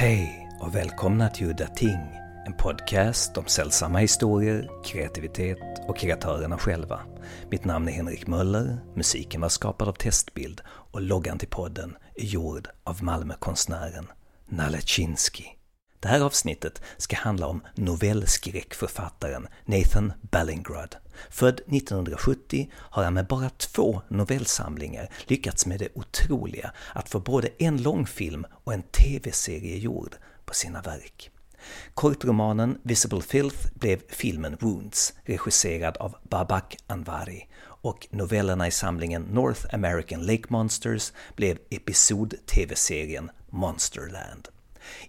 Hej 0.00 0.48
och 0.60 0.74
välkomna 0.74 1.28
till 1.28 1.46
Udda 1.46 1.66
Ting, 1.66 2.00
en 2.46 2.52
podcast 2.52 3.38
om 3.38 3.46
sällsamma 3.46 3.98
historier, 3.98 4.70
kreativitet 4.84 5.58
och 5.88 5.98
kreatörerna 5.98 6.58
själva. 6.58 7.00
Mitt 7.50 7.64
namn 7.64 7.88
är 7.88 7.92
Henrik 7.92 8.26
Möller, 8.26 8.78
musiken 8.94 9.40
var 9.40 9.48
skapad 9.48 9.88
av 9.88 9.92
Testbild 9.92 10.60
och 10.66 11.00
loggan 11.00 11.38
till 11.38 11.48
podden 11.48 11.96
är 12.14 12.24
gjord 12.24 12.68
av 12.84 13.04
Malmökonstnären 13.04 14.06
Nalechinski. 14.48 15.59
Det 16.00 16.08
här 16.08 16.20
avsnittet 16.20 16.82
ska 16.96 17.16
handla 17.16 17.46
om 17.46 17.62
novellskräckförfattaren 17.74 19.46
Nathan 19.64 20.12
Ballingrud. 20.20 20.96
Född 21.30 21.54
1970 21.54 22.70
har 22.74 23.04
han 23.04 23.14
med 23.14 23.26
bara 23.26 23.50
två 23.50 24.02
novellsamlingar 24.08 25.10
lyckats 25.26 25.66
med 25.66 25.78
det 25.78 25.88
otroliga 25.94 26.72
att 26.92 27.08
få 27.08 27.20
både 27.20 27.48
en 27.58 27.82
långfilm 27.82 28.46
och 28.64 28.74
en 28.74 28.82
TV-serie 28.82 29.76
gjord 29.76 30.14
på 30.44 30.54
sina 30.54 30.82
verk. 30.82 31.30
Kortromanen 31.94 32.78
Visible 32.82 33.22
Filth 33.22 33.68
blev 33.74 34.00
filmen 34.08 34.56
Wounds, 34.60 35.14
regisserad 35.24 35.96
av 35.96 36.16
Babak 36.22 36.76
Anvari, 36.86 37.48
och 37.62 38.08
novellerna 38.10 38.68
i 38.68 38.70
samlingen 38.70 39.22
North 39.22 39.74
American 39.74 40.26
Lake 40.26 40.44
Monsters 40.48 41.12
blev 41.36 41.58
episod-TV-serien 41.70 43.30
Monsterland. 43.50 44.48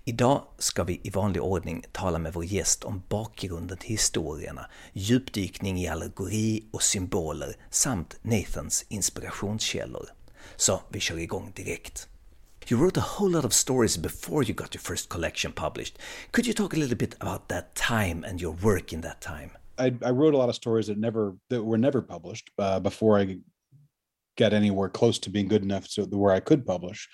Idag 0.06 0.44
ska 0.58 0.84
vi 0.84 1.02
i 1.04 1.10
vanlig 1.10 1.42
ordning 1.42 1.84
tala 1.92 2.18
med 2.18 2.34
vår 2.34 2.46
gäst 2.46 2.84
om 2.84 3.04
bakgrunden 3.10 3.78
till 3.78 3.90
historierna, 3.90 4.66
djupdykning 4.94 5.80
i 5.80 5.88
allegori 5.88 6.64
och 6.72 6.84
symboler 6.84 7.56
samt 7.70 8.20
Nathans 8.22 8.86
inspirationskällor. 8.90 10.10
Så 10.56 10.82
vi 10.90 11.00
kör 11.00 11.20
igång 11.20 11.52
direkt. 11.56 12.08
You 12.68 12.80
wrote 12.80 13.00
a 13.00 13.04
whole 13.18 13.32
lot 13.32 13.46
of 13.46 13.54
stories 13.54 13.98
before 13.98 14.44
you 14.44 14.54
got 14.54 14.76
your 14.76 14.82
first 14.82 15.10
collection 15.10 15.52
published. 15.52 15.98
Could 16.32 16.46
you 16.46 16.54
talk 16.54 16.74
a 16.74 16.78
little 16.78 16.98
bit 16.98 17.16
about 17.20 17.48
that 17.48 17.76
time 17.76 18.24
and 18.30 18.42
your 18.42 18.56
work 18.62 18.94
in 18.94 19.02
that 19.02 19.22
time? 19.22 19.50
I, 19.78 19.88
I 20.06 20.12
wrote 20.12 20.36
a 20.36 20.38
lot 20.38 20.50
of 20.50 20.56
stories 20.56 20.88
that 20.88 20.98
never 20.98 21.36
that 21.50 21.64
were 21.64 21.78
never 21.78 22.02
published 22.02 22.52
uh, 22.60 22.80
before 22.80 23.20
I 23.20 23.38
got 24.38 24.54
anywhere 24.54 24.90
close 24.90 25.20
to 25.20 25.30
being 25.30 25.48
good 25.48 25.64
enough 25.64 25.88
to 25.96 26.06
where 26.06 26.38
I 26.38 26.40
could 26.40 26.66
publish 26.66 27.10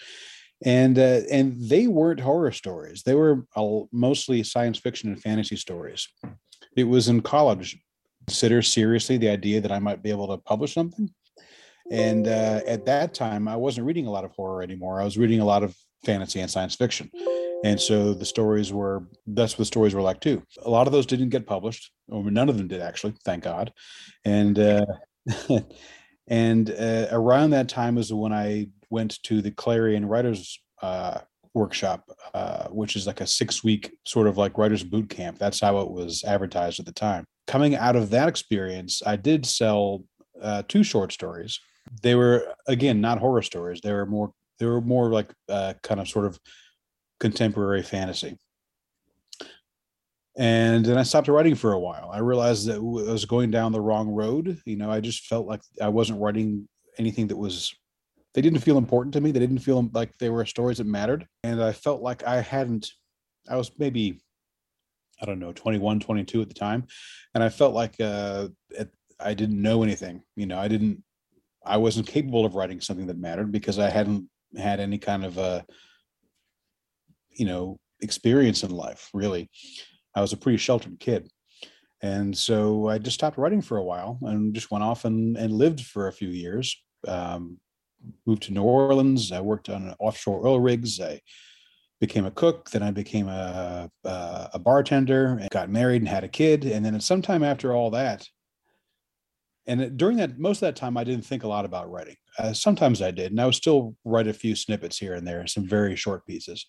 and 0.65 0.97
uh, 0.97 1.21
and 1.31 1.55
they 1.69 1.87
weren't 1.87 2.19
horror 2.19 2.51
stories. 2.51 3.03
They 3.03 3.15
were 3.15 3.45
mostly 3.91 4.43
science 4.43 4.77
fiction 4.77 5.09
and 5.09 5.21
fantasy 5.21 5.55
stories. 5.55 6.07
It 6.75 6.85
was 6.85 7.09
in 7.09 7.21
college. 7.21 7.77
Consider 8.27 8.61
seriously 8.61 9.17
the 9.17 9.29
idea 9.29 9.61
that 9.61 9.71
I 9.71 9.79
might 9.79 10.03
be 10.03 10.09
able 10.09 10.27
to 10.27 10.37
publish 10.37 10.73
something. 10.73 11.09
And 11.89 12.27
uh, 12.27 12.61
at 12.67 12.85
that 12.85 13.13
time, 13.13 13.47
I 13.47 13.55
wasn't 13.55 13.87
reading 13.87 14.07
a 14.07 14.11
lot 14.11 14.25
of 14.25 14.31
horror 14.31 14.61
anymore. 14.61 14.99
I 14.99 15.05
was 15.05 15.17
reading 15.17 15.39
a 15.39 15.45
lot 15.45 15.63
of 15.63 15.75
fantasy 16.05 16.41
and 16.41 16.51
science 16.51 16.75
fiction. 16.75 17.09
And 17.63 17.79
so 17.79 18.13
the 18.13 18.25
stories 18.25 18.71
were 18.71 19.07
that's 19.25 19.53
what 19.53 19.59
the 19.59 19.65
stories 19.65 19.93
were 19.93 20.01
like 20.01 20.19
too. 20.19 20.43
A 20.63 20.69
lot 20.69 20.87
of 20.87 20.93
those 20.93 21.05
didn't 21.05 21.29
get 21.29 21.47
published, 21.47 21.91
or 22.09 22.29
none 22.29 22.49
of 22.49 22.57
them 22.57 22.67
did 22.67 22.81
actually, 22.81 23.13
thank 23.25 23.43
God. 23.43 23.71
And 24.25 24.59
uh, 24.59 24.85
and 26.27 26.69
uh, 26.69 27.07
around 27.11 27.51
that 27.51 27.69
time 27.69 27.95
was 27.95 28.13
when 28.13 28.33
I 28.33 28.67
went 28.89 29.21
to 29.23 29.41
the 29.41 29.51
Clarion 29.51 30.07
Writers 30.07 30.59
uh, 30.81 31.19
Workshop, 31.53 32.09
uh, 32.33 32.67
which 32.69 32.95
is 32.95 33.07
like 33.07 33.21
a 33.21 33.27
six 33.27 33.63
week 33.63 33.95
sort 34.05 34.27
of 34.27 34.37
like 34.37 34.57
writers 34.57 34.83
boot 34.83 35.09
camp. 35.09 35.39
That's 35.39 35.59
how 35.59 35.79
it 35.79 35.89
was 35.89 36.23
advertised 36.23 36.79
at 36.79 36.85
the 36.85 36.91
time. 36.91 37.25
Coming 37.47 37.75
out 37.75 37.95
of 37.95 38.09
that 38.11 38.27
experience, 38.27 39.01
I 39.05 39.15
did 39.15 39.45
sell 39.45 40.03
uh, 40.41 40.63
two 40.67 40.83
short 40.83 41.11
stories. 41.11 41.59
They 42.01 42.15
were 42.15 42.53
again 42.67 43.01
not 43.01 43.19
horror 43.19 43.41
stories. 43.41 43.81
They 43.81 43.93
were 43.93 44.05
more 44.05 44.31
they 44.59 44.65
were 44.65 44.81
more 44.81 45.09
like 45.11 45.31
uh, 45.49 45.73
kind 45.83 45.99
of 45.99 46.07
sort 46.07 46.25
of 46.25 46.39
contemporary 47.19 47.83
fantasy. 47.83 48.37
And 50.37 50.85
then 50.85 50.99
I 50.99 51.03
stopped 51.03 51.27
writing 51.27 51.55
for 51.55 51.73
a 51.73 51.79
while. 51.79 52.11
I 52.13 52.19
realized 52.19 52.67
that 52.67 52.75
I 52.75 53.11
was 53.11 53.25
going 53.25 53.49
down 53.49 53.71
the 53.71 53.81
wrong 53.81 54.07
road. 54.09 54.61
You 54.65 54.77
know, 54.77 54.91
I 54.91 54.99
just 54.99 55.25
felt 55.25 55.47
like 55.47 55.61
I 55.81 55.87
wasn't 55.89 56.21
writing 56.21 56.67
anything 56.99 57.27
that 57.27 57.37
was 57.37 57.73
they 58.37 58.41
didn't 58.41 58.59
feel 58.59 58.77
important 58.77 59.13
to 59.13 59.19
me. 59.19 59.31
They 59.31 59.39
didn't 59.39 59.57
feel 59.57 59.89
like 59.93 60.15
they 60.19 60.29
were 60.29 60.45
stories 60.45 60.77
that 60.77 60.85
mattered. 60.85 61.25
And 61.43 61.59
I 61.59 61.71
felt 61.71 62.03
like 62.03 62.23
I 62.23 62.39
hadn't, 62.39 62.87
I 63.49 63.55
was 63.55 63.71
maybe, 63.79 64.21
I 65.19 65.25
don't 65.25 65.39
know, 65.39 65.53
21, 65.53 65.99
22 66.01 66.43
at 66.43 66.47
the 66.47 66.53
time. 66.53 66.85
And 67.33 67.43
I 67.43 67.49
felt 67.49 67.73
like 67.73 67.99
uh, 67.99 68.49
I 69.19 69.33
didn't 69.33 69.59
know 69.59 69.81
anything. 69.81 70.21
You 70.35 70.45
know, 70.45 70.59
I 70.59 70.67
didn't, 70.67 71.03
I 71.65 71.77
wasn't 71.77 72.05
capable 72.05 72.45
of 72.45 72.53
writing 72.53 72.79
something 72.79 73.07
that 73.07 73.17
mattered 73.17 73.51
because 73.51 73.79
I 73.79 73.89
hadn't 73.89 74.29
had 74.55 74.79
any 74.79 74.99
kind 74.99 75.25
of, 75.25 75.39
uh, 75.39 75.63
you 77.31 77.47
know, 77.47 77.79
experience 78.01 78.61
in 78.61 78.69
life, 78.69 79.09
really. 79.15 79.49
I 80.13 80.21
was 80.21 80.33
a 80.33 80.37
pretty 80.37 80.59
sheltered 80.59 80.99
kid. 80.99 81.27
And 82.03 82.37
so 82.37 82.87
I 82.87 82.99
just 82.99 83.15
stopped 83.15 83.39
writing 83.39 83.63
for 83.63 83.77
a 83.77 83.83
while 83.83 84.19
and 84.21 84.53
just 84.53 84.69
went 84.69 84.83
off 84.83 85.05
and, 85.05 85.35
and 85.37 85.51
lived 85.51 85.81
for 85.81 86.07
a 86.07 86.13
few 86.13 86.29
years. 86.29 86.79
Um, 87.07 87.57
moved 88.25 88.43
to 88.43 88.53
New 88.53 88.63
Orleans. 88.63 89.31
I 89.31 89.41
worked 89.41 89.69
on 89.69 89.95
offshore 89.99 90.45
oil 90.45 90.59
rigs. 90.59 90.99
I 90.99 91.21
became 91.99 92.25
a 92.25 92.31
cook. 92.31 92.69
Then 92.69 92.83
I 92.83 92.91
became 92.91 93.27
a, 93.27 93.89
a, 94.03 94.49
a 94.55 94.59
bartender 94.59 95.37
and 95.39 95.49
got 95.49 95.69
married 95.69 96.01
and 96.01 96.09
had 96.09 96.23
a 96.23 96.29
kid. 96.29 96.65
And 96.65 96.85
then 96.85 96.99
sometime 96.99 97.43
after 97.43 97.73
all 97.73 97.91
that, 97.91 98.27
and 99.67 99.97
during 99.97 100.17
that, 100.17 100.39
most 100.39 100.57
of 100.57 100.61
that 100.61 100.77
time, 100.77 100.95
I 100.95 101.03
didn't 101.03 101.25
think 101.25 101.43
a 101.43 101.47
lot 101.47 101.65
about 101.65 101.91
writing. 101.91 102.15
Uh, 102.39 102.53
sometimes 102.53 103.01
I 103.01 103.11
did, 103.11 103.31
and 103.31 103.41
I 103.41 103.45
would 103.45 103.55
still 103.55 103.95
write 104.05 104.27
a 104.27 104.33
few 104.33 104.55
snippets 104.55 104.97
here 104.97 105.13
and 105.13 105.27
there, 105.27 105.45
some 105.45 105.67
very 105.67 105.97
short 105.97 106.25
pieces, 106.25 106.65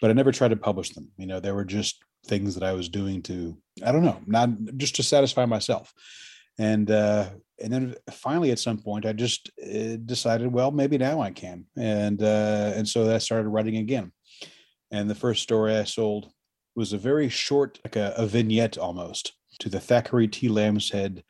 but 0.00 0.10
I 0.10 0.12
never 0.12 0.30
tried 0.30 0.48
to 0.48 0.56
publish 0.56 0.90
them. 0.90 1.10
You 1.16 1.26
know, 1.26 1.40
they 1.40 1.52
were 1.52 1.64
just 1.64 2.04
things 2.26 2.54
that 2.54 2.62
I 2.62 2.72
was 2.72 2.90
doing 2.90 3.22
to, 3.22 3.56
I 3.82 3.92
don't 3.92 4.04
know, 4.04 4.20
not 4.26 4.50
just 4.76 4.96
to 4.96 5.02
satisfy 5.02 5.46
myself 5.46 5.94
and 6.58 6.90
uh, 6.90 7.30
and 7.62 7.72
then 7.72 7.94
finally 8.10 8.50
at 8.50 8.58
some 8.58 8.78
point 8.78 9.06
I 9.06 9.12
just 9.12 9.50
uh, 9.62 9.96
decided, 10.04 10.52
well, 10.52 10.70
maybe 10.70 10.98
now 10.98 11.20
I 11.20 11.30
can, 11.30 11.66
and 11.76 12.22
uh, 12.22 12.72
and 12.74 12.88
so 12.88 13.12
I 13.12 13.18
started 13.18 13.48
writing 13.48 13.76
again. 13.76 14.12
And 14.90 15.10
the 15.10 15.14
first 15.14 15.42
story 15.42 15.76
I 15.76 15.84
sold 15.84 16.30
was 16.76 16.92
a 16.92 16.98
very 16.98 17.28
short, 17.28 17.78
like 17.84 17.96
a, 17.96 18.14
a 18.16 18.26
vignette 18.26 18.78
almost, 18.78 19.32
to 19.60 19.68
the 19.68 19.80
Thackeray 19.80 20.28
T. 20.28 20.48
Lambshead 20.48 21.22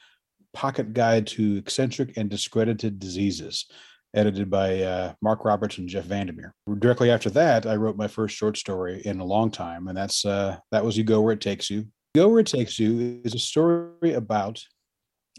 Pocket 0.53 0.93
Guide 0.93 1.27
to 1.29 1.57
Eccentric 1.57 2.17
and 2.17 2.31
Discredited 2.31 2.99
Diseases, 2.99 3.67
edited 4.15 4.51
by 4.51 4.83
uh, 4.83 5.15
Mark 5.21 5.45
Roberts 5.45 5.79
and 5.79 5.89
Jeff 5.89 6.05
Vandermeer. 6.05 6.55
Directly 6.79 7.11
after 7.11 7.31
that, 7.31 7.67
I 7.67 7.77
wrote 7.77 7.97
my 7.97 8.09
first 8.09 8.37
short 8.37 8.57
story 8.57 9.03
in 9.05 9.21
a 9.21 9.25
long 9.25 9.51
time, 9.51 9.89
and 9.89 9.97
that's 9.97 10.25
uh, 10.25 10.57
that 10.71 10.85
was 10.85 10.97
"You 10.97 11.05
Go 11.05 11.21
Where 11.21 11.33
It 11.33 11.41
Takes 11.41 11.71
You." 11.71 11.87
Go 12.15 12.29
Where 12.29 12.41
It 12.41 12.47
Takes 12.47 12.79
You 12.79 13.21
is 13.25 13.35
a 13.35 13.39
story 13.39 14.13
about 14.15 14.63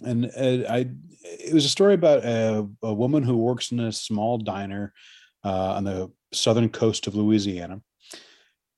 and 0.04 0.26
uh, 0.26 0.70
I 0.70 0.90
it 1.24 1.54
was 1.54 1.66
a 1.66 1.70
story 1.70 1.94
about 1.94 2.24
a, 2.24 2.68
a, 2.84 2.94
woman 2.94 3.24
who 3.24 3.38
works 3.38 3.72
in 3.72 3.80
a 3.80 3.92
small 3.92 4.38
diner 4.38 4.94
uh, 5.44 5.74
on 5.74 5.84
the 5.84 6.12
southern 6.34 6.70
coast 6.70 7.08
of 7.08 7.16
Louisiana, 7.16 7.82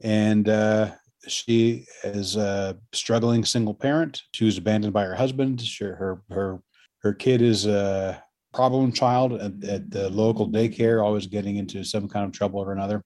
and 0.01 0.47
uh, 0.47 0.91
she 1.27 1.85
is 2.03 2.35
a 2.35 2.77
struggling 2.93 3.43
single 3.45 3.73
parent. 3.73 4.21
She 4.33 4.45
was 4.45 4.57
abandoned 4.57 4.93
by 4.93 5.03
her 5.03 5.15
husband. 5.15 5.61
She, 5.61 5.83
her 5.83 6.21
her 6.29 6.61
her 6.99 7.13
kid 7.13 7.41
is 7.41 7.65
a 7.65 8.23
problem 8.53 8.91
child 8.91 9.33
at, 9.33 9.63
at, 9.63 9.91
the 9.91 10.09
local 10.09 10.49
daycare, 10.49 11.03
always 11.03 11.27
getting 11.27 11.57
into 11.57 11.83
some 11.83 12.07
kind 12.07 12.25
of 12.25 12.31
trouble 12.31 12.59
or 12.59 12.71
another, 12.71 13.03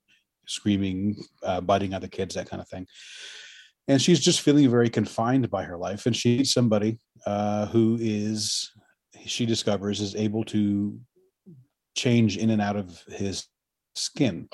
screaming, 0.48 1.22
uh, 1.44 1.60
biting 1.60 1.94
other 1.94 2.08
kids, 2.08 2.36
that 2.36 2.50
kind 2.50 2.62
of 2.62 2.70
thing 2.70 2.88
and 3.88 4.02
she's 4.02 4.19
just 4.19 4.42
feeling 4.42 4.69
very 4.69 4.90
confined 4.90 5.50
by 5.50 5.64
her 5.64 5.78
life. 5.78 6.06
And 6.06 6.16
she 6.16 6.38
needs 6.38 6.53
somebody 6.53 7.00
uh, 7.25 7.68
who 7.68 7.97
is 8.00 8.72
she 9.25 9.46
discovers 9.46 10.02
is 10.02 10.16
able 10.16 10.44
to 10.46 11.00
change 11.96 12.38
in 12.38 12.50
and 12.50 12.61
out 12.61 12.76
of 12.76 13.02
his 13.08 13.47
skin 13.96 14.47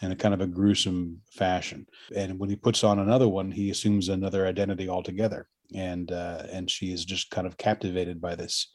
in 0.00 0.12
a 0.12 0.16
kind 0.16 0.34
of 0.34 0.40
a 0.40 0.46
gruesome 0.46 1.20
fashion. 1.30 1.86
And 2.14 2.38
when 2.38 2.48
he 2.48 2.56
puts 2.56 2.84
on 2.84 2.98
another 2.98 3.28
one 3.28 3.50
he 3.50 3.70
assumes 3.70 4.08
another 4.08 4.46
identity 4.46 4.88
altogether. 4.88 5.48
And 5.74 6.10
uh, 6.10 6.44
and 6.50 6.70
she 6.70 6.92
is 6.92 7.04
just 7.04 7.30
kind 7.30 7.46
of 7.46 7.56
captivated 7.56 8.20
by 8.20 8.34
this 8.34 8.74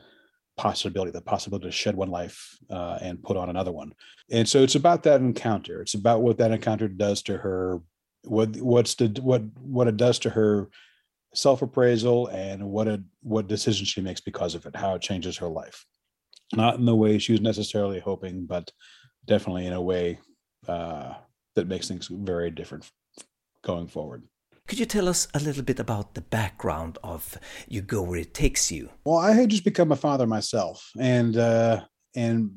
possibility 0.56 1.12
the 1.12 1.22
possibility 1.22 1.66
to 1.66 1.72
shed 1.72 1.96
one 1.96 2.12
life 2.12 2.56
uh, 2.70 3.00
and 3.02 3.24
put 3.24 3.38
on 3.38 3.50
another 3.50 3.72
one. 3.72 3.94
And 4.30 4.48
so 4.48 4.62
it's 4.62 4.76
about 4.76 5.04
that 5.04 5.22
encounter. 5.22 5.82
It's 5.82 5.96
about 5.96 6.22
what 6.22 6.38
that 6.38 6.52
encounter 6.52 6.88
does 6.88 7.24
to 7.24 7.38
her 7.38 7.82
what 8.26 8.56
what's 8.58 8.96
the 8.96 9.08
what 9.22 9.42
what 9.60 9.88
it 9.88 9.98
does 9.98 10.20
to 10.20 10.30
her 10.30 10.70
self-appraisal 11.34 12.28
and 12.28 12.64
what 12.70 12.88
a 12.88 13.04
what 13.22 13.48
decision 13.48 13.86
she 13.86 14.02
makes 14.02 14.22
because 14.22 14.56
of 14.56 14.66
it 14.66 14.76
how 14.76 14.96
it 14.96 15.02
changes 15.02 15.38
her 15.38 15.48
life. 15.48 15.86
Not 16.56 16.76
in 16.76 16.86
the 16.86 16.96
way 16.96 17.18
she 17.18 17.32
was 17.32 17.42
necessarily 17.42 18.00
hoping 18.00 18.46
but 18.46 18.72
definitely 19.26 19.66
in 19.66 19.74
a 19.74 19.82
way 19.82 20.20
uh, 20.68 21.14
that 21.56 21.68
makes 21.68 21.88
things 21.88 22.08
very 22.12 22.52
different 22.52 22.90
going 23.64 23.88
forward. 23.88 24.24
Could 24.68 24.80
you 24.80 24.86
tell 24.86 25.10
us 25.10 25.28
a 25.34 25.40
little 25.40 25.64
bit 25.64 25.80
about 25.80 26.14
the 26.14 26.22
background 26.22 26.98
of 27.04 27.38
you 27.68 27.82
go 27.82 28.02
where 28.02 28.20
it 28.20 28.34
takes 28.34 28.72
you? 28.72 28.90
Well 29.06 29.18
i 29.18 29.34
had 29.34 29.50
just 29.50 29.66
become 29.66 29.92
a 29.92 29.96
father 29.96 30.28
myself 30.28 30.92
and 31.00 31.36
uh 31.38 31.82
and 32.16 32.52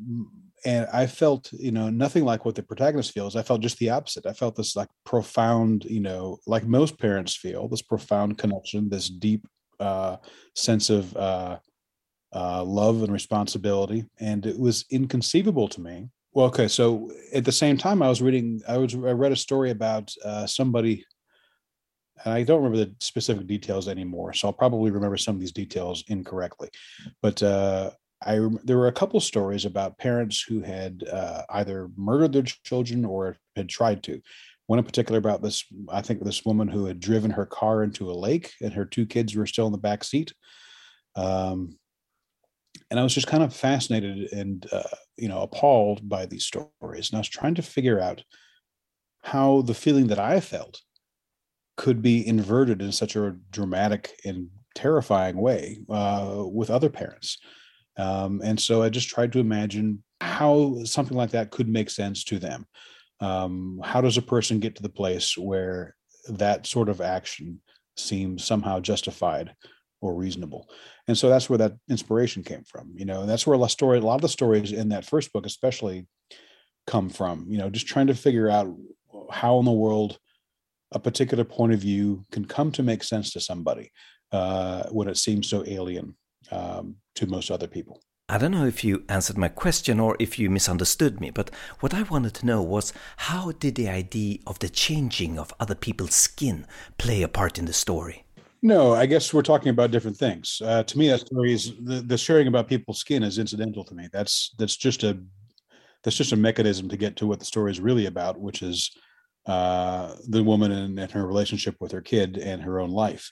and 0.67 0.89
I 0.93 1.07
felt, 1.07 1.53
you 1.53 1.71
know, 1.71 1.91
nothing 1.91 2.25
like 2.25 2.45
what 2.45 2.57
the 2.57 2.63
protagonist 2.63 3.13
feels. 3.13 3.37
I 3.37 3.43
felt 3.43 3.61
just 3.61 3.79
the 3.79 3.91
opposite. 3.91 4.27
I 4.27 4.33
felt 4.33 4.57
this 4.57 4.75
like 4.75 4.89
profound, 5.05 5.85
you 5.85 6.01
know, 6.01 6.39
like 6.45 6.67
most 6.67 6.99
parents 6.99 7.37
feel, 7.37 7.69
this 7.69 7.83
profound 7.83 8.37
connection, 8.37 8.89
this 8.89 9.09
deep 9.09 9.47
uh, 9.79 10.17
sense 10.57 10.91
of 10.91 11.17
uh, 11.17 11.59
uh, 12.35 12.65
love 12.65 13.05
and 13.05 13.13
responsibility, 13.13 14.07
and 14.19 14.45
it 14.45 14.59
was 14.59 14.85
inconceivable 14.91 15.69
to 15.69 15.81
me. 15.81 16.09
Well, 16.33 16.47
okay, 16.47 16.67
so 16.67 17.13
at 17.33 17.45
the 17.45 17.53
same 17.53 17.79
time, 17.79 18.03
I 18.03 18.09
was 18.09 18.21
reading, 18.21 18.61
I 18.69 18.77
was, 18.77 18.93
I 18.93 19.13
read 19.13 19.31
a 19.31 19.37
story 19.37 19.71
about 19.71 20.13
uh, 20.25 20.49
somebody, 20.49 21.05
and 22.25 22.35
I 22.35 22.43
don't 22.43 22.63
remember 22.63 22.85
the 22.85 22.95
specific 23.01 23.47
details 23.47 23.87
anymore, 23.87 24.33
so 24.33 24.49
I'll 24.49 24.53
probably 24.53 24.91
remember 24.91 25.17
some 25.17 25.37
of 25.37 25.41
these 25.41 25.53
details 25.53 26.03
incorrectly, 26.09 26.71
but 27.23 27.41
uh, 27.41 27.93
I 28.25 28.39
there 28.65 28.79
were 28.79 28.89
a 28.89 28.93
couple 28.93 29.21
stories 29.21 29.65
about 29.65 29.99
parents 29.99 30.41
who 30.41 30.61
had 30.61 31.05
uh, 31.11 31.43
either 31.51 31.91
murdered 31.97 32.33
their 32.33 32.43
children 32.43 33.05
or 33.05 33.37
had 33.55 33.69
tried 33.69 34.03
to. 34.05 34.21
One 34.67 34.79
in 34.79 34.85
particular 34.85 35.19
about 35.19 35.43
this, 35.43 35.65
I 35.89 36.03
think 36.03 36.23
this 36.23 36.45
woman 36.45 36.67
who 36.67 36.87
had 36.87 36.99
driven 36.99 37.31
her 37.31 37.47
car 37.47 37.85
into 37.85 38.11
a 38.11 38.13
lake 38.13 38.53
and 38.61 38.73
her 38.73 38.85
two 38.85 39.07
kids 39.07 39.37
were 39.37 39.47
still 39.47 39.67
in 39.67 39.73
the 39.73 39.79
back 39.79 40.03
seat. 40.03 40.33
Um, 41.15 41.79
and 42.91 42.99
I 42.99 43.03
was 43.03 43.15
just 43.15 43.29
kind 43.29 43.43
of 43.43 43.55
fascinated 43.55 44.33
and 44.33 44.67
uh, 44.73 44.83
you 45.17 45.29
know 45.29 45.43
appalled 45.43 46.09
by 46.09 46.27
these 46.27 46.47
stories, 46.47 47.11
and 47.11 47.15
I 47.15 47.19
was 47.19 47.29
trying 47.29 47.55
to 47.57 47.63
figure 47.63 48.01
out 48.01 48.23
how 49.23 49.63
the 49.63 49.75
feeling 49.75 50.07
that 50.09 50.19
I 50.19 50.41
felt 50.41 50.81
could 51.77 52.01
be 52.01 52.27
inverted 52.27 52.81
in 52.81 52.93
such 52.93 53.17
a 53.17 53.37
dramatic 53.51 54.19
and 54.25 54.49
terrifying 54.75 55.37
way 55.37 55.81
uh, 55.89 56.45
with 56.47 56.71
other 56.71 56.89
parents. 56.89 57.39
Um, 57.97 58.41
and 58.45 58.61
so 58.61 58.83
I 58.83 58.89
just 58.89 59.09
tried 59.09 59.33
to 59.33 59.39
imagine 59.39 60.03
how 60.21 60.83
something 60.85 61.17
like 61.17 61.31
that 61.31 61.51
could 61.51 61.69
make 61.69 61.91
sense 61.91 62.25
to 62.25 62.39
them. 62.39 62.67
Um, 63.21 63.81
how 63.83 64.01
does 64.01 64.19
a 64.19 64.23
person 64.23 64.61
get 64.61 64.77
to 64.77 64.83
the 64.83 64.89
place 64.89 65.37
where 65.37 65.95
that 66.29 66.67
sort 66.67 66.89
of 66.89 67.01
action 67.01 67.61
seems 67.97 68.45
somehow 68.45 68.81
justified 68.81 69.55
or 70.01 70.15
reasonable? 70.15 70.69
And 71.09 71.17
so 71.17 71.29
that's 71.29 71.49
where 71.49 71.59
that 71.59 71.75
inspiration 71.89 72.43
came 72.43 72.65
from. 72.65 72.93
You 72.95 73.07
know, 73.07 73.23
and 73.23 73.29
that's 73.29 73.47
where 73.47 73.59
a 73.61 73.69
story, 73.69 73.99
a 73.99 74.03
lot 74.03 74.17
of 74.17 74.23
the 74.23 74.29
stories 74.29 74.73
in 74.73 74.91
that 74.91 75.07
first 75.07 75.33
book, 75.33 75.47
especially, 75.47 76.07
come 76.87 77.09
from. 77.09 77.47
You 77.49 77.59
know, 77.59 77.71
just 77.71 77.87
trying 77.87 78.09
to 78.09 78.15
figure 78.15 78.51
out 78.51 78.75
how 79.31 79.59
in 79.59 79.65
the 79.65 79.73
world 79.73 80.19
a 80.93 81.01
particular 81.01 81.45
point 81.45 81.73
of 81.73 81.81
view 81.81 82.25
can 82.31 82.45
come 82.45 82.71
to 82.73 82.83
make 82.83 83.03
sense 83.03 83.33
to 83.33 83.41
somebody 83.41 83.91
uh, 84.33 84.85
when 84.91 85.09
it 85.09 85.17
seems 85.17 85.49
so 85.49 85.65
alien 85.67 86.15
um, 86.51 86.97
to 87.15 87.27
most 87.27 87.51
other 87.51 87.67
people. 87.67 88.01
I 88.29 88.39
don't 88.39 88.51
know 88.51 88.67
if 88.67 88.83
you 88.83 89.05
answered 89.09 89.39
my 89.39 89.47
question 89.47 90.01
or 90.01 90.17
if 90.19 90.37
you 90.37 90.51
misunderstood 90.51 91.21
me, 91.21 91.31
but 91.31 91.49
what 91.79 91.95
I 91.95 92.03
wanted 92.03 92.35
to 92.35 92.47
know 92.47 92.61
was 92.61 92.93
how 93.19 93.53
did 93.53 93.77
the 93.77 93.89
idea 93.89 94.39
of 94.49 94.59
the 94.59 94.69
changing 94.69 95.39
of 95.39 95.55
other 95.61 95.77
people's 95.77 96.17
skin 96.17 96.67
play 96.99 97.23
a 97.23 97.29
part 97.29 97.57
in 97.57 97.67
the 97.67 97.73
story? 97.73 98.25
No, 98.63 98.95
I 98.95 99.07
guess 99.07 99.33
we're 99.33 99.43
talking 99.43 99.69
about 99.69 99.93
different 99.93 100.17
things. 100.17 100.61
Uh, 100.65 100.83
to 100.83 100.99
me, 100.99 101.09
that 101.09 101.21
story 101.21 101.53
is 101.53 101.75
the, 101.85 102.03
the 102.05 102.19
sharing 102.19 102.49
about 102.49 102.67
people's 102.67 102.99
skin 102.99 103.23
is 103.23 103.39
incidental 103.39 103.85
to 103.85 103.95
me. 103.95 104.09
That's 104.13 104.55
that's 104.59 104.77
just 104.77 105.05
a 105.05 105.17
that's 106.03 106.17
just 106.17 106.33
a 106.33 106.37
mechanism 106.37 106.89
to 106.89 106.97
get 106.97 107.15
to 107.17 107.29
what 107.29 107.39
the 107.39 107.45
story 107.45 107.71
is 107.71 107.79
really 107.79 108.07
about, 108.07 108.41
which 108.41 108.63
is 108.63 108.91
uh, 109.47 110.17
the 110.29 110.43
woman 110.43 110.73
and, 110.73 110.99
and 110.99 111.13
her 111.13 111.25
relationship 111.25 111.77
with 111.79 111.93
her 111.93 112.01
kid 112.01 112.39
and 112.39 112.61
her 112.61 112.81
own 112.81 112.91
life 112.91 113.31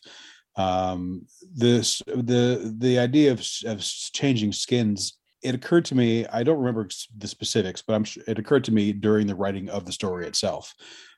um, 0.56 1.26
this 1.54 2.02
the 2.06 2.74
the 2.78 2.98
idea 2.98 3.32
of, 3.32 3.46
of 3.66 3.80
changing 3.82 4.52
skins 4.52 5.18
it 5.42 5.54
occurred 5.54 5.84
to 5.84 5.94
me 5.94 6.26
i 6.28 6.42
don't 6.42 6.58
remember 6.58 6.88
the 7.18 7.28
specifics 7.28 7.82
but 7.82 7.94
i'm 7.94 8.04
it 8.26 8.38
occurred 8.38 8.64
to 8.64 8.72
me 8.72 8.92
during 8.92 9.26
the 9.26 9.34
writing 9.34 9.68
of 9.68 9.84
the 9.84 9.92
story 9.92 10.26
itself 10.26 10.74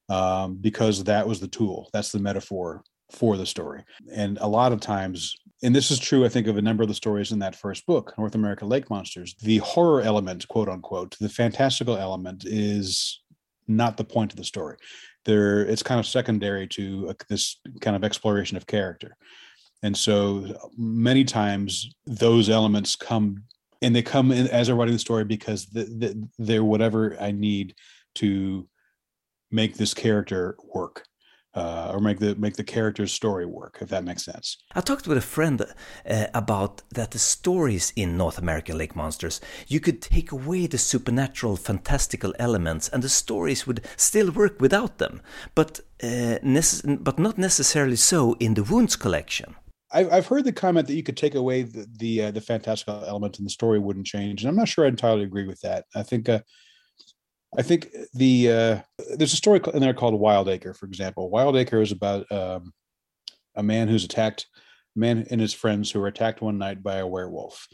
um, 0.09 0.57
because 0.61 1.05
that 1.05 1.27
was 1.27 1.41
the 1.41 1.49
tool 1.49 1.89
that's 1.93 2.13
the 2.13 2.19
metaphor 2.19 2.83
for 3.11 3.37
the 3.37 3.47
story. 3.47 3.85
And 4.13 4.39
a 4.41 4.49
lot 4.49 4.73
of 4.73 4.81
times 4.81 5.37
and 5.63 5.75
this 5.75 5.91
is 5.91 5.99
true 5.99 6.25
i 6.25 6.29
think 6.29 6.47
of 6.49 6.59
a 6.59 6.63
number 6.63 6.83
of 6.83 6.89
the 6.89 6.95
stories 6.95 7.33
in 7.33 7.39
that 7.39 7.57
first 7.57 7.87
book 7.87 8.13
north 8.19 8.35
america 8.35 8.67
lake 8.67 8.91
monsters 8.91 9.35
the 9.41 9.57
horror 9.59 10.03
element 10.03 10.47
quote 10.49 10.69
unquote 10.69 11.17
the 11.19 11.31
fantastical 11.31 11.97
element 11.97 12.45
is 12.45 13.23
not 13.67 13.97
the 13.97 14.05
point 14.05 14.33
of 14.33 14.37
the 14.37 14.45
story 14.45 14.77
there 15.27 15.61
it's 15.61 15.83
kind 15.83 16.01
of 16.01 16.07
secondary 16.07 16.67
to 16.69 17.11
a, 17.11 17.15
this 17.29 17.61
kind 17.81 17.95
of 17.95 18.03
exploration 18.03 18.57
of 18.57 18.67
character. 18.67 19.17
And 19.83 19.95
so 19.95 20.57
many 20.79 21.25
times 21.25 21.95
those 22.07 22.49
elements 22.49 22.97
come 22.97 23.45
and 23.83 23.95
they 23.95 24.03
come 24.03 24.33
as 24.33 24.69
i'm 24.69 24.79
writing 24.79 24.95
the 24.95 24.99
story 24.99 25.25
because 25.25 25.67
the, 25.67 25.85
the, 25.85 26.29
they're 26.39 26.65
whatever 26.65 27.17
i 27.21 27.31
need 27.31 27.75
to 28.15 28.67
make 29.51 29.77
this 29.77 29.95
character 29.95 30.57
work 30.75 31.05
uh, 31.57 31.91
or 31.93 32.01
make 32.01 32.19
the 32.19 32.35
make 32.37 32.57
the 32.57 32.65
character's 32.65 33.13
story 33.13 33.47
work, 33.47 33.79
if 33.81 33.89
that 33.89 34.05
makes 34.05 34.25
sense. 34.25 34.59
I 34.75 34.81
talked 34.83 35.09
with 35.09 35.19
a 35.19 35.23
friend 35.23 35.63
uh, 35.63 36.27
about 36.35 36.83
that 36.91 37.11
the 37.11 37.19
stories 37.19 37.93
in 37.97 38.17
North 38.17 38.39
American 38.39 38.77
Lake 38.79 38.95
Monsters 38.95 39.41
you 39.67 39.81
could 39.81 40.03
take 40.03 40.31
away 40.33 40.67
the 40.67 40.79
supernatural, 40.79 41.57
fantastical 41.57 42.35
elements, 42.39 42.89
and 42.89 43.03
the 43.03 43.09
stories 43.09 43.67
would 43.67 43.81
still 43.97 44.31
work 44.31 44.61
without 44.61 44.99
them, 44.99 45.23
but 45.55 45.81
uh, 46.03 46.39
but 47.01 47.19
not 47.19 47.39
necessarily 47.39 47.97
so 47.97 48.37
in 48.39 48.55
the 48.55 48.63
Wounds 48.63 48.97
collection. 48.97 49.57
I've 49.93 50.13
I've 50.13 50.27
heard 50.27 50.45
the 50.45 50.53
comment 50.53 50.87
that 50.89 50.95
you 50.95 51.03
could 51.03 51.17
take 51.17 51.35
away 51.35 51.63
the 51.63 51.87
the, 51.99 52.23
uh, 52.25 52.31
the 52.33 52.41
fantastical 52.41 53.03
element 53.07 53.39
and 53.39 53.47
the 53.47 53.51
story 53.51 53.79
wouldn't 53.79 54.07
change, 54.07 54.43
and 54.43 54.51
I'm 54.51 54.57
not 54.57 54.69
sure 54.69 54.85
I 54.85 54.89
entirely 54.89 55.23
agree 55.23 55.47
with 55.47 55.61
that. 55.63 55.87
I 55.95 56.03
think 56.03 56.29
uh, 56.29 56.41
I 57.57 57.63
think 57.63 57.89
the 58.13 58.51
uh, 58.51 58.81
there's 59.17 59.33
a 59.33 59.37
story 59.37 59.61
in 59.73 59.81
there 59.81 59.95
called 59.95 60.21
Wildacre, 60.21 60.77
for 60.77 60.87
example. 60.87 61.31
Wildacre 61.31 61.83
is 61.83 61.93
about 61.93 62.31
um, 62.31 62.73
a 63.55 63.63
man 63.63 63.89
who's 63.89 64.05
attacked, 64.05 64.47
a 64.95 64.99
man 64.99 65.27
and 65.31 65.41
his 65.41 65.55
friends 65.55 65.91
who 65.91 66.01
were 66.01 66.09
attacked 66.09 66.43
one 66.43 66.59
night 66.59 66.83
by 66.83 66.97
a 66.97 67.07
werewolf, 67.07 67.67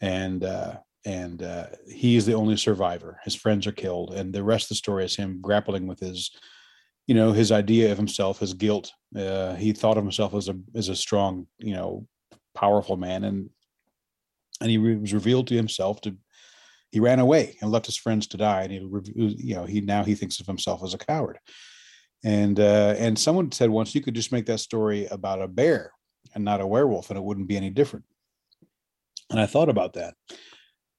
and 0.00 0.44
uh, 0.44 0.76
and 1.04 1.42
uh, 1.42 1.66
he 1.88 2.16
is 2.16 2.26
the 2.26 2.34
only 2.34 2.56
survivor. 2.56 3.18
His 3.24 3.34
friends 3.34 3.66
are 3.66 3.72
killed, 3.72 4.14
and 4.14 4.32
the 4.32 4.44
rest 4.44 4.66
of 4.66 4.68
the 4.70 4.74
story 4.76 5.04
is 5.04 5.16
him 5.16 5.40
grappling 5.40 5.88
with 5.88 5.98
his, 5.98 6.30
you 7.08 7.14
know, 7.14 7.32
his 7.32 7.50
idea 7.50 7.90
of 7.90 7.98
himself, 7.98 8.38
his 8.38 8.54
guilt. 8.54 8.92
Uh, 9.16 9.54
he 9.54 9.72
thought 9.72 9.98
of 9.98 10.04
himself 10.04 10.34
as 10.34 10.48
a 10.48 10.56
as 10.76 10.88
a 10.88 10.96
strong, 10.96 11.48
you 11.58 11.74
know, 11.74 12.06
powerful 12.54 12.96
man, 12.96 13.24
and 13.24 13.50
and 14.60 14.70
he 14.70 14.78
was 14.78 15.12
revealed 15.12 15.48
to 15.48 15.56
himself 15.56 16.00
to 16.02 16.16
he 16.94 17.00
ran 17.00 17.18
away 17.18 17.56
and 17.60 17.72
left 17.72 17.86
his 17.86 17.96
friends 17.96 18.28
to 18.28 18.36
die 18.36 18.62
and 18.62 18.70
he 18.70 18.78
you 19.16 19.56
know 19.56 19.64
he 19.64 19.80
now 19.80 20.04
he 20.04 20.14
thinks 20.14 20.38
of 20.38 20.46
himself 20.46 20.80
as 20.84 20.94
a 20.94 20.98
coward. 20.98 21.40
And 22.22 22.60
uh, 22.60 22.94
and 22.96 23.18
someone 23.18 23.50
said 23.50 23.68
once 23.68 23.96
you 23.96 24.00
could 24.00 24.14
just 24.14 24.30
make 24.30 24.46
that 24.46 24.60
story 24.60 25.06
about 25.06 25.42
a 25.42 25.48
bear 25.48 25.90
and 26.36 26.44
not 26.44 26.60
a 26.60 26.66
werewolf 26.68 27.10
and 27.10 27.18
it 27.18 27.24
wouldn't 27.24 27.48
be 27.48 27.56
any 27.56 27.68
different. 27.68 28.04
And 29.28 29.40
i 29.40 29.46
thought 29.46 29.68
about 29.68 29.94
that. 29.94 30.14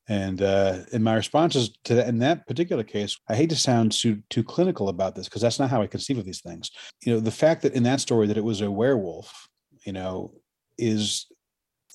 And 0.10 0.42
uh, 0.42 0.80
in 0.92 1.02
my 1.02 1.16
responses 1.16 1.78
to 1.86 1.96
that, 1.96 2.10
in 2.10 2.20
that 2.20 2.46
particular 2.46 2.84
case, 2.84 3.18
I 3.30 3.36
hate 3.38 3.52
to 3.52 3.56
sound 3.56 3.94
too 3.94 4.22
too 4.30 4.44
clinical 4.44 4.90
about 4.90 5.16
this 5.16 5.30
because 5.30 5.42
that's 5.42 5.60
not 5.60 5.70
how 5.70 5.82
I 5.82 5.88
conceive 5.88 6.18
of 6.18 6.26
these 6.26 6.42
things. 6.42 6.72
You 7.06 7.14
know, 7.14 7.20
the 7.22 7.32
fact 7.32 7.62
that 7.62 7.74
in 7.74 7.84
that 7.84 8.02
story 8.02 8.28
that 8.28 8.38
it 8.38 8.44
was 8.44 8.60
a 8.60 8.70
werewolf, 8.70 9.48
you 9.86 9.94
know, 9.94 10.34
is 10.78 11.28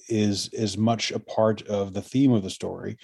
is 0.08 0.48
is 0.54 0.78
much 0.78 1.12
a 1.12 1.20
part 1.20 1.60
of 1.68 1.92
the 1.92 2.02
theme 2.02 2.32
of 2.32 2.42
the 2.42 2.56
story 2.60 2.96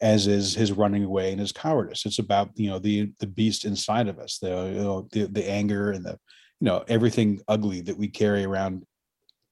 as 0.00 0.26
is 0.26 0.54
his 0.54 0.72
running 0.72 1.04
away 1.04 1.30
and 1.30 1.40
his 1.40 1.52
cowardice. 1.52 2.06
It's 2.06 2.18
about 2.18 2.50
you 2.54 2.70
know 2.70 2.78
the 2.78 3.12
the 3.20 3.26
beast 3.26 3.64
inside 3.64 4.08
of 4.08 4.18
us, 4.18 4.38
the 4.38 4.48
you 4.48 4.82
know 4.82 5.08
the 5.12 5.26
the 5.26 5.48
anger 5.48 5.90
and 5.92 6.04
the 6.04 6.18
you 6.60 6.66
know 6.66 6.84
everything 6.88 7.40
ugly 7.48 7.80
that 7.82 7.98
we 7.98 8.08
carry 8.08 8.44
around 8.44 8.84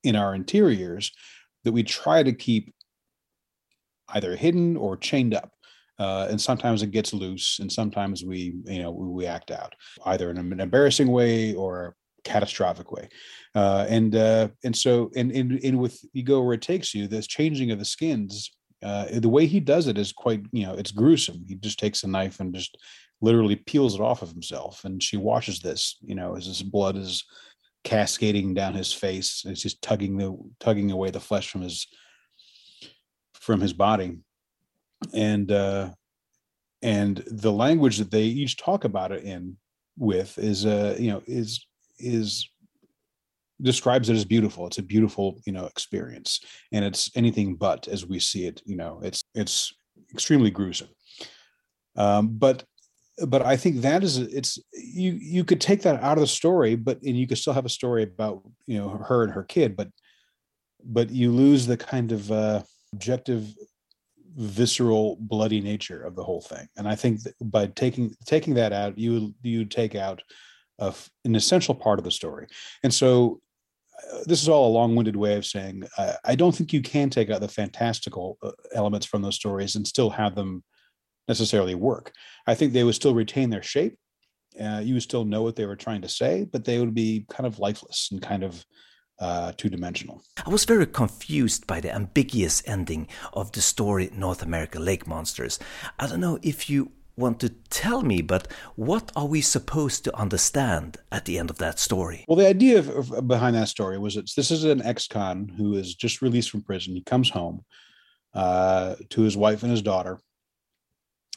in 0.05 0.17
our 0.17 0.35
interiors 0.35 1.13
that 1.65 1.73
we 1.73 1.83
try 1.83 2.23
to 2.23 2.33
keep 2.33 2.75
either 4.11 4.37
hidden 4.37 4.77
or 4.77 4.97
chained 4.97 5.35
up. 5.35 5.53
Uh, 5.99 6.29
and 6.31 6.41
sometimes 6.41 6.83
it 6.83 6.93
gets 6.93 7.13
loose, 7.13 7.59
and 7.59 7.71
sometimes 7.73 8.25
we, 8.25 8.55
you 8.67 8.81
know, 8.81 8.93
we, 8.93 9.09
we 9.09 9.27
act 9.27 9.51
out 9.51 9.75
either 10.07 10.31
in 10.31 10.39
an 10.39 10.61
embarrassing 10.61 11.09
way 11.09 11.55
or 11.55 11.97
catastrophic 12.23 12.93
way. 12.93 13.09
Uh, 13.57 13.85
and 13.89 14.15
uh, 14.15 14.49
and 14.63 14.77
so 14.77 15.11
and, 15.17 15.33
and 15.33 15.61
and 15.65 15.79
with 15.79 16.01
you 16.13 16.23
go 16.23 16.41
where 16.41 16.55
it 16.55 16.63
takes 16.63 16.95
you, 16.95 17.09
this 17.09 17.27
changing 17.27 17.73
of 17.73 17.81
the 17.81 17.85
skins 17.85 18.57
uh, 18.83 19.07
the 19.13 19.29
way 19.29 19.47
he 19.47 19.61
does 19.61 19.87
it 19.87 19.99
is 19.99 20.13
quite 20.13 20.45
you 20.53 20.67
know 20.67 20.75
it's 20.75 20.93
gruesome. 20.93 21.45
He 21.49 21.55
just 21.57 21.79
takes 21.79 22.03
a 22.03 22.09
knife 22.09 22.41
and 22.41 22.55
just 22.55 22.79
literally 23.21 23.57
peels 23.57 23.95
it 23.95 24.01
off 24.01 24.23
of 24.23 24.31
himself 24.31 24.85
and 24.85 25.03
she 25.03 25.17
watches 25.17 25.59
this 25.61 25.97
you 26.03 26.15
know 26.15 26.37
as 26.37 26.47
his 26.47 26.63
blood 26.63 26.97
is 26.97 27.25
cascading 27.83 28.55
down 28.55 28.75
his 28.75 28.93
face 28.93 29.43
it's 29.45 29.63
just 29.63 29.83
tugging 29.83 30.17
the 30.17 30.37
tugging 30.61 30.93
away 30.93 31.11
the 31.11 31.19
flesh 31.19 31.51
from 31.51 31.63
his 31.63 31.89
from 33.49 33.61
his 33.63 33.73
body. 33.73 34.19
And 35.15 35.51
uh 35.51 35.91
and 36.83 37.25
the 37.27 37.51
language 37.51 37.97
that 37.97 38.11
they 38.11 38.25
each 38.25 38.59
talk 38.59 38.85
about 38.85 39.11
it 39.11 39.25
in 39.25 39.57
with 39.97 40.37
is 40.39 40.67
uh 40.67 40.97
you 40.99 41.11
know 41.11 41.23
is 41.27 41.67
is 41.99 42.51
describes 43.63 44.09
it 44.09 44.15
as 44.15 44.25
beautiful. 44.25 44.67
It's 44.67 44.79
a 44.79 44.83
beautiful 44.83 45.41
you 45.47 45.53
know 45.53 45.67
experience 45.67 46.41
and 46.73 46.85
it's 46.85 47.11
anything 47.17 47.55
but 47.55 47.89
as 47.89 48.07
we 48.07 48.19
see 48.19 48.47
it 48.47 48.63
you 48.65 48.77
know 48.77 49.01
it's 49.03 49.23
it's 49.35 49.73
extremely 50.13 50.51
gruesome. 50.51 50.89
Um, 51.97 52.29
but 52.39 52.65
but 53.27 53.43
I 53.43 53.57
think 53.57 53.81
that 53.81 54.05
is 54.05 54.19
it's 54.19 54.59
you 54.73 55.13
you 55.13 55.45
could 55.45 55.61
take 55.61 55.83
that 55.83 56.03
out 56.03 56.19
of 56.19 56.21
the 56.21 56.29
story, 56.29 56.77
but 56.77 57.03
and 57.03 57.17
you 57.17 57.27
could 57.27 57.39
still 57.39 57.53
have 57.53 57.67
a 57.67 57.71
story 57.71 58.05
about 58.05 58.43
you 58.67 58.79
know 58.79 58.89
her 58.89 59.25
and 59.25 59.33
her 59.33 59.45
kid, 59.45 59.77
but 59.77 59.89
but 60.85 61.11
you 61.11 61.33
lose 61.33 61.67
the 61.67 61.77
kind 61.77 62.13
of 62.13 62.31
uh, 62.31 62.63
objective 62.93 63.53
visceral 64.37 65.17
bloody 65.21 65.61
nature 65.61 66.01
of 66.03 66.15
the 66.15 66.23
whole 66.23 66.41
thing. 66.41 66.69
And 66.77 66.87
i 66.87 66.95
think 66.95 67.21
by 67.41 67.67
taking 67.67 68.15
taking 68.25 68.55
that 68.55 68.73
out 68.73 68.97
you 68.97 69.35
you 69.43 69.65
take 69.65 69.97
out 69.97 70.23
a, 70.79 70.95
an 71.25 71.35
essential 71.35 71.75
part 71.75 71.99
of 71.99 72.05
the 72.05 72.11
story. 72.11 72.47
And 72.85 72.95
so 72.95 73.41
this 74.27 74.43
is 74.43 74.49
all 74.49 74.69
a 74.69 74.77
long-winded 74.77 75.17
way 75.17 75.35
of 75.37 75.47
saying 75.47 75.83
uh, 75.97 76.15
i 76.25 76.35
don't 76.35 76.55
think 76.55 76.73
you 76.73 76.83
can 76.83 77.11
take 77.11 77.31
out 77.31 77.41
the 77.41 77.49
fantastical 77.49 78.39
uh, 78.43 78.51
elements 78.75 79.07
from 79.07 79.23
those 79.23 79.37
stories 79.37 79.77
and 79.77 79.87
still 79.87 80.11
have 80.11 80.35
them 80.35 80.63
necessarily 81.27 81.75
work 81.75 82.13
i 82.47 82.55
think 82.55 82.73
they 82.73 82.85
would 82.85 82.95
still 82.95 83.15
retain 83.15 83.51
their 83.51 83.63
shape 83.63 83.97
uh, 84.61 84.81
you 84.83 84.95
would 84.95 85.03
still 85.03 85.25
know 85.25 85.43
what 85.43 85.57
they 85.57 85.67
were 85.67 85.77
trying 85.77 86.03
to 86.03 86.09
say 86.09 86.47
but 86.51 86.65
they 86.65 86.79
would 86.79 86.95
be 86.95 87.27
kind 87.29 87.47
of 87.47 87.59
lifeless 87.59 88.09
and 88.11 88.23
kind 88.23 88.43
of 88.43 88.65
uh, 89.21 89.53
two 89.57 89.69
dimensional. 89.69 90.23
I 90.47 90.51
was 90.51 90.65
very 90.65 90.87
confused 90.87 91.67
by 91.67 91.81
the 91.81 91.93
ambiguous 91.93 92.63
ending 92.67 93.09
of 93.33 93.51
the 93.53 93.61
story 93.61 94.11
North 94.15 94.43
America 94.43 94.79
Lake 94.79 95.07
Monsters. 95.07 95.59
I 95.99 96.07
don't 96.07 96.21
know 96.21 96.39
if 96.43 96.71
you 96.71 96.93
want 97.19 97.41
to 97.41 97.51
tell 97.71 98.03
me, 98.03 98.23
but 98.23 98.49
what 98.77 99.11
are 99.17 99.27
we 99.27 99.41
supposed 99.41 100.05
to 100.05 100.17
understand 100.17 100.97
at 101.11 101.25
the 101.25 101.39
end 101.39 101.51
of 101.51 101.59
that 101.59 101.79
story? 101.79 102.25
Well, 102.29 102.37
the 102.37 102.49
idea 102.49 102.79
of, 102.79 103.13
of, 103.13 103.29
behind 103.29 103.57
that 103.57 103.69
story 103.69 103.99
was 103.99 104.17
it's 104.17 104.35
this 104.35 104.51
is 104.51 104.65
an 104.65 104.83
ex-con 104.83 105.53
who 105.57 105.75
is 105.75 105.95
just 105.95 106.23
released 106.23 106.51
from 106.51 106.63
prison. 106.63 106.95
He 106.95 107.03
comes 107.03 107.31
home 107.31 107.65
uh, 108.35 108.95
to 109.11 109.23
his 109.23 109.37
wife 109.37 109.63
and 109.63 109.71
his 109.71 109.83
daughter. 109.83 110.21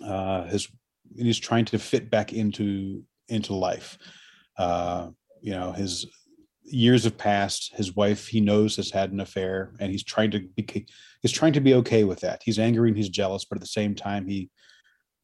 Uh, 0.03 0.43
his 0.45 0.67
and 1.17 1.25
he's 1.25 1.39
trying 1.39 1.65
to 1.65 1.79
fit 1.79 2.09
back 2.09 2.31
into 2.31 3.03
into 3.27 3.53
life. 3.53 3.97
Uh, 4.57 5.09
you 5.41 5.51
know, 5.51 5.71
his 5.71 6.05
years 6.63 7.03
have 7.03 7.17
passed. 7.17 7.73
His 7.75 7.95
wife, 7.95 8.27
he 8.27 8.39
knows, 8.39 8.75
has 8.75 8.91
had 8.91 9.11
an 9.11 9.19
affair, 9.19 9.73
and 9.79 9.91
he's 9.91 10.03
trying 10.03 10.31
to 10.31 10.39
be 10.55 10.87
he's 11.21 11.31
trying 11.31 11.53
to 11.53 11.61
be 11.61 11.73
okay 11.75 12.03
with 12.03 12.21
that. 12.21 12.41
He's 12.43 12.59
angry 12.59 12.89
and 12.89 12.97
he's 12.97 13.09
jealous, 13.09 13.45
but 13.45 13.57
at 13.57 13.61
the 13.61 13.67
same 13.67 13.95
time, 13.95 14.27
he 14.27 14.49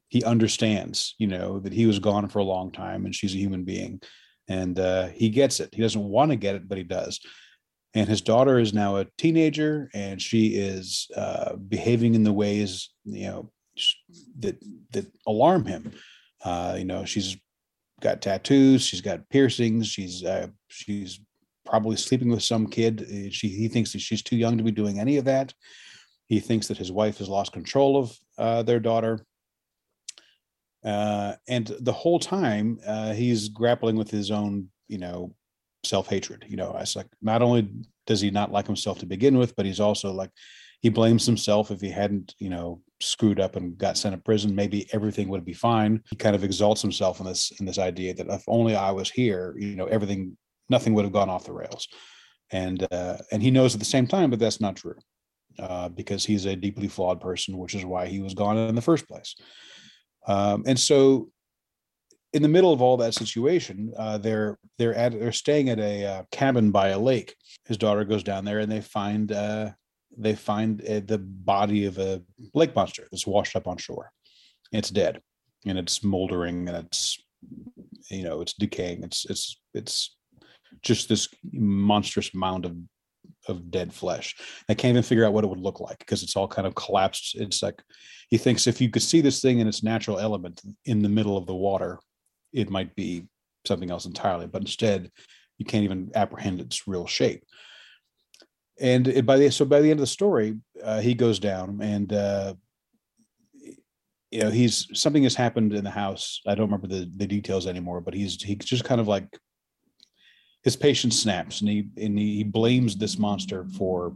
he 0.10 0.24
understands, 0.24 1.16
you 1.18 1.28
know, 1.28 1.60
that 1.60 1.74
he 1.74 1.86
was 1.86 2.00
gone 2.00 2.28
for 2.28 2.40
a 2.40 2.44
long 2.44 2.72
time, 2.72 3.06
and 3.06 3.14
she's 3.14 3.34
a 3.34 3.40
human 3.40 3.64
being, 3.64 4.02
and 4.48 4.80
uh, 4.80 5.08
he 5.08 5.30
gets 5.30 5.60
it. 5.60 5.74
He 5.74 5.82
doesn't 5.82 6.04
want 6.04 6.32
to 6.32 6.38
get 6.38 6.56
it, 6.56 6.68
but 6.68 6.78
he 6.78 6.84
does. 6.84 7.20
And 7.94 8.08
his 8.08 8.22
daughter 8.22 8.60
is 8.60 8.74
now 8.74 8.98
a 8.98 9.08
teenager, 9.18 9.90
and 9.94 10.22
she 10.22 10.56
is 10.56 11.10
uh, 11.16 11.56
behaving 11.56 12.16
in 12.16 12.24
the 12.24 12.34
ways 12.34 12.90
you 13.06 13.28
know 13.28 13.52
that 14.40 14.58
that 14.92 15.06
alarm 15.26 15.66
him. 15.66 15.92
Uh, 16.44 16.76
you 16.78 16.86
know, 16.86 17.06
she's 17.06 17.38
got 18.02 18.22
tattoos, 18.22 18.86
she's 18.86 19.02
got 19.02 19.28
piercings, 19.30 19.88
she's 19.88 20.24
uh, 20.24 20.48
she's 20.68 21.20
probably 21.66 21.98
sleeping 21.98 22.30
with 22.30 22.44
some 22.44 22.68
kid. 22.68 23.02
Uh, 23.02 23.30
she 23.32 23.50
he 23.50 23.68
thinks 23.68 23.94
that 23.94 24.00
she's 24.00 24.22
too 24.22 24.38
young 24.38 24.58
to 24.58 24.64
be 24.64 24.72
doing 24.72 25.00
any 25.00 25.18
of 25.18 25.26
that. 25.26 25.54
He 26.28 26.40
thinks 26.40 26.68
that 26.68 26.78
his 26.78 26.92
wife 26.92 27.18
has 27.20 27.30
lost 27.30 27.54
control 27.54 27.98
of 27.98 28.18
uh, 28.38 28.64
their 28.64 28.80
daughter. 28.80 29.26
Uh, 30.88 31.36
and 31.50 31.76
the 31.82 31.92
whole 31.92 32.18
time 32.18 32.80
uh, 32.88 33.12
he's 33.12 33.50
grappling 33.50 33.98
with 33.98 34.10
his 34.10 34.32
own, 34.32 34.70
you 34.88 34.98
know, 34.98 35.36
self-hatred. 35.84 36.46
You 36.48 36.56
know, 36.56 36.76
it's 36.80 36.96
like 36.96 37.08
not 37.22 37.42
only 37.42 37.70
does 38.06 38.22
he 38.22 38.32
not 38.32 38.54
like 38.54 38.66
himself 38.66 39.00
to 39.00 39.06
begin 39.06 39.38
with, 39.38 39.54
but 39.58 39.66
he's 39.66 39.82
also 39.82 40.14
like 40.14 40.32
he 40.80 40.90
blames 40.90 41.26
himself 41.26 41.72
if 41.72 41.82
he 41.82 41.90
hadn't, 41.90 42.34
you 42.40 42.50
know, 42.50 42.82
screwed 43.02 43.40
up 43.40 43.58
and 43.58 43.78
got 43.78 43.98
sent 43.98 44.16
to 44.16 44.22
prison, 44.22 44.56
maybe 44.56 44.88
everything 44.94 45.28
would 45.28 45.44
be 45.44 45.54
fine. 45.54 46.02
He 46.10 46.16
kind 46.16 46.36
of 46.36 46.44
exalts 46.46 46.82
himself 46.82 47.20
in 47.20 47.26
this 47.26 47.52
in 47.60 47.66
this 47.66 47.80
idea 47.80 48.14
that 48.14 48.28
if 48.30 48.44
only 48.48 48.76
I 48.76 48.92
was 48.92 49.10
here, 49.10 49.56
you 49.58 49.76
know, 49.76 49.88
everything 49.88 50.38
nothing 50.70 50.94
would 50.94 51.06
have 51.06 51.14
gone 51.14 51.30
off 51.30 51.46
the 51.46 51.54
rails. 51.54 51.88
And 52.52 52.88
uh, 52.94 53.18
and 53.34 53.44
he 53.44 53.52
knows 53.52 53.74
at 53.74 53.80
the 53.80 53.86
same 53.86 54.08
time, 54.08 54.30
but 54.30 54.40
that's 54.40 54.62
not 54.62 54.78
true 54.78 54.96
uh, 55.60 55.90
because 55.90 56.24
he's 56.26 56.46
a 56.46 56.56
deeply 56.56 56.88
flawed 56.88 57.20
person, 57.20 57.58
which 57.58 57.76
is 57.76 57.84
why 57.84 58.08
he 58.08 58.22
was 58.22 58.34
gone 58.34 58.58
in 58.58 58.76
the 58.76 58.82
first 58.82 59.08
place. 59.08 59.36
Um, 60.28 60.64
and 60.68 60.80
so, 60.80 61.30
in 62.34 62.42
the 62.42 62.50
middle 62.50 62.74
of 62.74 62.82
all 62.82 62.98
that 62.98 63.14
situation, 63.14 63.94
uh, 63.98 64.18
they're 64.18 64.60
they're 64.78 64.94
at 64.94 65.14
they're 65.14 65.32
staying 65.32 65.70
at 65.70 65.80
a 65.80 66.06
uh, 66.06 66.24
cabin 66.32 66.72
by 66.72 66.90
a 66.90 67.00
lake. 67.00 67.36
His 67.66 67.78
daughter 67.78 68.04
goes 68.04 68.24
down 68.24 68.46
there, 68.46 68.60
and 68.60 68.72
they 68.72 68.82
find 68.82 69.32
uh, 69.32 69.72
they 70.18 70.36
find 70.36 70.82
uh, 70.82 71.02
the 71.06 71.18
body 71.18 71.86
of 71.86 71.98
a 71.98 72.22
lake 72.54 72.76
monster 72.76 73.08
that's 73.12 73.26
washed 73.26 73.56
up 73.56 73.68
on 73.68 73.78
shore. 73.78 74.12
It's 74.72 74.90
dead, 74.90 75.22
and 75.66 75.78
it's 75.78 76.04
moldering, 76.04 76.68
and 76.68 76.86
it's 76.86 77.18
you 78.10 78.24
know 78.24 78.42
it's 78.42 78.54
decaying. 78.54 79.04
It's 79.04 79.26
it's 79.30 79.60
it's 79.74 80.16
just 80.82 81.10
this 81.10 81.28
monstrous 81.54 82.34
mound 82.34 82.66
of 82.66 82.76
of 83.50 83.72
dead 83.72 83.94
flesh. 83.94 84.36
I 84.70 84.74
can't 84.74 84.92
even 84.92 85.04
figure 85.04 85.26
out 85.26 85.34
what 85.34 85.44
it 85.44 85.48
would 85.48 85.60
look 85.60 85.80
like 85.80 86.00
because 86.00 86.24
it's 86.24 86.36
all 86.36 86.48
kind 86.48 86.68
of 86.68 86.76
collapsed. 86.76 87.36
It's 87.36 87.62
like 87.64 87.82
he 88.30 88.38
thinks 88.38 88.68
if 88.68 88.82
you 88.82 88.90
could 88.90 89.02
see 89.02 89.22
this 89.22 89.42
thing 89.42 89.60
in 89.60 89.68
its 89.68 89.84
natural 89.84 90.20
element 90.20 90.62
in 90.86 91.02
the 91.02 91.10
middle 91.10 91.38
of 91.38 91.46
the 91.46 91.56
water, 91.56 92.00
it 92.54 92.70
might 92.70 92.96
be 92.96 93.28
something 93.66 93.92
else 93.92 94.06
entirely. 94.06 94.48
But 94.48 94.62
instead, 94.62 95.12
you 95.58 95.66
can't 95.66 95.84
even 95.84 96.12
apprehend 96.16 96.60
its 96.62 96.88
real 96.88 97.08
shape. 97.08 97.44
And 98.80 99.08
it, 99.08 99.26
by 99.26 99.38
the 99.38 99.50
so 99.50 99.66
by 99.66 99.82
the 99.82 99.90
end 99.90 100.00
of 100.00 100.04
the 100.04 100.08
story, 100.08 100.58
uh, 100.84 101.02
he 101.02 101.14
goes 101.14 101.40
down 101.40 101.80
and 101.82 102.14
uh, 102.14 102.54
you 104.32 104.44
know 104.44 104.50
he's 104.50 104.88
something 104.94 105.24
has 105.24 105.36
happened 105.36 105.74
in 105.74 105.84
the 105.84 105.90
house. 105.90 106.42
I 106.46 106.54
don't 106.54 106.68
remember 106.68 106.88
the 106.88 107.12
the 107.16 107.26
details 107.26 107.66
anymore, 107.66 108.02
but 108.02 108.14
he's 108.14 108.42
he's 108.42 108.58
just 108.58 108.84
kind 108.84 109.02
of 109.02 109.08
like 109.08 109.28
his 110.68 110.76
patience 110.76 111.18
snaps 111.18 111.62
and 111.62 111.70
he 111.70 111.88
and 111.96 112.20
he 112.20 112.44
blames 112.44 112.98
this 112.98 113.18
monster 113.18 113.66
for 113.78 114.12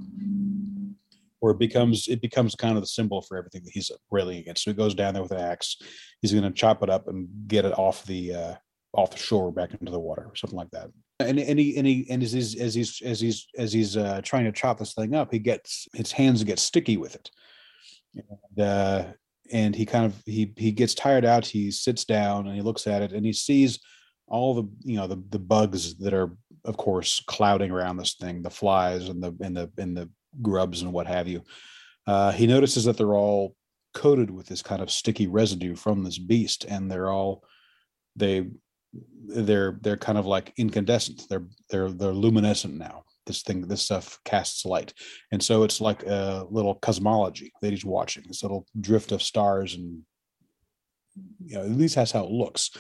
or 1.40 1.52
it 1.52 1.58
becomes 1.58 2.10
it 2.10 2.22
becomes 2.22 2.56
kind 2.56 2.76
of 2.76 2.84
the 2.84 2.88
symbol 2.88 3.22
for 3.22 3.38
everything 3.38 3.64
that 3.64 3.72
he's 3.72 3.90
railing 4.10 4.38
against. 4.40 4.66
So 4.66 4.72
he 4.72 4.76
goes 4.76 4.94
down 4.94 5.14
there 5.14 5.24
with 5.24 5.32
an 5.32 5.40
axe. 5.40 5.78
He's 6.22 6.34
going 6.34 6.44
to 6.44 6.52
chop 6.52 6.84
it 6.84 6.90
up 6.90 7.08
and 7.08 7.30
get 7.48 7.64
it 7.64 7.72
off 7.80 8.04
the 8.04 8.36
uh, 8.36 8.56
off 8.92 9.12
the 9.12 9.18
shore 9.18 9.50
back 9.50 9.70
into 9.80 9.94
the 9.94 10.00
water 10.00 10.24
or 10.24 10.36
something 10.36 10.58
like 10.58 10.72
that. 10.72 10.90
And 11.22 11.40
and 11.40 11.58
he 11.58 11.78
and 11.78 11.88
he 11.88 12.06
and 12.10 12.22
as 12.22 12.34
he's 12.34 12.60
as 12.60 12.74
he's 12.74 13.02
as 13.02 13.22
he's 13.22 13.48
as 13.58 13.72
he's 13.72 13.96
uh, 13.96 14.20
trying 14.22 14.44
to 14.44 14.52
chop 14.52 14.78
this 14.78 14.94
thing 14.94 15.16
up, 15.16 15.32
he 15.32 15.40
gets 15.40 15.88
his 15.94 16.12
hands 16.12 16.44
get 16.44 16.60
sticky 16.60 16.98
with 16.98 17.16
it. 17.16 17.32
And, 18.14 18.68
uh, 18.68 19.06
and 19.54 19.74
he 19.74 19.86
kind 19.86 20.06
of 20.06 20.22
he 20.26 20.52
he 20.58 20.74
gets 20.74 20.96
tired 20.96 21.24
out. 21.24 21.46
He 21.46 21.72
sits 21.72 22.04
down 22.04 22.48
and 22.48 22.58
he 22.58 22.62
looks 22.62 22.88
at 22.88 23.04
it 23.04 23.14
and 23.14 23.26
he 23.26 23.32
sees 23.32 23.80
all 24.28 24.54
the 24.54 24.64
you 24.84 24.98
know 24.98 25.08
the 25.08 25.24
the 25.30 25.40
bugs 25.40 25.96
that 26.00 26.14
are 26.14 26.32
of 26.66 26.78
course 26.78 27.24
clouding 27.28 27.72
around 27.72 27.98
this 27.98 28.16
thing 28.16 28.42
the 28.42 28.50
flies 28.50 29.10
and 29.10 29.22
the 29.24 29.36
and 29.42 29.56
the 29.56 29.70
and 29.78 29.96
the 29.96 30.10
grubs 30.42 30.82
and 30.82 30.94
what 30.94 31.08
have 31.08 31.28
you 31.28 31.42
uh, 32.08 32.32
he 32.32 32.48
notices 32.48 32.86
that 32.86 32.98
they're 32.98 33.16
all 33.16 33.56
coated 33.94 34.32
with 34.32 34.48
this 34.48 34.62
kind 34.62 34.82
of 34.82 34.90
sticky 34.90 35.28
residue 35.28 35.76
from 35.76 36.04
this 36.04 36.18
beast 36.18 36.66
and 36.66 36.90
they're 36.90 37.12
all 37.12 37.44
they 38.16 38.48
they're 39.28 39.78
they're 39.82 39.98
kind 39.98 40.18
of 40.18 40.26
like 40.26 40.54
incandescent. 40.58 41.24
They're 41.30 41.46
they're 41.70 41.92
they're 41.92 42.14
luminescent 42.14 42.78
now. 42.78 43.04
This 43.26 43.44
thing 43.44 43.62
this 43.68 43.84
stuff 43.84 44.20
casts 44.26 44.66
light. 44.66 44.94
And 45.32 45.42
so 45.42 45.64
it's 45.64 45.80
like 45.80 46.04
a 46.04 46.46
little 46.50 46.76
cosmology 46.76 47.54
that 47.62 47.72
he's 47.72 47.86
watching 47.86 48.24
this 48.28 48.44
little 48.44 48.66
drift 48.80 49.12
of 49.12 49.22
stars 49.22 49.76
and 49.76 50.02
you 51.46 51.56
know 51.56 51.64
at 51.64 51.72
least 51.72 51.96
that's 51.96 52.12
how 52.12 52.24
it 52.24 52.32
looks 52.32 52.72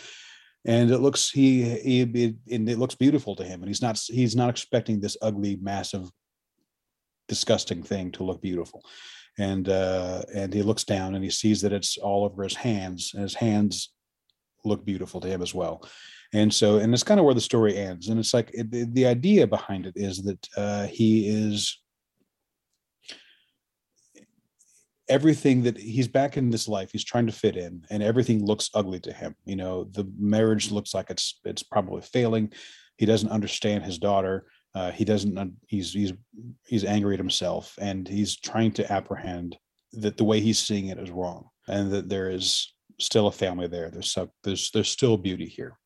and 0.65 0.91
it 0.91 0.99
looks 0.99 1.29
he, 1.29 1.63
he 1.63 2.01
it, 2.01 2.35
it 2.47 2.77
looks 2.77 2.95
beautiful 2.95 3.35
to 3.35 3.43
him 3.43 3.61
and 3.61 3.69
he's 3.69 3.81
not 3.81 3.99
he's 4.07 4.35
not 4.35 4.49
expecting 4.49 4.99
this 4.99 5.17
ugly 5.21 5.57
massive 5.61 6.09
disgusting 7.27 7.81
thing 7.81 8.11
to 8.11 8.23
look 8.23 8.41
beautiful. 8.41 8.83
And 9.39 9.69
uh 9.69 10.23
and 10.35 10.53
he 10.53 10.61
looks 10.61 10.83
down 10.83 11.15
and 11.15 11.23
he 11.23 11.29
sees 11.29 11.61
that 11.61 11.73
it's 11.73 11.97
all 11.97 12.25
over 12.25 12.43
his 12.43 12.55
hands 12.55 13.11
and 13.13 13.23
his 13.23 13.35
hands 13.35 13.93
look 14.63 14.85
beautiful 14.85 15.21
to 15.21 15.27
him 15.27 15.41
as 15.41 15.53
well. 15.53 15.87
And 16.33 16.53
so 16.53 16.77
and 16.77 16.93
it's 16.93 17.03
kind 17.03 17.19
of 17.19 17.25
where 17.25 17.33
the 17.33 17.41
story 17.41 17.77
ends 17.77 18.09
and 18.09 18.19
it's 18.19 18.33
like 18.33 18.51
it, 18.53 18.93
the 18.93 19.05
idea 19.05 19.47
behind 19.47 19.85
it 19.85 19.93
is 19.95 20.21
that 20.23 20.47
uh 20.57 20.87
he 20.87 21.27
is 21.27 21.80
everything 25.11 25.61
that 25.63 25.77
he's 25.77 26.07
back 26.07 26.37
in 26.37 26.49
this 26.49 26.67
life 26.69 26.89
he's 26.91 27.03
trying 27.03 27.25
to 27.25 27.33
fit 27.33 27.57
in 27.57 27.85
and 27.89 28.01
everything 28.01 28.43
looks 28.43 28.69
ugly 28.73 28.99
to 29.01 29.11
him. 29.11 29.35
You 29.45 29.57
know 29.57 29.83
the 29.83 30.09
marriage 30.17 30.71
looks 30.71 30.93
like 30.93 31.09
it's 31.09 31.39
it's 31.43 31.63
probably 31.63 32.01
failing. 32.01 32.51
He 32.97 33.05
doesn't 33.05 33.29
understand 33.29 33.83
his 33.83 33.99
daughter. 33.99 34.45
Uh, 34.73 34.89
he 34.89 35.03
doesn't 35.03 35.53
he's 35.67 35.91
he's 35.91 36.13
he's 36.65 36.85
angry 36.85 37.15
at 37.15 37.19
himself 37.19 37.75
and 37.79 38.07
he's 38.07 38.39
trying 38.39 38.71
to 38.71 38.91
apprehend 38.91 39.57
that 39.93 40.15
the 40.15 40.23
way 40.23 40.39
he's 40.39 40.59
seeing 40.59 40.87
it 40.87 40.97
is 40.97 41.11
wrong 41.11 41.49
and 41.67 41.91
that 41.91 42.07
there 42.07 42.29
is 42.29 42.73
still 42.97 43.27
a 43.27 43.31
family 43.31 43.67
there. 43.67 43.89
There's 43.91 44.11
some, 44.11 44.31
there's 44.43 44.71
there's 44.71 44.89
still 44.89 45.17
beauty 45.17 45.45
here 45.45 45.77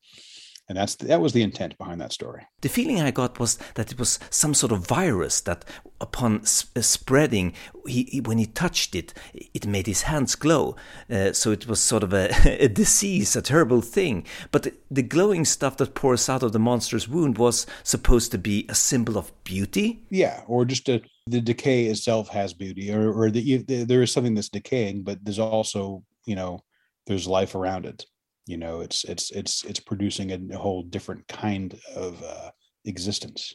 and 0.68 0.76
that's 0.76 0.96
that 0.96 1.20
was 1.20 1.32
the 1.32 1.42
intent 1.42 1.78
behind 1.78 2.00
that 2.00 2.12
story. 2.12 2.46
The 2.60 2.68
feeling 2.68 3.00
I 3.00 3.12
got 3.12 3.38
was 3.38 3.56
that 3.74 3.92
it 3.92 3.98
was 3.98 4.18
some 4.30 4.52
sort 4.52 4.72
of 4.72 4.86
virus 4.86 5.40
that, 5.42 5.64
upon 6.00 6.40
uh, 6.40 6.80
spreading, 6.80 7.52
he, 7.86 8.04
he, 8.04 8.20
when 8.20 8.38
he 8.38 8.46
touched 8.46 8.96
it, 8.96 9.14
it 9.32 9.66
made 9.66 9.86
his 9.86 10.02
hands 10.02 10.34
glow. 10.34 10.74
Uh, 11.08 11.32
so 11.32 11.52
it 11.52 11.68
was 11.68 11.80
sort 11.80 12.02
of 12.02 12.12
a, 12.12 12.30
a, 12.64 12.68
disease, 12.68 13.36
a 13.36 13.42
terrible 13.42 13.80
thing. 13.80 14.26
But 14.50 14.64
the, 14.64 14.74
the 14.90 15.02
glowing 15.02 15.44
stuff 15.44 15.76
that 15.76 15.94
pours 15.94 16.28
out 16.28 16.42
of 16.42 16.52
the 16.52 16.58
monster's 16.58 17.08
wound 17.08 17.38
was 17.38 17.66
supposed 17.84 18.32
to 18.32 18.38
be 18.38 18.66
a 18.68 18.74
symbol 18.74 19.16
of 19.16 19.32
beauty. 19.44 20.02
Yeah, 20.10 20.42
or 20.48 20.64
just 20.64 20.88
a, 20.88 21.00
the 21.28 21.40
decay 21.40 21.84
itself 21.84 22.28
has 22.30 22.52
beauty, 22.52 22.92
or 22.92 23.12
or 23.12 23.30
the, 23.30 23.58
there 23.62 24.02
is 24.02 24.10
something 24.10 24.34
that's 24.34 24.48
decaying, 24.48 25.02
but 25.04 25.24
there's 25.24 25.38
also 25.38 26.02
you 26.24 26.34
know 26.34 26.64
there's 27.06 27.28
life 27.28 27.54
around 27.54 27.86
it 27.86 28.04
you 28.46 28.56
know 28.56 28.80
it's 28.80 29.04
it's 29.04 29.30
it's 29.30 29.64
it's 29.64 29.80
producing 29.80 30.30
a, 30.32 30.58
whole 30.58 30.82
different 30.84 31.26
kind 31.28 31.78
of 31.94 32.22
uh, 32.22 32.50
existence. 32.84 33.54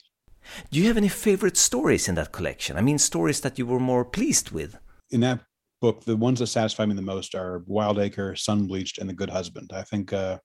Do 0.72 0.80
you 0.80 0.88
have 0.88 0.98
any 0.98 1.08
favorite 1.08 1.58
stories 1.58 2.08
in 2.10 2.16
that 2.16 2.32
collection? 2.32 2.78
I 2.78 2.82
mean 2.82 3.00
stories 3.00 3.42
that 3.42 3.58
you 3.58 3.66
were 3.66 3.80
more 3.80 4.04
pleased 4.04 4.52
with. 4.52 4.78
In 5.10 5.22
that 5.22 5.42
book 5.82 6.04
the 6.04 6.18
ones 6.18 6.40
that 6.40 6.48
satisfy 6.48 6.86
me 6.86 6.96
the 6.96 7.02
most 7.02 7.36
are 7.36 7.64
wildacre 7.70 8.36
sunbleached 8.36 9.00
and 9.00 9.10
the 9.10 9.14
good 9.14 9.30
husband. 9.30 9.72
I 9.74 9.84
think 9.84 10.14
uh 10.14 10.38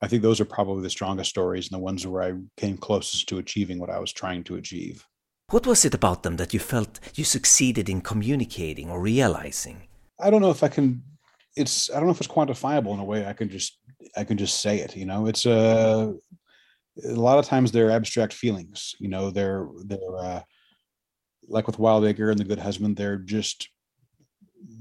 i 0.00 0.06
think 0.06 0.22
those 0.22 0.40
are 0.40 0.44
probably 0.56 0.82
the 0.82 0.96
strongest 0.98 1.30
stories 1.30 1.66
and 1.66 1.76
the 1.76 1.84
ones 1.84 2.06
where 2.06 2.22
i 2.22 2.32
came 2.56 2.76
closest 2.76 3.28
to 3.28 3.38
achieving 3.38 3.80
what 3.80 3.90
i 3.90 3.98
was 3.98 4.12
trying 4.12 4.44
to 4.44 4.56
achieve. 4.56 5.04
What 5.50 5.66
was 5.66 5.84
it 5.86 5.94
about 5.94 6.22
them 6.22 6.36
that 6.36 6.52
you 6.52 6.60
felt 6.60 7.00
you 7.14 7.24
succeeded 7.24 7.88
in 7.88 8.02
communicating 8.02 8.90
or 8.90 9.00
realizing? 9.00 9.88
I 10.20 10.30
don't 10.30 10.42
know 10.42 10.50
if 10.50 10.62
i 10.62 10.68
can 10.68 11.02
it's 11.58 11.90
I 11.90 11.94
don't 11.94 12.06
know 12.06 12.12
if 12.12 12.20
it's 12.20 12.28
quantifiable 12.28 12.94
in 12.94 13.00
a 13.00 13.04
way 13.04 13.26
I 13.26 13.32
can 13.32 13.48
just 13.48 13.78
I 14.16 14.24
can 14.24 14.38
just 14.38 14.60
say 14.60 14.78
it. 14.78 14.96
You 14.96 15.06
know, 15.06 15.26
it's 15.26 15.44
a 15.44 15.52
uh, 15.52 16.12
a 17.04 17.20
lot 17.20 17.38
of 17.38 17.44
times 17.44 17.70
they're 17.70 17.90
abstract 17.90 18.32
feelings. 18.32 18.94
You 18.98 19.08
know, 19.08 19.30
they're 19.30 19.68
they're 19.84 20.16
uh, 20.18 20.42
like 21.48 21.66
with 21.66 21.78
Wildacre 21.78 22.30
and 22.30 22.38
the 22.38 22.44
Good 22.44 22.58
Husband. 22.58 22.96
They're 22.96 23.18
just 23.18 23.68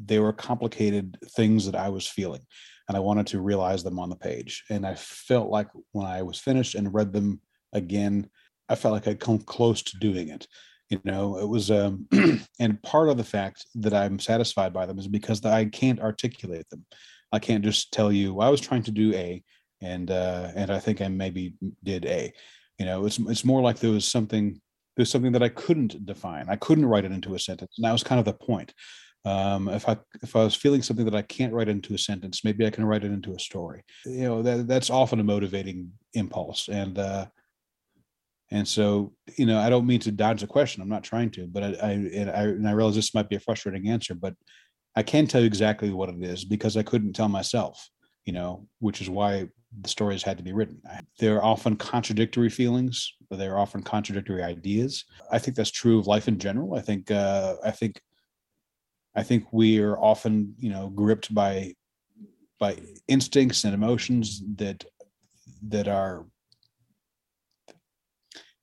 they 0.05 0.19
were 0.19 0.33
complicated 0.33 1.17
things 1.35 1.65
that 1.65 1.75
I 1.75 1.89
was 1.89 2.07
feeling, 2.07 2.41
and 2.87 2.95
I 2.95 2.99
wanted 2.99 3.27
to 3.27 3.41
realize 3.41 3.83
them 3.83 3.99
on 3.99 4.09
the 4.09 4.15
page. 4.15 4.63
And 4.69 4.85
I 4.85 4.95
felt 4.95 5.49
like 5.49 5.67
when 5.91 6.05
I 6.05 6.21
was 6.21 6.39
finished 6.39 6.75
and 6.75 6.93
read 6.93 7.11
them 7.11 7.41
again, 7.73 8.29
I 8.69 8.75
felt 8.75 8.93
like 8.93 9.07
I'd 9.07 9.19
come 9.19 9.39
close 9.39 9.81
to 9.83 9.97
doing 9.99 10.29
it 10.29 10.47
you 10.89 10.99
know 11.03 11.37
it 11.37 11.47
was 11.47 11.69
um 11.71 12.07
and 12.59 12.81
part 12.83 13.09
of 13.09 13.17
the 13.17 13.23
fact 13.23 13.65
that 13.75 13.93
i'm 13.93 14.19
satisfied 14.19 14.73
by 14.73 14.85
them 14.85 14.99
is 14.99 15.07
because 15.07 15.43
i 15.45 15.65
can't 15.65 15.99
articulate 15.99 16.69
them. 16.69 16.85
I 17.31 17.39
can't 17.39 17.63
just 17.63 17.91
tell 17.91 18.11
you 18.11 18.39
i 18.39 18.49
was 18.49 18.61
trying 18.61 18.83
to 18.83 18.91
do 18.91 19.13
a 19.13 19.43
and 19.81 20.09
uh 20.09 20.51
and 20.55 20.71
i 20.71 20.79
think 20.79 21.01
i 21.01 21.07
maybe 21.07 21.53
did 21.83 22.05
a. 22.05 22.33
You 22.79 22.85
know 22.85 23.05
it's 23.05 23.17
it's 23.17 23.43
more 23.43 23.61
like 23.61 23.79
there 23.79 23.91
was 23.91 24.07
something 24.07 24.61
there's 24.95 25.09
something 25.09 25.31
that 25.31 25.43
i 25.43 25.49
couldn't 25.49 26.05
define. 26.05 26.47
I 26.47 26.57
couldn't 26.57 26.85
write 26.85 27.05
it 27.05 27.11
into 27.11 27.35
a 27.35 27.39
sentence 27.39 27.73
and 27.77 27.85
that 27.85 27.91
was 27.91 28.03
kind 28.03 28.19
of 28.19 28.25
the 28.25 28.33
point. 28.33 28.73
Um, 29.25 29.67
if 29.67 29.89
I 29.89 29.97
if 30.23 30.35
I 30.35 30.43
was 30.43 30.55
feeling 30.55 30.81
something 30.81 31.05
that 31.05 31.15
I 31.15 31.21
can't 31.21 31.53
write 31.53 31.67
into 31.67 31.93
a 31.93 31.97
sentence, 31.97 32.45
maybe 32.45 32.65
I 32.65 32.69
can 32.69 32.85
write 32.85 33.03
it 33.03 33.11
into 33.11 33.33
a 33.33 33.39
story. 33.39 33.83
You 34.05 34.23
know 34.23 34.41
that 34.41 34.67
that's 34.67 34.89
often 34.89 35.19
a 35.19 35.23
motivating 35.23 35.91
impulse, 36.13 36.69
and 36.69 36.97
uh, 36.97 37.25
and 38.49 38.67
so, 38.67 39.13
you 39.35 39.45
know, 39.45 39.59
I 39.59 39.69
don't 39.69 39.87
mean 39.87 39.99
to 40.01 40.11
dodge 40.11 40.41
the 40.41 40.47
question. 40.47 40.81
I'm 40.81 40.89
not 40.89 41.03
trying 41.03 41.31
to, 41.31 41.47
but 41.47 41.63
I, 41.63 41.67
I, 41.67 41.91
and 41.91 42.29
I, 42.29 42.41
and 42.43 42.67
I 42.67 42.71
realize 42.71 42.95
this 42.95 43.13
might 43.13 43.29
be 43.29 43.35
a 43.35 43.41
frustrating 43.41 43.89
answer, 43.89 44.15
but 44.15 44.35
I 44.95 45.03
can 45.03 45.27
tell 45.27 45.41
you 45.41 45.47
exactly 45.47 45.89
what 45.91 46.09
it 46.09 46.23
is 46.23 46.45
because 46.45 46.77
I 46.77 46.83
couldn't 46.83 47.13
tell 47.13 47.27
myself, 47.27 47.89
you 48.25 48.33
know, 48.33 48.67
which 48.79 49.01
is 49.01 49.09
why 49.09 49.49
the 49.81 49.89
stories 49.89 50.23
had 50.23 50.37
to 50.37 50.43
be 50.43 50.53
written. 50.53 50.81
They're 51.19 51.43
often 51.43 51.75
contradictory 51.75 52.49
feelings. 52.49 53.13
They're 53.29 53.59
often 53.59 53.83
contradictory 53.83 54.41
ideas. 54.41 55.03
I 55.29 55.39
think 55.39 55.57
that's 55.57 55.71
true 55.71 55.99
of 55.99 56.07
life 56.07 56.29
in 56.29 56.39
general. 56.39 56.75
I 56.75 56.81
think, 56.81 57.11
uh, 57.11 57.55
I 57.63 57.71
think, 57.71 58.01
I 59.13 59.23
think 59.23 59.47
we 59.51 59.79
are 59.79 59.99
often, 59.99 60.55
you 60.57 60.69
know, 60.69 60.89
gripped 60.89 61.33
by, 61.33 61.73
by 62.59 62.77
instincts 63.07 63.65
and 63.65 63.73
emotions 63.73 64.41
that, 64.55 64.85
that 65.67 65.87
are 65.87 66.25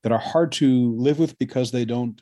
that 0.05 0.13
are 0.13 0.19
hard 0.19 0.53
to 0.53 0.95
live 0.97 1.19
with 1.19 1.37
because 1.39 1.73
they 1.73 1.85
don't 1.85 2.21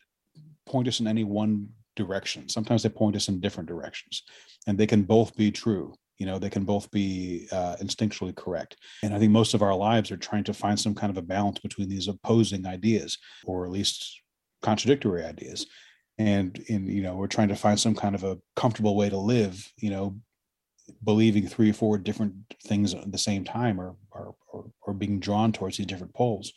point 0.66 0.88
us 0.88 1.00
in 1.00 1.08
any 1.08 1.24
one 1.24 1.68
direction. 1.96 2.48
Sometimes 2.48 2.82
they 2.82 2.88
point 2.88 3.16
us 3.16 3.28
in 3.28 3.40
different 3.40 3.68
directions, 3.68 4.22
and 4.66 4.78
they 4.78 4.86
can 4.86 5.02
both 5.02 5.36
be 5.36 5.50
true. 5.50 5.92
You 6.16 6.26
know, 6.26 6.38
they 6.38 6.48
can 6.48 6.64
both 6.64 6.88
be 6.92 7.48
uh, 7.50 7.76
instinctually 7.82 8.34
correct. 8.36 8.76
And 9.02 9.12
I 9.12 9.18
think 9.18 9.32
most 9.32 9.54
of 9.54 9.62
our 9.62 9.74
lives 9.74 10.12
are 10.12 10.16
trying 10.16 10.44
to 10.44 10.54
find 10.54 10.78
some 10.78 10.94
kind 10.94 11.10
of 11.10 11.16
a 11.16 11.22
balance 11.22 11.58
between 11.58 11.88
these 11.88 12.06
opposing 12.06 12.64
ideas, 12.66 13.18
or 13.44 13.66
at 13.66 13.72
least 13.72 14.22
contradictory 14.62 15.24
ideas. 15.24 15.66
And 16.18 16.56
in 16.68 16.86
you 16.86 17.02
know, 17.02 17.16
we're 17.16 17.26
trying 17.26 17.48
to 17.48 17.56
find 17.56 17.80
some 17.80 17.96
kind 17.96 18.14
of 18.14 18.22
a 18.22 18.38
comfortable 18.54 18.94
way 18.94 19.10
to 19.10 19.18
live. 19.18 19.68
You 19.76 19.90
know, 19.90 20.16
believing 21.02 21.48
three 21.48 21.70
or 21.70 21.74
four 21.74 21.98
different 21.98 22.34
things 22.64 22.94
at 22.94 23.10
the 23.10 23.18
same 23.18 23.42
time, 23.42 23.80
or 23.80 23.96
or 24.12 24.36
or, 24.52 24.70
or 24.82 24.94
being 24.94 25.18
drawn 25.18 25.50
towards 25.50 25.78
these 25.78 25.86
different 25.86 26.14
poles 26.14 26.52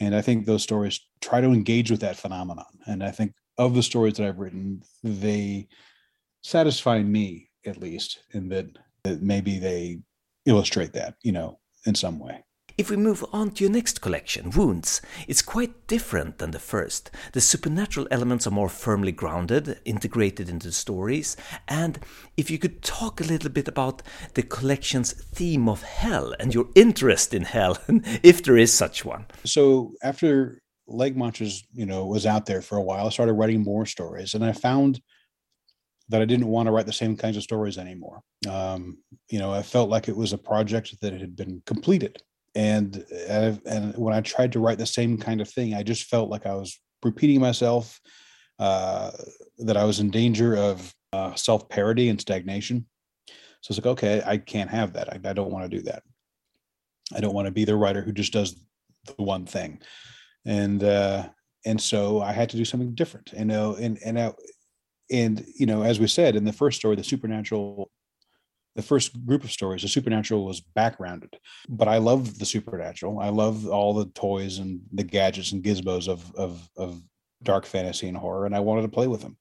and 0.00 0.14
I 0.14 0.20
think 0.20 0.46
those 0.46 0.62
stories 0.62 1.00
try 1.20 1.40
to 1.40 1.48
engage 1.48 1.90
with 1.90 2.00
that 2.00 2.16
phenomenon. 2.16 2.66
And 2.86 3.02
I 3.02 3.10
think 3.10 3.32
of 3.58 3.74
the 3.74 3.82
stories 3.82 4.14
that 4.14 4.26
I've 4.26 4.38
written, 4.38 4.82
they 5.02 5.68
satisfy 6.42 7.02
me 7.02 7.50
at 7.66 7.78
least 7.78 8.20
in 8.32 8.48
that, 8.48 8.66
that 9.04 9.22
maybe 9.22 9.58
they 9.58 10.00
illustrate 10.46 10.92
that, 10.94 11.14
you 11.22 11.32
know, 11.32 11.58
in 11.86 11.94
some 11.94 12.18
way. 12.18 12.44
If 12.76 12.90
we 12.90 12.96
move 12.96 13.24
on 13.32 13.52
to 13.52 13.64
your 13.64 13.72
next 13.72 14.00
collection, 14.00 14.50
Wounds, 14.50 15.00
it's 15.28 15.42
quite 15.42 15.86
different 15.86 16.38
than 16.38 16.50
the 16.50 16.58
first. 16.58 17.08
The 17.32 17.40
supernatural 17.40 18.08
elements 18.10 18.48
are 18.48 18.50
more 18.50 18.68
firmly 18.68 19.12
grounded, 19.12 19.78
integrated 19.84 20.48
into 20.48 20.66
the 20.66 20.72
stories. 20.72 21.36
And 21.68 22.00
if 22.36 22.50
you 22.50 22.58
could 22.58 22.82
talk 22.82 23.20
a 23.20 23.24
little 23.24 23.50
bit 23.50 23.68
about 23.68 24.02
the 24.34 24.42
collection's 24.42 25.12
theme 25.12 25.68
of 25.68 25.84
hell 25.84 26.34
and 26.40 26.52
your 26.52 26.66
interest 26.74 27.32
in 27.32 27.42
hell, 27.42 27.78
if 28.24 28.42
there 28.42 28.56
is 28.56 28.72
such 28.72 29.04
one. 29.04 29.26
So 29.44 29.92
after 30.02 30.60
Lake 30.88 31.14
Monsters, 31.14 31.62
you 31.72 31.86
know, 31.86 32.06
was 32.06 32.26
out 32.26 32.46
there 32.46 32.60
for 32.60 32.76
a 32.76 32.82
while, 32.82 33.06
I 33.06 33.10
started 33.10 33.34
writing 33.34 33.62
more 33.62 33.86
stories, 33.86 34.34
and 34.34 34.44
I 34.44 34.50
found 34.50 35.00
that 36.08 36.20
I 36.20 36.24
didn't 36.24 36.48
want 36.48 36.66
to 36.66 36.72
write 36.72 36.86
the 36.86 36.92
same 36.92 37.16
kinds 37.16 37.36
of 37.36 37.44
stories 37.44 37.78
anymore. 37.78 38.20
Um, 38.50 38.98
you 39.30 39.38
know, 39.38 39.52
I 39.52 39.62
felt 39.62 39.90
like 39.90 40.08
it 40.08 40.16
was 40.16 40.32
a 40.32 40.38
project 40.38 41.00
that 41.00 41.12
had 41.12 41.36
been 41.36 41.62
completed 41.66 42.20
and 42.54 43.04
uh, 43.28 43.52
and 43.66 43.96
when 43.96 44.14
I 44.14 44.20
tried 44.20 44.52
to 44.52 44.60
write 44.60 44.78
the 44.78 44.86
same 44.86 45.18
kind 45.18 45.40
of 45.40 45.48
thing, 45.48 45.74
I 45.74 45.82
just 45.82 46.04
felt 46.04 46.30
like 46.30 46.46
I 46.46 46.54
was 46.54 46.78
repeating 47.02 47.40
myself, 47.40 48.00
uh, 48.58 49.10
that 49.58 49.76
I 49.76 49.84
was 49.84 50.00
in 50.00 50.10
danger 50.10 50.56
of 50.56 50.94
uh, 51.12 51.34
self 51.34 51.68
parody 51.68 52.08
and 52.08 52.20
stagnation. 52.20 52.86
So 53.60 53.72
it's 53.72 53.78
like, 53.78 53.86
okay, 53.86 54.22
I 54.24 54.38
can't 54.38 54.70
have 54.70 54.92
that. 54.92 55.08
I, 55.08 55.30
I 55.30 55.32
don't 55.32 55.50
want 55.50 55.70
to 55.70 55.76
do 55.76 55.82
that. 55.84 56.02
I 57.14 57.20
don't 57.20 57.34
want 57.34 57.46
to 57.46 57.52
be 57.52 57.64
the 57.64 57.76
writer 57.76 58.02
who 58.02 58.12
just 58.12 58.32
does 58.32 58.54
the 59.06 59.22
one 59.22 59.46
thing, 59.46 59.80
and 60.44 60.82
uh, 60.82 61.28
and 61.66 61.80
so 61.80 62.20
I 62.20 62.32
had 62.32 62.50
to 62.50 62.56
do 62.56 62.64
something 62.64 62.94
different. 62.94 63.32
You 63.36 63.44
know, 63.44 63.74
and 63.74 63.98
and 64.04 64.18
uh, 64.18 64.32
and 65.10 65.44
you 65.58 65.66
know, 65.66 65.82
as 65.82 65.98
we 65.98 66.06
said 66.06 66.36
in 66.36 66.44
the 66.44 66.52
first 66.52 66.78
story, 66.78 66.96
the 66.96 67.04
supernatural 67.04 67.90
the 68.74 68.82
first 68.82 69.24
group 69.24 69.44
of 69.44 69.52
stories, 69.52 69.82
the 69.82 69.88
supernatural 69.88 70.44
was 70.44 70.60
backgrounded. 70.60 71.36
But 71.68 71.88
I 71.88 71.98
love 71.98 72.38
the 72.38 72.46
supernatural. 72.46 73.20
I 73.20 73.28
love 73.28 73.68
all 73.68 73.94
the 73.94 74.06
toys 74.06 74.58
and 74.58 74.80
the 74.92 75.04
gadgets 75.04 75.52
and 75.52 75.62
gizmos 75.62 76.08
of 76.08 76.34
of 76.34 76.68
of 76.76 77.00
dark 77.42 77.66
fantasy 77.66 78.08
and 78.08 78.16
horror, 78.16 78.46
and 78.46 78.54
I 78.54 78.60
wanted 78.60 78.82
to 78.82 78.88
play 78.88 79.06
with 79.06 79.20
them. 79.20 79.36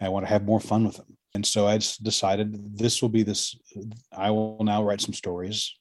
I 0.00 0.08
want 0.08 0.26
to 0.26 0.30
have 0.30 0.44
more 0.44 0.60
fun 0.60 0.84
with 0.84 0.96
them. 0.96 1.16
And 1.34 1.44
so 1.44 1.66
I 1.66 1.78
just 1.78 2.02
decided 2.02 2.78
this 2.78 3.02
will 3.02 3.08
be 3.08 3.22
this. 3.22 3.56
I 4.12 4.30
will 4.30 4.62
now 4.62 4.84
write 4.84 5.00
some 5.00 5.14
stories 5.14 5.74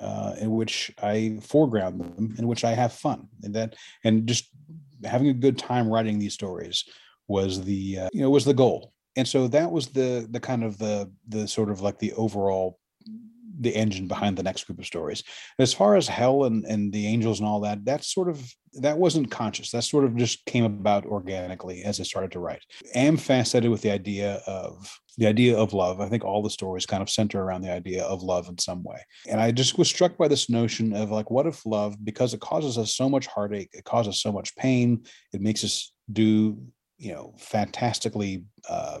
uh, 0.00 0.34
in 0.40 0.50
which 0.50 0.92
I 1.02 1.38
foreground 1.42 2.00
them, 2.00 2.34
in 2.38 2.46
which 2.46 2.64
I 2.64 2.72
have 2.72 2.92
fun, 2.92 3.28
and 3.42 3.54
that 3.54 3.74
and 4.04 4.26
just 4.26 4.48
having 5.04 5.28
a 5.28 5.34
good 5.34 5.58
time 5.58 5.88
writing 5.88 6.18
these 6.18 6.34
stories 6.34 6.84
was 7.26 7.64
the 7.64 8.00
uh, 8.00 8.08
you 8.12 8.20
know 8.20 8.30
was 8.30 8.44
the 8.44 8.54
goal 8.54 8.92
and 9.18 9.26
so 9.26 9.48
that 9.48 9.70
was 9.70 9.88
the 9.88 10.26
the 10.30 10.40
kind 10.40 10.62
of 10.62 10.78
the 10.78 11.10
the 11.28 11.46
sort 11.48 11.70
of 11.70 11.80
like 11.80 11.98
the 11.98 12.12
overall 12.12 12.78
the 13.60 13.74
engine 13.74 14.06
behind 14.06 14.36
the 14.36 14.42
next 14.44 14.64
group 14.64 14.78
of 14.78 14.86
stories. 14.86 15.24
As 15.58 15.74
far 15.74 15.96
as 15.96 16.06
hell 16.06 16.44
and 16.44 16.64
and 16.64 16.92
the 16.92 17.06
angels 17.08 17.40
and 17.40 17.48
all 17.48 17.60
that 17.60 17.84
that's 17.84 18.14
sort 18.14 18.28
of 18.28 18.40
that 18.74 18.96
wasn't 18.96 19.30
conscious. 19.30 19.72
That 19.72 19.82
sort 19.82 20.04
of 20.04 20.14
just 20.14 20.44
came 20.44 20.62
about 20.62 21.04
organically 21.04 21.82
as 21.82 21.98
i 21.98 22.04
started 22.04 22.30
to 22.32 22.38
write. 22.38 22.62
I 22.94 23.00
am 23.00 23.16
fascinated 23.16 23.72
with 23.72 23.82
the 23.82 23.90
idea 23.90 24.40
of 24.46 24.88
the 25.16 25.26
idea 25.26 25.58
of 25.58 25.72
love. 25.72 26.00
I 26.00 26.08
think 26.08 26.24
all 26.24 26.42
the 26.42 26.50
stories 26.50 26.86
kind 26.86 27.02
of 27.02 27.10
center 27.10 27.42
around 27.42 27.62
the 27.62 27.72
idea 27.72 28.04
of 28.04 28.22
love 28.22 28.48
in 28.48 28.58
some 28.58 28.84
way. 28.84 29.00
And 29.26 29.40
i 29.40 29.50
just 29.50 29.78
was 29.78 29.88
struck 29.88 30.16
by 30.16 30.28
this 30.28 30.48
notion 30.48 30.94
of 30.94 31.10
like 31.10 31.28
what 31.28 31.46
if 31.48 31.66
love 31.66 31.96
because 32.04 32.34
it 32.34 32.40
causes 32.40 32.78
us 32.78 32.94
so 32.94 33.08
much 33.08 33.26
heartache 33.26 33.70
it 33.72 33.84
causes 33.84 34.20
so 34.20 34.30
much 34.30 34.54
pain 34.54 35.02
it 35.32 35.40
makes 35.40 35.64
us 35.64 35.92
do 36.12 36.56
you 36.98 37.12
know 37.12 37.34
fantastically 37.38 38.44
uh, 38.68 39.00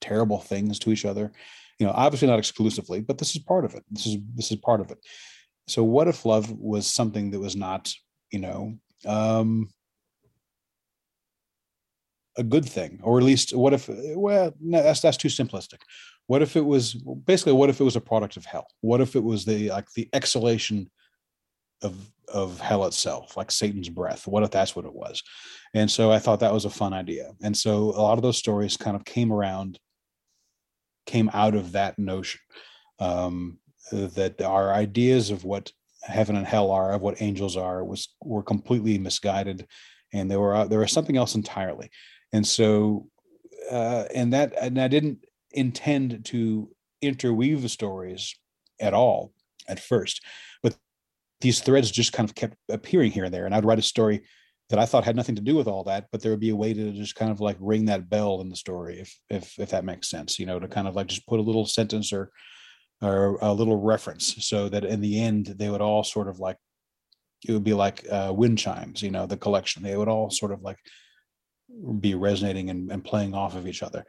terrible 0.00 0.38
things 0.38 0.78
to 0.78 0.92
each 0.92 1.04
other 1.04 1.32
you 1.78 1.86
know 1.86 1.92
obviously 1.92 2.28
not 2.28 2.38
exclusively 2.38 3.00
but 3.00 3.18
this 3.18 3.34
is 3.34 3.42
part 3.42 3.64
of 3.64 3.74
it 3.74 3.84
this 3.90 4.06
is 4.06 4.16
this 4.34 4.50
is 4.50 4.58
part 4.58 4.80
of 4.80 4.90
it 4.90 4.98
So 5.68 5.84
what 5.84 6.08
if 6.08 6.24
love 6.24 6.50
was 6.50 6.92
something 6.92 7.30
that 7.30 7.40
was 7.40 7.54
not, 7.54 7.92
you 8.32 8.40
know, 8.40 8.78
um, 9.06 9.68
a 12.36 12.42
good 12.42 12.64
thing, 12.64 13.00
or 13.02 13.18
at 13.18 13.24
least 13.24 13.54
what 13.54 13.74
if? 13.74 13.88
Well, 14.16 14.54
no, 14.60 14.82
that's 14.82 15.00
that's 15.00 15.16
too 15.16 15.28
simplistic. 15.28 15.80
What 16.26 16.42
if 16.42 16.56
it 16.56 16.64
was 16.64 16.94
basically 16.94 17.52
what 17.52 17.68
if 17.68 17.80
it 17.80 17.84
was 17.84 17.96
a 17.96 18.00
product 18.00 18.36
of 18.36 18.46
hell? 18.46 18.66
What 18.80 19.00
if 19.00 19.14
it 19.14 19.22
was 19.22 19.44
the 19.44 19.70
like 19.70 19.92
the 19.92 20.08
exhalation 20.12 20.90
of 21.82 21.94
of 22.32 22.60
hell 22.60 22.84
itself, 22.86 23.36
like 23.36 23.50
Satan's 23.50 23.88
breath? 23.88 24.26
What 24.26 24.42
if 24.42 24.50
that's 24.50 24.76
what 24.76 24.84
it 24.84 24.94
was? 24.94 25.22
And 25.74 25.90
so 25.90 26.10
I 26.10 26.18
thought 26.18 26.40
that 26.40 26.52
was 26.52 26.64
a 26.64 26.70
fun 26.70 26.92
idea. 26.92 27.32
And 27.42 27.56
so 27.56 27.76
a 27.90 28.02
lot 28.02 28.18
of 28.18 28.22
those 28.22 28.38
stories 28.38 28.76
kind 28.76 28.96
of 28.96 29.04
came 29.04 29.32
around, 29.32 29.78
came 31.06 31.30
out 31.32 31.54
of 31.54 31.72
that 31.72 31.98
notion 31.98 32.40
um, 32.98 33.58
that 33.90 34.40
our 34.42 34.72
ideas 34.72 35.30
of 35.30 35.44
what 35.44 35.72
heaven 36.02 36.36
and 36.36 36.46
hell 36.46 36.70
are, 36.70 36.92
of 36.92 37.02
what 37.02 37.20
angels 37.20 37.56
are, 37.56 37.84
was 37.84 38.14
were 38.22 38.42
completely 38.42 38.98
misguided, 38.98 39.66
and 40.12 40.30
there 40.30 40.40
were 40.40 40.66
there 40.66 40.80
was 40.80 40.92
something 40.92 41.16
else 41.16 41.34
entirely. 41.34 41.90
And 42.32 42.46
so, 42.46 43.08
uh, 43.70 44.04
and 44.14 44.32
that 44.32 44.54
and 44.60 44.80
I 44.80 44.88
didn't 44.88 45.24
intend 45.52 46.24
to 46.26 46.70
interweave 47.00 47.62
the 47.62 47.68
stories 47.68 48.34
at 48.80 48.94
all 48.94 49.32
at 49.68 49.80
first, 49.80 50.22
but 50.62 50.76
these 51.40 51.60
threads 51.60 51.90
just 51.90 52.12
kind 52.12 52.28
of 52.28 52.34
kept 52.34 52.56
appearing 52.68 53.12
here 53.12 53.24
and 53.24 53.34
there. 53.34 53.46
And 53.46 53.54
I'd 53.54 53.64
write 53.64 53.78
a 53.78 53.82
story 53.82 54.22
that 54.70 54.78
I 54.78 54.84
thought 54.84 55.04
had 55.04 55.16
nothing 55.16 55.36
to 55.36 55.42
do 55.42 55.56
with 55.56 55.66
all 55.66 55.84
that, 55.84 56.06
but 56.12 56.20
there 56.20 56.30
would 56.30 56.40
be 56.40 56.50
a 56.50 56.56
way 56.56 56.74
to 56.74 56.92
just 56.92 57.14
kind 57.14 57.30
of 57.30 57.40
like 57.40 57.56
ring 57.58 57.86
that 57.86 58.10
bell 58.10 58.40
in 58.40 58.48
the 58.48 58.56
story, 58.56 59.00
if 59.00 59.18
if 59.30 59.58
if 59.58 59.70
that 59.70 59.84
makes 59.84 60.10
sense, 60.10 60.38
you 60.38 60.46
know, 60.46 60.58
to 60.58 60.68
kind 60.68 60.86
of 60.86 60.94
like 60.94 61.06
just 61.06 61.26
put 61.26 61.40
a 61.40 61.42
little 61.42 61.64
sentence 61.64 62.12
or 62.12 62.30
or 63.00 63.38
a 63.40 63.52
little 63.52 63.80
reference, 63.80 64.46
so 64.46 64.68
that 64.68 64.84
in 64.84 65.00
the 65.00 65.20
end 65.20 65.54
they 65.58 65.70
would 65.70 65.80
all 65.80 66.04
sort 66.04 66.28
of 66.28 66.38
like 66.38 66.56
it 67.46 67.52
would 67.52 67.64
be 67.64 67.74
like 67.74 68.04
uh, 68.10 68.32
wind 68.36 68.58
chimes, 68.58 69.02
you 69.02 69.10
know, 69.10 69.24
the 69.24 69.36
collection. 69.36 69.82
They 69.82 69.96
would 69.96 70.08
all 70.08 70.28
sort 70.28 70.52
of 70.52 70.60
like 70.62 70.78
be 72.00 72.14
resonating 72.14 72.68
and, 72.70 72.90
and 72.90 73.04
playing 73.04 73.34
off 73.34 73.56
of 73.56 73.66
each 73.66 73.82
other, 73.82 74.04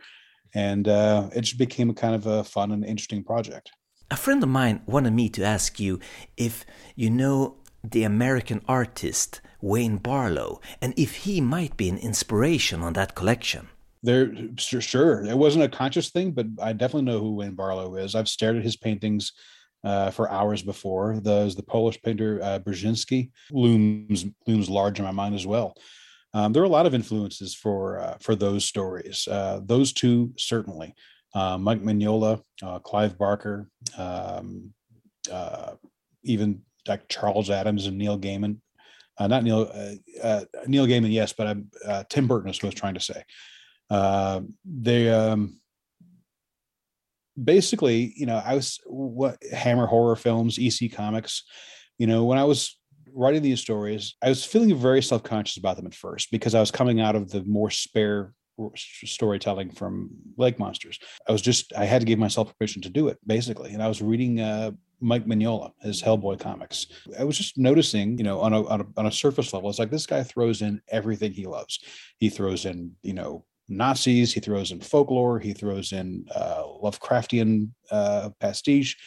and 0.53 0.87
uh, 0.87 1.29
it 1.33 1.41
just 1.41 1.57
became 1.57 1.89
a 1.89 1.93
kind 1.93 2.15
of 2.15 2.25
a 2.25 2.43
fun 2.43 2.71
and 2.71 2.83
interesting 2.83 3.23
project. 3.23 3.71
A 4.11 4.17
friend 4.17 4.41
of 4.41 4.49
mine 4.49 4.81
wanted 4.87 5.13
me 5.13 5.29
to 5.29 5.43
ask 5.43 5.79
you 5.79 5.99
if 6.35 6.65
you 6.95 7.11
know 7.11 7.57
the 7.83 8.03
American 8.03 8.61
artist 8.67 9.39
Wayne 9.61 9.99
Barlowe 9.99 10.59
and 10.81 10.93
if 10.97 11.17
he 11.17 11.39
might 11.41 11.77
be 11.77 11.89
an 11.89 11.97
inspiration 11.97 12.81
on 12.81 12.93
that 12.93 13.13
collection. 13.13 13.69
There, 14.01 14.33
sure. 14.57 15.23
It 15.25 15.37
wasn't 15.37 15.65
a 15.65 15.69
conscious 15.69 16.09
thing, 16.09 16.31
but 16.31 16.47
I 16.59 16.73
definitely 16.73 17.11
know 17.11 17.19
who 17.19 17.35
Wayne 17.35 17.55
Barlowe 17.55 17.95
is. 17.95 18.15
I've 18.15 18.29
stared 18.29 18.57
at 18.57 18.63
his 18.63 18.77
paintings 18.77 19.33
uh, 19.83 20.09
for 20.09 20.31
hours 20.31 20.63
before. 20.63 21.19
The 21.19 21.53
the 21.55 21.63
Polish 21.63 22.01
painter 22.01 22.39
uh, 22.41 22.59
Beksiński 22.59 23.29
looms 23.51 24.25
looms 24.47 24.69
large 24.69 24.99
in 24.99 25.05
my 25.05 25.11
mind 25.11 25.35
as 25.35 25.45
well. 25.45 25.75
Um, 26.33 26.53
there 26.53 26.63
are 26.63 26.67
a 26.67 26.69
lot 26.69 26.85
of 26.85 26.93
influences 26.93 27.53
for 27.53 27.99
uh, 27.99 28.17
for 28.21 28.35
those 28.35 28.65
stories. 28.65 29.27
Uh, 29.27 29.61
those 29.63 29.93
two 29.93 30.33
certainly. 30.37 30.95
Uh, 31.33 31.57
Mike 31.57 31.81
Mignola, 31.83 32.41
uh, 32.63 32.79
Clive 32.79 33.17
Barker, 33.17 33.69
um, 33.97 34.73
uh, 35.31 35.73
even 36.23 36.61
like 36.87 37.07
Charles 37.07 37.49
Addams 37.49 37.85
and 37.85 37.97
Neil 37.97 38.17
Gaiman. 38.17 38.57
Uh, 39.17 39.27
not 39.27 39.43
Neil 39.43 39.65
Neil 40.65 40.87
Gaiman, 40.87 41.11
yes, 41.11 41.33
but 41.33 41.47
I'm, 41.47 41.69
Tim 42.09 42.27
Burton 42.27 42.49
is 42.49 42.57
what 42.57 42.67
I 42.67 42.67
was 42.67 42.75
trying 42.75 42.93
to 42.93 42.99
say. 43.01 43.23
they 44.65 45.09
um, 45.11 45.59
basically, 47.41 48.13
you 48.15 48.25
know, 48.25 48.41
I 48.43 48.55
was 48.55 48.79
what 48.85 49.37
Hammer 49.51 49.85
horror 49.85 50.15
films, 50.15 50.57
EC 50.57 50.91
Comics. 50.93 51.43
You 51.97 52.07
know, 52.07 52.25
when 52.25 52.37
I 52.37 52.43
was 52.45 52.79
writing 53.13 53.41
these 53.41 53.59
stories, 53.59 54.15
I 54.21 54.29
was 54.29 54.45
feeling 54.45 54.75
very 54.75 55.01
self 55.01 55.23
conscious 55.23 55.57
about 55.57 55.77
them 55.77 55.87
at 55.87 55.93
first 55.93 56.31
because 56.31 56.55
I 56.55 56.59
was 56.59 56.71
coming 56.71 57.01
out 57.01 57.15
of 57.15 57.29
the 57.29 57.43
more 57.43 57.69
spare 57.69 58.33
storytelling 58.75 59.71
from 59.71 60.09
Lake 60.37 60.59
Monsters. 60.59 60.99
I 61.27 61.31
was 61.31 61.41
just 61.41 61.73
I 61.77 61.85
had 61.85 62.01
to 62.01 62.05
give 62.05 62.19
myself 62.19 62.53
permission 62.57 62.81
to 62.83 62.89
do 62.89 63.07
it 63.07 63.17
basically, 63.25 63.73
and 63.73 63.83
I 63.83 63.87
was 63.87 64.01
reading 64.01 64.39
uh, 64.39 64.71
Mike 65.01 65.25
Mignola, 65.25 65.71
his 65.81 66.01
Hellboy 66.01 66.39
comics. 66.39 66.87
I 67.17 67.23
was 67.23 67.37
just 67.37 67.57
noticing, 67.57 68.17
you 68.17 68.23
know, 68.23 68.39
on 68.41 68.53
a, 68.53 68.65
on 68.67 68.81
a 68.81 68.85
on 68.97 69.05
a 69.05 69.11
surface 69.11 69.53
level, 69.53 69.69
it's 69.69 69.79
like 69.79 69.91
this 69.91 70.05
guy 70.05 70.23
throws 70.23 70.61
in 70.61 70.81
everything 70.89 71.31
he 71.31 71.45
loves. 71.45 71.79
He 72.17 72.29
throws 72.29 72.65
in, 72.65 72.91
you 73.01 73.13
know, 73.13 73.45
Nazis. 73.69 74.33
He 74.33 74.39
throws 74.39 74.71
in 74.71 74.81
folklore. 74.81 75.39
He 75.39 75.53
throws 75.53 75.91
in 75.93 76.25
uh, 76.33 76.63
Lovecraftian 76.83 77.69
uh, 77.91 78.29
pastiche. 78.39 78.97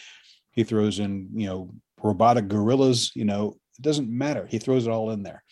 He 0.53 0.65
throws 0.65 0.99
in, 0.99 1.29
you 1.35 1.47
know, 1.47 1.75
robotic 2.03 2.49
gorillas. 2.49 3.13
You 3.15 3.25
know, 3.25 3.57
it 3.79 3.83
doesn't 3.83 4.09
matter. 4.09 4.47
He 4.47 4.59
throws 4.59 4.87
it 4.87 4.91
all 4.91 5.11
in 5.11 5.23
there. 5.23 5.43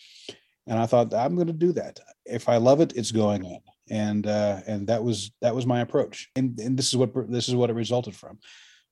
And 0.67 0.79
I 0.79 0.85
thought 0.85 1.13
I'm 1.13 1.35
going 1.35 1.47
to 1.47 1.53
do 1.53 1.73
that. 1.73 1.99
If 2.25 2.47
I 2.47 2.57
love 2.57 2.81
it, 2.81 2.93
it's 2.95 3.11
going 3.11 3.43
in. 3.43 3.59
And 3.91 4.25
uh, 4.25 4.61
and 4.67 4.87
that 4.87 5.03
was 5.03 5.31
that 5.41 5.53
was 5.53 5.65
my 5.65 5.81
approach. 5.81 6.29
And 6.37 6.57
and 6.59 6.77
this 6.77 6.87
is 6.87 6.95
what 6.95 7.11
this 7.29 7.49
is 7.49 7.55
what 7.55 7.69
it 7.69 7.75
resulted 7.75 8.15
from, 8.15 8.39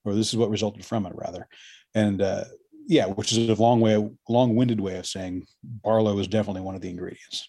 or 0.04 0.14
this 0.14 0.28
is 0.28 0.38
what 0.38 0.50
resulted 0.50 0.84
from 0.86 1.06
it 1.06 1.14
rather. 1.16 1.48
And 1.96 2.22
uh, 2.22 2.44
yeah, 2.86 3.06
which 3.06 3.32
is 3.32 3.50
a 3.50 3.62
long 3.62 3.80
way, 3.82 3.96
long-winded 4.28 4.82
way 4.82 4.98
of 4.98 5.06
saying 5.06 5.46
Barlowe 5.86 6.20
is 6.20 6.28
definitely 6.28 6.62
one 6.62 6.76
of 6.76 6.82
the 6.82 6.90
ingredients. 6.90 7.48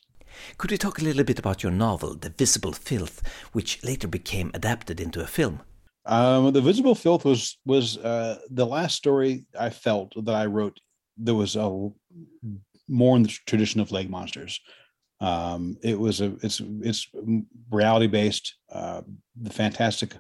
Could 0.58 0.70
you 0.70 0.78
talk 0.78 1.00
a 1.00 1.04
little 1.04 1.24
bit 1.24 1.38
about 1.38 1.62
your 1.62 1.72
novel, 1.72 2.14
The 2.14 2.30
Visible 2.30 2.72
Filth, 2.72 3.20
which 3.52 3.82
later 3.82 4.06
became 4.06 4.50
adapted 4.54 5.00
into 5.00 5.20
a 5.20 5.26
film? 5.26 5.60
Um, 6.06 6.52
the 6.52 6.60
Visible 6.60 6.94
Filth 6.94 7.24
was 7.24 7.58
was 7.64 7.98
uh, 7.98 8.38
the 8.50 8.66
last 8.66 8.94
story 8.96 9.44
I 9.58 9.70
felt 9.70 10.12
that 10.24 10.34
I 10.34 10.46
wrote 10.46 10.78
there 11.16 11.34
was 11.34 11.56
a 11.56 11.68
more 12.88 13.16
in 13.16 13.22
the 13.22 13.32
tradition 13.46 13.80
of 13.80 13.92
Lake 13.92 14.10
Monsters. 14.10 14.60
Um, 15.20 15.76
it 15.82 15.98
was 15.98 16.20
a 16.20 16.36
it's 16.42 16.62
it's 16.80 17.06
reality 17.70 18.06
based, 18.06 18.54
uh, 18.72 19.02
the 19.40 19.50
fantastic. 19.50 20.14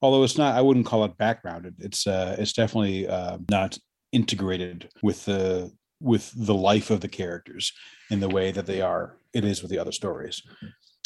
Although 0.00 0.24
it's 0.24 0.38
not, 0.38 0.56
I 0.56 0.60
wouldn't 0.60 0.86
call 0.86 1.04
it 1.04 1.16
backgrounded. 1.16 1.76
It's 1.78 2.06
uh, 2.06 2.36
it's 2.38 2.52
definitely 2.52 3.06
uh, 3.06 3.38
not 3.50 3.78
integrated 4.10 4.90
with 5.02 5.24
the 5.24 5.72
with 6.00 6.32
the 6.34 6.54
life 6.54 6.90
of 6.90 7.00
the 7.00 7.08
characters 7.08 7.72
in 8.10 8.18
the 8.18 8.28
way 8.28 8.50
that 8.50 8.66
they 8.66 8.80
are. 8.80 9.16
It 9.32 9.44
is 9.44 9.62
with 9.62 9.70
the 9.70 9.78
other 9.78 9.92
stories. 9.92 10.42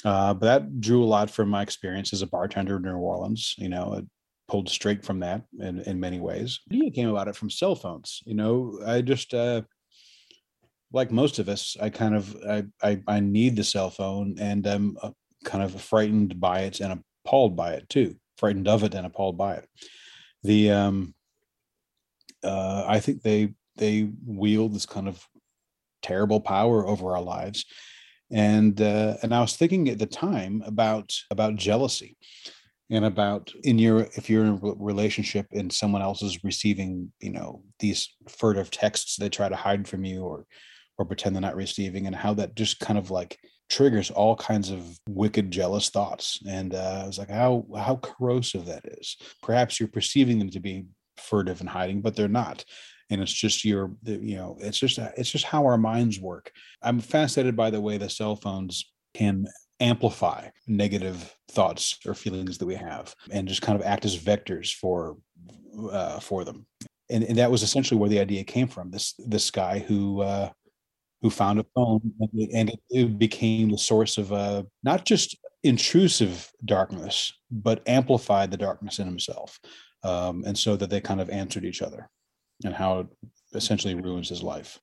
Uh, 0.04 0.32
but 0.32 0.46
that 0.46 0.80
drew 0.80 1.04
a 1.04 1.06
lot 1.06 1.30
from 1.30 1.48
my 1.48 1.62
experience 1.62 2.12
as 2.12 2.22
a 2.22 2.26
bartender 2.26 2.76
in 2.76 2.82
New 2.82 2.96
Orleans. 2.96 3.54
You 3.58 3.68
know, 3.68 3.94
it 3.94 4.04
pulled 4.48 4.68
straight 4.68 5.04
from 5.04 5.20
that 5.20 5.42
in, 5.58 5.80
in 5.80 6.00
many 6.00 6.20
ways. 6.20 6.60
It 6.70 6.94
came 6.94 7.08
about 7.08 7.28
it 7.28 7.36
from 7.36 7.50
cell 7.50 7.74
phones. 7.74 8.22
You 8.24 8.34
know, 8.34 8.78
I 8.86 9.02
just 9.02 9.34
uh, 9.34 9.62
like 10.96 11.12
most 11.12 11.38
of 11.38 11.48
us, 11.48 11.76
I 11.80 11.90
kind 11.90 12.16
of 12.16 12.34
I, 12.48 12.64
I, 12.82 13.02
I 13.06 13.20
need 13.20 13.54
the 13.54 13.62
cell 13.62 13.90
phone, 13.90 14.36
and 14.40 14.66
I'm 14.66 14.96
uh, 15.02 15.10
kind 15.44 15.62
of 15.62 15.78
frightened 15.80 16.40
by 16.40 16.60
it 16.60 16.80
and 16.80 17.02
appalled 17.24 17.54
by 17.54 17.74
it 17.74 17.88
too. 17.90 18.16
Frightened 18.38 18.66
of 18.66 18.82
it 18.82 18.94
and 18.94 19.06
appalled 19.06 19.36
by 19.36 19.56
it. 19.56 19.68
The 20.42 20.70
um, 20.70 21.14
uh, 22.42 22.84
I 22.88 22.98
think 22.98 23.22
they 23.22 23.52
they 23.76 24.08
wield 24.24 24.74
this 24.74 24.86
kind 24.86 25.06
of 25.06 25.22
terrible 26.02 26.40
power 26.40 26.86
over 26.86 27.14
our 27.14 27.22
lives, 27.22 27.66
and 28.30 28.80
uh, 28.80 29.18
and 29.22 29.34
I 29.34 29.42
was 29.42 29.54
thinking 29.54 29.90
at 29.90 29.98
the 29.98 30.06
time 30.06 30.62
about 30.64 31.12
about 31.30 31.56
jealousy 31.56 32.16
and 32.88 33.04
about 33.04 33.52
in 33.64 33.78
your 33.78 34.08
if 34.14 34.30
you're 34.30 34.44
in 34.44 34.60
a 34.62 34.74
relationship 34.78 35.46
and 35.52 35.70
someone 35.70 36.00
else 36.00 36.22
is 36.22 36.42
receiving 36.42 37.12
you 37.20 37.30
know 37.30 37.62
these 37.80 38.08
furtive 38.28 38.70
texts 38.70 39.16
they 39.16 39.28
try 39.28 39.48
to 39.48 39.56
hide 39.56 39.86
from 39.88 40.04
you 40.04 40.22
or 40.22 40.46
or 40.98 41.04
pretend 41.04 41.34
they're 41.34 41.40
not 41.40 41.56
receiving 41.56 42.06
and 42.06 42.16
how 42.16 42.34
that 42.34 42.54
just 42.54 42.80
kind 42.80 42.98
of 42.98 43.10
like 43.10 43.38
triggers 43.68 44.10
all 44.10 44.36
kinds 44.36 44.70
of 44.70 44.98
wicked 45.08 45.50
jealous 45.50 45.90
thoughts. 45.90 46.40
And 46.48 46.74
uh, 46.74 47.00
i 47.02 47.06
was 47.06 47.18
like 47.18 47.30
how 47.30 47.66
how 47.76 47.96
corrosive 47.96 48.66
that 48.66 48.84
is. 48.98 49.16
Perhaps 49.42 49.78
you're 49.78 49.88
perceiving 49.88 50.38
them 50.38 50.50
to 50.50 50.60
be 50.60 50.84
furtive 51.16 51.60
and 51.60 51.68
hiding 51.68 52.00
but 52.00 52.14
they're 52.14 52.28
not. 52.28 52.64
And 53.10 53.20
it's 53.20 53.32
just 53.32 53.64
your 53.64 53.92
you 54.04 54.36
know 54.36 54.56
it's 54.60 54.78
just 54.78 54.98
it's 54.98 55.30
just 55.30 55.44
how 55.44 55.64
our 55.66 55.78
minds 55.78 56.20
work. 56.20 56.50
I'm 56.82 57.00
fascinated 57.00 57.56
by 57.56 57.70
the 57.70 57.80
way 57.80 57.98
the 57.98 58.10
cell 58.10 58.36
phones 58.36 58.84
can 59.14 59.46
amplify 59.80 60.48
negative 60.66 61.34
thoughts 61.50 61.98
or 62.06 62.14
feelings 62.14 62.58
that 62.58 62.66
we 62.66 62.74
have 62.74 63.14
and 63.30 63.48
just 63.48 63.62
kind 63.62 63.78
of 63.78 63.84
act 63.84 64.04
as 64.04 64.16
vectors 64.16 64.72
for 64.72 65.16
uh, 65.90 66.18
for 66.20 66.44
them. 66.44 66.66
And, 67.08 67.22
and 67.24 67.38
that 67.38 67.50
was 67.50 67.62
essentially 67.62 68.00
where 68.00 68.08
the 68.08 68.20
idea 68.20 68.42
came 68.44 68.68
from 68.68 68.90
this 68.90 69.14
this 69.18 69.50
guy 69.50 69.78
who 69.78 70.22
uh, 70.22 70.50
who 71.22 71.30
found 71.30 71.58
a 71.58 71.66
phone 71.74 72.00
and 72.54 72.70
it, 72.70 72.80
it 72.90 73.18
became 73.18 73.70
the 73.70 73.78
source 73.78 74.18
of 74.18 74.32
uh, 74.32 74.62
not 74.82 75.04
just 75.04 75.36
intrusive 75.62 76.50
darkness 76.64 77.32
but 77.50 77.82
amplified 77.88 78.50
the 78.50 78.56
darkness 78.56 78.98
in 78.98 79.06
himself 79.06 79.58
um, 80.04 80.44
and 80.46 80.56
so 80.56 80.76
that 80.76 80.90
they 80.90 81.00
kind 81.00 81.20
of 81.20 81.30
answered 81.30 81.64
each 81.64 81.82
other 81.82 82.08
and 82.64 82.74
how 82.74 83.00
it 83.00 83.06
essentially 83.54 83.94
ruins 83.94 84.28
his 84.28 84.42
life 84.42 84.78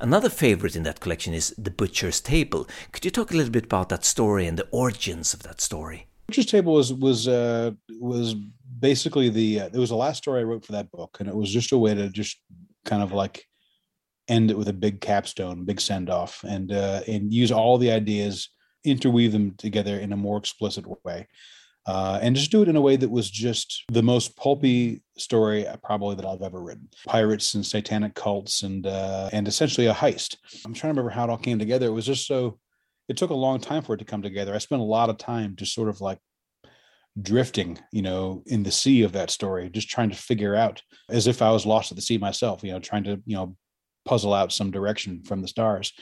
Another 0.00 0.28
favorite 0.28 0.76
in 0.76 0.84
that 0.84 1.00
collection 1.00 1.34
is 1.34 1.54
The 1.58 1.70
Butcher's 1.70 2.20
Table. 2.20 2.68
Could 2.92 3.04
you 3.04 3.10
talk 3.10 3.32
a 3.32 3.36
little 3.36 3.50
bit 3.50 3.64
about 3.64 3.88
that 3.88 4.04
story 4.04 4.46
and 4.46 4.58
the 4.58 4.68
origins 4.70 5.34
of 5.34 5.42
that 5.42 5.60
story? 5.60 6.06
Butcher's 6.28 6.46
Table 6.46 6.74
was 6.74 6.92
was 6.92 7.28
uh, 7.28 7.72
was 8.00 8.34
basically 8.78 9.28
the 9.28 9.60
uh, 9.60 9.66
it 9.66 9.78
was 9.78 9.90
the 9.90 9.96
last 9.96 10.18
story 10.18 10.40
I 10.40 10.44
wrote 10.44 10.64
for 10.64 10.72
that 10.72 10.90
book, 10.90 11.16
and 11.20 11.28
it 11.28 11.34
was 11.34 11.50
just 11.50 11.72
a 11.72 11.78
way 11.78 11.94
to 11.94 12.08
just 12.08 12.40
kind 12.84 13.02
of 13.02 13.12
like 13.12 13.44
end 14.28 14.50
it 14.50 14.58
with 14.58 14.68
a 14.68 14.72
big 14.72 15.00
capstone, 15.00 15.64
big 15.64 15.80
send 15.80 16.10
off, 16.10 16.44
and 16.44 16.72
uh, 16.72 17.00
and 17.06 17.32
use 17.32 17.52
all 17.52 17.78
the 17.78 17.90
ideas, 17.90 18.50
interweave 18.84 19.32
them 19.32 19.54
together 19.56 19.98
in 19.98 20.12
a 20.12 20.16
more 20.16 20.38
explicit 20.38 20.84
way. 21.04 21.26
Uh, 21.84 22.20
and 22.22 22.36
just 22.36 22.52
do 22.52 22.62
it 22.62 22.68
in 22.68 22.76
a 22.76 22.80
way 22.80 22.94
that 22.94 23.10
was 23.10 23.28
just 23.28 23.82
the 23.90 24.02
most 24.02 24.36
pulpy 24.36 25.02
story 25.18 25.66
uh, 25.66 25.76
probably 25.78 26.14
that 26.14 26.24
I've 26.24 26.42
ever 26.42 26.62
written. 26.62 26.88
Pirates 27.06 27.54
and 27.54 27.66
satanic 27.66 28.14
cults 28.14 28.62
and 28.62 28.86
uh, 28.86 29.28
and 29.32 29.48
essentially 29.48 29.88
a 29.88 29.94
heist. 29.94 30.36
I'm 30.64 30.74
trying 30.74 30.94
to 30.94 31.00
remember 31.00 31.10
how 31.10 31.24
it 31.24 31.30
all 31.30 31.38
came 31.38 31.58
together. 31.58 31.86
It 31.86 31.92
was 31.92 32.06
just 32.06 32.26
so. 32.26 32.58
It 33.08 33.16
took 33.16 33.30
a 33.30 33.34
long 33.34 33.60
time 33.60 33.82
for 33.82 33.94
it 33.94 33.98
to 33.98 34.04
come 34.04 34.22
together. 34.22 34.54
I 34.54 34.58
spent 34.58 34.80
a 34.80 34.84
lot 34.84 35.10
of 35.10 35.18
time 35.18 35.56
just 35.56 35.74
sort 35.74 35.88
of 35.88 36.00
like 36.00 36.18
drifting, 37.20 37.78
you 37.90 38.00
know, 38.00 38.42
in 38.46 38.62
the 38.62 38.70
sea 38.70 39.02
of 39.02 39.12
that 39.12 39.30
story, 39.30 39.68
just 39.68 39.90
trying 39.90 40.10
to 40.10 40.16
figure 40.16 40.54
out 40.54 40.82
as 41.08 41.26
if 41.26 41.42
I 41.42 41.50
was 41.50 41.66
lost 41.66 41.90
at 41.90 41.96
the 41.96 42.02
sea 42.02 42.16
myself, 42.16 42.62
you 42.62 42.72
know, 42.72 42.78
trying 42.78 43.04
to, 43.04 43.20
you 43.26 43.36
know, 43.36 43.56
puzzle 44.04 44.34
out 44.34 44.52
some 44.52 44.70
direction 44.70 45.22
from 45.22 45.42
the 45.42 45.48
stars. 45.48 45.92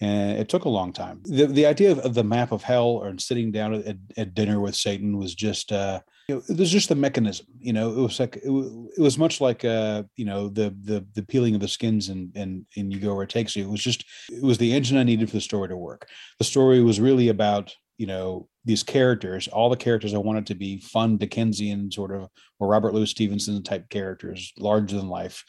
And 0.00 0.38
it 0.38 0.48
took 0.48 0.64
a 0.64 0.68
long 0.68 0.92
time. 0.92 1.20
The, 1.24 1.46
the 1.46 1.66
idea 1.66 1.92
of, 1.92 2.14
the 2.14 2.24
map 2.24 2.50
of 2.50 2.64
hell 2.64 2.88
or 2.88 3.16
sitting 3.18 3.52
down 3.52 3.74
at, 3.74 3.96
at 4.16 4.34
dinner 4.34 4.58
with 4.58 4.74
Satan 4.74 5.16
was 5.16 5.34
just, 5.34 5.70
uh, 5.70 6.00
you 6.28 6.34
know, 6.34 6.42
it 6.48 6.58
was 6.58 6.70
just 6.70 6.88
the 6.88 6.96
mechanism, 6.96 7.46
you 7.58 7.72
know, 7.72 7.90
it 7.90 7.96
was 7.96 8.18
like, 8.18 8.36
it, 8.36 8.50
it 8.96 9.00
was 9.00 9.18
much 9.18 9.40
like, 9.40 9.64
uh, 9.64 10.02
you 10.16 10.24
know, 10.24 10.48
the, 10.48 10.74
the, 10.82 11.06
the 11.14 11.22
peeling 11.22 11.54
of 11.54 11.60
the 11.60 11.68
skins 11.68 12.08
and, 12.08 12.32
and, 12.34 12.66
and 12.76 12.92
you 12.92 12.98
go 12.98 13.14
where 13.14 13.22
it 13.22 13.30
takes 13.30 13.54
you. 13.54 13.64
It 13.64 13.70
was 13.70 13.82
just, 13.82 14.04
it 14.32 14.42
was 14.42 14.58
the 14.58 14.72
engine 14.72 14.98
I 14.98 15.04
needed 15.04 15.28
for 15.28 15.36
the 15.36 15.40
story 15.40 15.68
to 15.68 15.76
work. 15.76 16.08
The 16.38 16.44
story 16.44 16.82
was 16.82 16.98
really 16.98 17.28
about, 17.28 17.72
you 17.96 18.06
know, 18.06 18.48
these 18.64 18.82
characters, 18.82 19.46
all 19.46 19.70
the 19.70 19.76
characters 19.76 20.12
I 20.12 20.18
wanted 20.18 20.46
to 20.46 20.54
be 20.54 20.80
fun 20.80 21.18
Dickensian 21.18 21.92
sort 21.92 22.12
of, 22.12 22.28
or 22.58 22.66
Robert 22.66 22.94
Louis 22.94 23.10
Stevenson 23.10 23.62
type 23.62 23.88
characters, 23.90 24.52
larger 24.58 24.96
than 24.96 25.08
life 25.08 25.44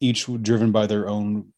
each 0.00 0.26
driven 0.42 0.72
by 0.72 0.86
their 0.86 1.08
own 1.08 1.52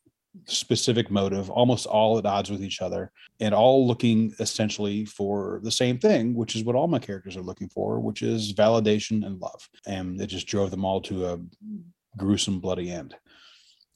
specific 0.46 1.10
motive, 1.10 1.50
almost 1.50 1.86
all 1.86 2.18
at 2.18 2.26
odds 2.26 2.50
with 2.50 2.62
each 2.62 2.80
other, 2.80 3.12
and 3.40 3.54
all 3.54 3.86
looking 3.86 4.34
essentially 4.40 5.04
for 5.04 5.60
the 5.62 5.70
same 5.70 5.98
thing, 5.98 6.34
which 6.34 6.56
is 6.56 6.64
what 6.64 6.76
all 6.76 6.88
my 6.88 6.98
characters 6.98 7.36
are 7.36 7.42
looking 7.42 7.68
for, 7.68 8.00
which 8.00 8.22
is 8.22 8.52
validation 8.52 9.24
and 9.26 9.40
love. 9.40 9.68
And 9.86 10.20
it 10.20 10.28
just 10.28 10.46
drove 10.46 10.70
them 10.70 10.84
all 10.84 11.00
to 11.02 11.26
a 11.26 11.38
gruesome, 12.16 12.60
bloody 12.60 12.90
end. 12.90 13.14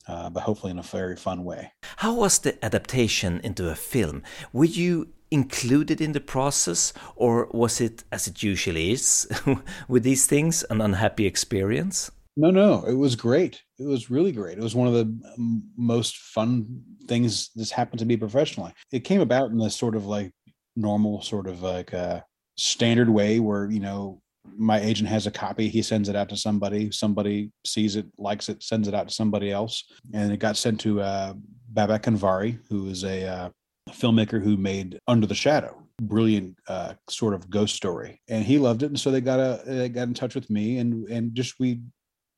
Uh, 0.09 0.31
but 0.31 0.45
hopefully 0.45 0.71
in 0.71 0.79
a 0.79 0.83
very 0.83 1.17
fun 1.17 1.43
way. 1.43 1.73
How 1.97 2.15
was 2.15 2.39
the 2.39 2.65
adaptation 2.65 3.41
into 3.43 3.69
a 3.69 3.75
film? 3.75 4.23
Were 4.53 4.65
you 4.65 5.09
included 5.33 6.01
in 6.01 6.13
the 6.13 6.21
process, 6.21 6.93
or 7.17 7.49
was 7.51 7.81
it, 7.81 8.05
as 8.13 8.29
it 8.29 8.43
usually 8.43 8.93
is 8.93 9.29
with 9.89 10.05
these 10.05 10.27
things, 10.27 10.65
an 10.71 10.81
unhappy 10.81 11.27
experience? 11.27 12.11
No, 12.39 12.51
no, 12.51 12.85
it 12.85 12.95
was 12.95 13.17
great. 13.17 13.63
It 13.79 13.87
was 13.87 14.11
really 14.11 14.33
great. 14.33 14.59
It 14.59 14.63
was 14.63 14.75
one 14.75 14.89
of 14.89 14.95
the 14.95 15.63
most 15.77 16.19
fun 16.19 16.83
things 17.07 17.51
that's 17.57 17.71
happened 17.71 18.01
to 18.01 18.05
me 18.07 18.17
professionally. 18.17 18.73
It 18.93 19.05
came 19.05 19.23
about 19.23 19.51
in 19.51 19.59
this 19.59 19.75
sort 19.75 19.97
of 19.97 20.07
like 20.07 20.33
normal, 20.77 21.23
sort 21.23 21.47
of 21.47 21.63
like 21.63 21.95
a 21.95 21.99
uh, 21.99 22.21
standard 22.59 23.09
way 23.09 23.41
where, 23.41 23.71
you 23.71 23.81
know, 23.81 24.21
my 24.57 24.81
agent 24.81 25.09
has 25.09 25.27
a 25.27 25.31
copy, 25.31 25.69
he 25.69 25.83
sends 25.83 26.09
it 26.09 26.17
out 26.17 26.29
to 26.29 26.37
somebody, 26.37 26.91
somebody 26.91 27.51
sees 27.65 27.97
it, 27.97 28.07
likes 28.19 28.49
it, 28.49 28.63
sends 28.63 28.87
it 28.87 28.95
out 28.95 29.09
to 29.09 29.15
somebody 29.15 29.51
else. 29.51 29.85
And 30.13 30.31
it 30.31 30.39
got 30.39 30.57
sent 30.57 30.81
to 30.81 31.01
uh, 31.01 31.35
Babak 31.73 32.03
Anvari, 32.03 32.59
who 32.69 32.89
is 32.89 33.03
a 33.05 33.27
uh, 33.27 33.51
filmmaker 33.91 34.43
who 34.43 34.57
made 34.57 34.99
Under 35.09 35.27
the 35.27 35.35
Shadow, 35.35 35.83
brilliant 36.03 36.59
uh, 36.69 36.95
sort 37.09 37.35
of 37.35 37.51
ghost 37.51 37.75
story, 37.75 38.21
and 38.29 38.45
he 38.45 38.59
loved 38.59 38.83
it. 38.83 38.87
And 38.87 39.01
so 39.01 39.11
they 39.11 39.21
got 39.21 39.41
a 39.41 39.63
they 39.67 39.89
got 39.89 40.09
in 40.09 40.15
touch 40.15 40.35
with 40.35 40.49
me, 40.51 40.79
and 40.79 41.09
and 41.09 41.35
just 41.35 41.59
we 41.59 41.81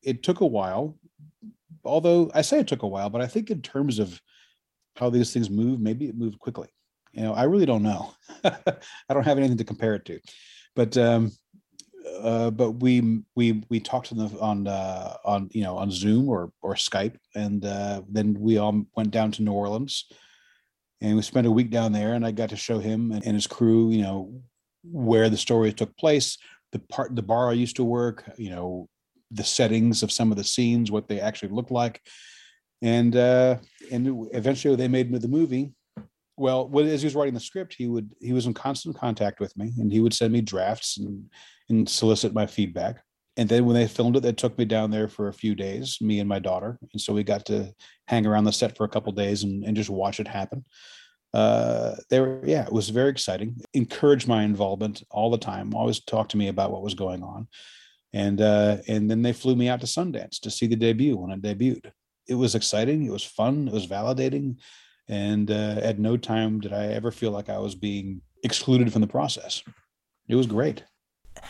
it 0.09 0.23
took 0.23 0.41
a 0.41 0.47
while. 0.47 0.97
Although 1.85 2.31
I 2.35 2.43
say 2.43 2.61
it 2.61 2.67
took 2.67 2.83
a 2.83 2.89
while, 2.89 3.11
but 3.11 3.21
I 3.21 3.27
think 3.27 3.51
in 3.51 3.63
terms 3.63 3.99
of 3.99 4.21
how 4.97 5.11
these 5.11 5.33
things 5.33 5.49
move, 5.49 5.81
maybe 5.81 6.07
it 6.07 6.17
moved 6.17 6.39
quickly. 6.39 6.69
You 7.13 7.23
know, 7.23 7.35
I 7.35 7.45
really 7.45 7.67
don't 7.67 7.83
know. 7.83 8.13
I 8.45 9.15
don't 9.15 9.25
have 9.25 9.39
anything 9.39 9.59
to 9.59 9.65
compare 9.65 9.95
it 9.95 10.05
to, 10.07 10.21
but 10.75 10.97
um, 10.97 11.33
uh, 12.23 12.51
but 12.51 12.73
we 12.73 13.23
we 13.35 13.63
we 13.69 13.81
talked 13.81 14.13
on 14.13 14.19
the 14.19 14.39
on 14.41 14.67
uh, 14.67 15.15
on 15.25 15.49
you 15.53 15.63
know 15.63 15.77
on 15.77 15.91
Zoom 15.91 16.29
or 16.29 16.53
or 16.63 16.75
Skype, 16.75 17.17
and 17.35 17.65
uh, 17.65 18.03
then 18.09 18.37
we 18.39 18.59
all 18.59 18.85
went 18.97 19.11
down 19.11 19.31
to 19.33 19.43
New 19.43 19.53
Orleans, 19.53 20.07
and 21.01 21.17
we 21.17 21.23
spent 21.23 21.47
a 21.47 21.51
week 21.51 21.71
down 21.71 21.93
there, 21.93 22.15
and 22.15 22.27
I 22.27 22.33
got 22.33 22.51
to 22.51 22.57
show 22.57 22.79
him 22.79 23.13
and, 23.13 23.25
and 23.25 23.35
his 23.35 23.47
crew, 23.47 23.91
you 23.91 24.03
know, 24.03 24.43
where 24.85 25.29
the 25.29 25.37
story 25.37 25.73
took 25.73 25.97
place, 25.97 26.39
the 26.73 26.79
part 26.79 27.15
the 27.15 27.23
bar 27.23 27.49
I 27.49 27.55
used 27.55 27.77
to 27.77 27.85
work, 27.85 28.25
you 28.37 28.51
know, 28.51 28.89
the 29.31 29.45
settings 29.45 30.03
of 30.03 30.13
some 30.13 30.31
of 30.31 30.39
the 30.39 30.45
scenes, 30.45 30.91
what 30.91 31.09
they 31.09 31.21
actually 31.21 31.51
look 31.51 31.71
like, 31.71 32.01
and 32.83 33.17
uh, 33.17 33.57
and 33.91 34.29
eventually 34.33 34.77
they 34.77 34.89
made 34.89 35.13
the 35.13 35.29
movie. 35.29 35.73
Well, 36.37 36.71
as 36.79 37.03
he 37.03 37.07
was 37.07 37.17
writing 37.17 37.35
the 37.35 37.41
script, 37.41 37.75
he 37.77 37.89
would 37.89 38.15
he 38.21 38.33
was 38.33 38.47
in 38.47 38.55
constant 38.55 38.97
contact 38.97 39.41
with 39.41 39.57
me, 39.57 39.73
and 39.79 39.93
he 39.93 40.01
would 40.01 40.15
send 40.15 40.33
me 40.33 40.41
drafts 40.41 40.99
and 40.99 41.25
and 41.69 41.89
solicit 41.89 42.33
my 42.33 42.47
feedback. 42.47 43.03
And 43.37 43.49
then 43.49 43.67
when 43.67 43.75
they 43.75 43.87
filmed 43.87 44.17
it, 44.17 44.21
they 44.21 44.33
took 44.33 44.59
me 44.59 44.65
down 44.65 44.91
there 44.91 45.07
for 45.07 45.29
a 45.29 45.33
few 45.33 45.55
days, 45.55 45.99
me 46.01 46.19
and 46.19 46.29
my 46.29 46.41
daughter, 46.41 46.79
and 46.93 47.01
so 47.01 47.13
we 47.13 47.23
got 47.23 47.47
to 47.47 47.73
hang 48.07 48.27
around 48.27 48.45
the 48.45 48.53
set 48.53 48.77
for 48.77 48.85
a 48.85 48.89
couple 48.89 49.13
days 49.13 49.43
and, 49.43 49.65
and 49.65 49.77
just 49.77 49.91
watch 49.91 50.21
it 50.21 50.29
happen. 50.29 50.65
Uh 51.35 51.95
they 52.09 52.21
were 52.21 52.41
yeah 52.45 52.65
it 52.65 52.73
was 52.73 52.89
very 52.89 53.11
exciting. 53.11 53.57
Encouraged 53.75 54.27
my 54.27 54.45
involvement 54.45 55.03
all 55.11 55.31
the 55.31 55.37
time. 55.37 55.75
Always 55.75 56.01
talk 56.01 56.31
to 56.31 56.39
me 56.39 56.49
about 56.49 56.71
what 56.71 56.83
was 56.83 56.95
going 56.95 57.23
on 57.23 57.49
and 58.13 58.41
uh, 58.41 58.79
and 58.89 59.11
then 59.11 59.23
they 59.23 59.33
flew 59.33 59.57
me 59.57 59.69
out 59.69 59.81
to 59.81 59.87
Sundance 59.87 60.41
to 60.41 60.51
see 60.51 60.67
the 60.67 60.77
debut 60.77 61.17
when 61.17 61.31
I 61.31 61.37
debuted. 61.37 61.91
It 62.27 62.35
was 62.35 62.55
exciting. 62.55 63.05
It 63.05 63.13
was 63.13 63.25
fun. 63.25 63.69
It 63.69 63.75
was 63.75 63.87
validating, 63.87 64.57
and 65.09 65.51
uh, 65.51 65.81
at 65.83 65.99
no 65.99 66.17
time 66.17 66.61
did 66.61 66.73
I 66.73 66.87
ever 66.87 67.11
feel 67.11 67.31
like 67.31 67.49
I 67.49 67.59
was 67.59 67.75
being 67.75 68.23
excluded 68.45 68.93
from 68.93 69.01
the 69.01 69.07
process. 69.07 69.63
It 70.29 70.35
was 70.35 70.47
great. 70.47 70.85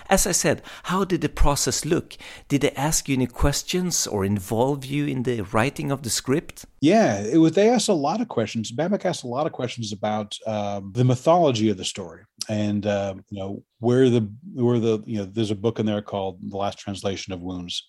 As 0.08 0.26
I 0.26 0.32
said, 0.32 0.62
how 0.84 1.04
did 1.04 1.20
the 1.20 1.28
process 1.28 1.84
look? 1.84 2.16
Did 2.48 2.62
they 2.62 2.70
ask 2.72 3.08
you 3.08 3.14
any 3.14 3.26
questions 3.26 4.06
or 4.06 4.24
involve 4.24 4.84
you 4.84 5.06
in 5.06 5.22
the 5.22 5.42
writing 5.42 5.90
of 5.90 6.02
the 6.02 6.10
script? 6.10 6.66
Yeah, 6.80 7.20
it 7.20 7.38
was. 7.38 7.52
They 7.52 7.68
asked 7.68 7.88
a 7.88 7.94
lot 7.94 8.20
of 8.20 8.28
questions. 8.28 8.72
Babak 8.72 9.04
asked 9.04 9.24
a 9.24 9.28
lot 9.28 9.46
of 9.46 9.52
questions 9.52 9.92
about 9.92 10.36
um, 10.46 10.92
the 10.94 11.04
mythology 11.04 11.70
of 11.70 11.76
the 11.76 11.84
story, 11.84 12.22
and 12.48 12.86
uh, 12.86 13.14
you 13.30 13.38
know 13.38 13.62
where 13.80 14.08
the 14.10 14.30
where 14.54 14.78
the 14.78 15.02
you 15.06 15.18
know 15.18 15.24
there's 15.24 15.50
a 15.50 15.56
book 15.56 15.78
in 15.78 15.86
there 15.86 16.02
called 16.02 16.38
The 16.50 16.56
Last 16.56 16.78
Translation 16.78 17.32
of 17.32 17.40
Wounds, 17.40 17.88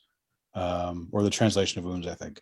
um, 0.55 1.09
or 1.11 1.23
the 1.23 1.29
Translation 1.29 1.79
of 1.79 1.85
Wounds, 1.85 2.07
I 2.07 2.15
think. 2.15 2.41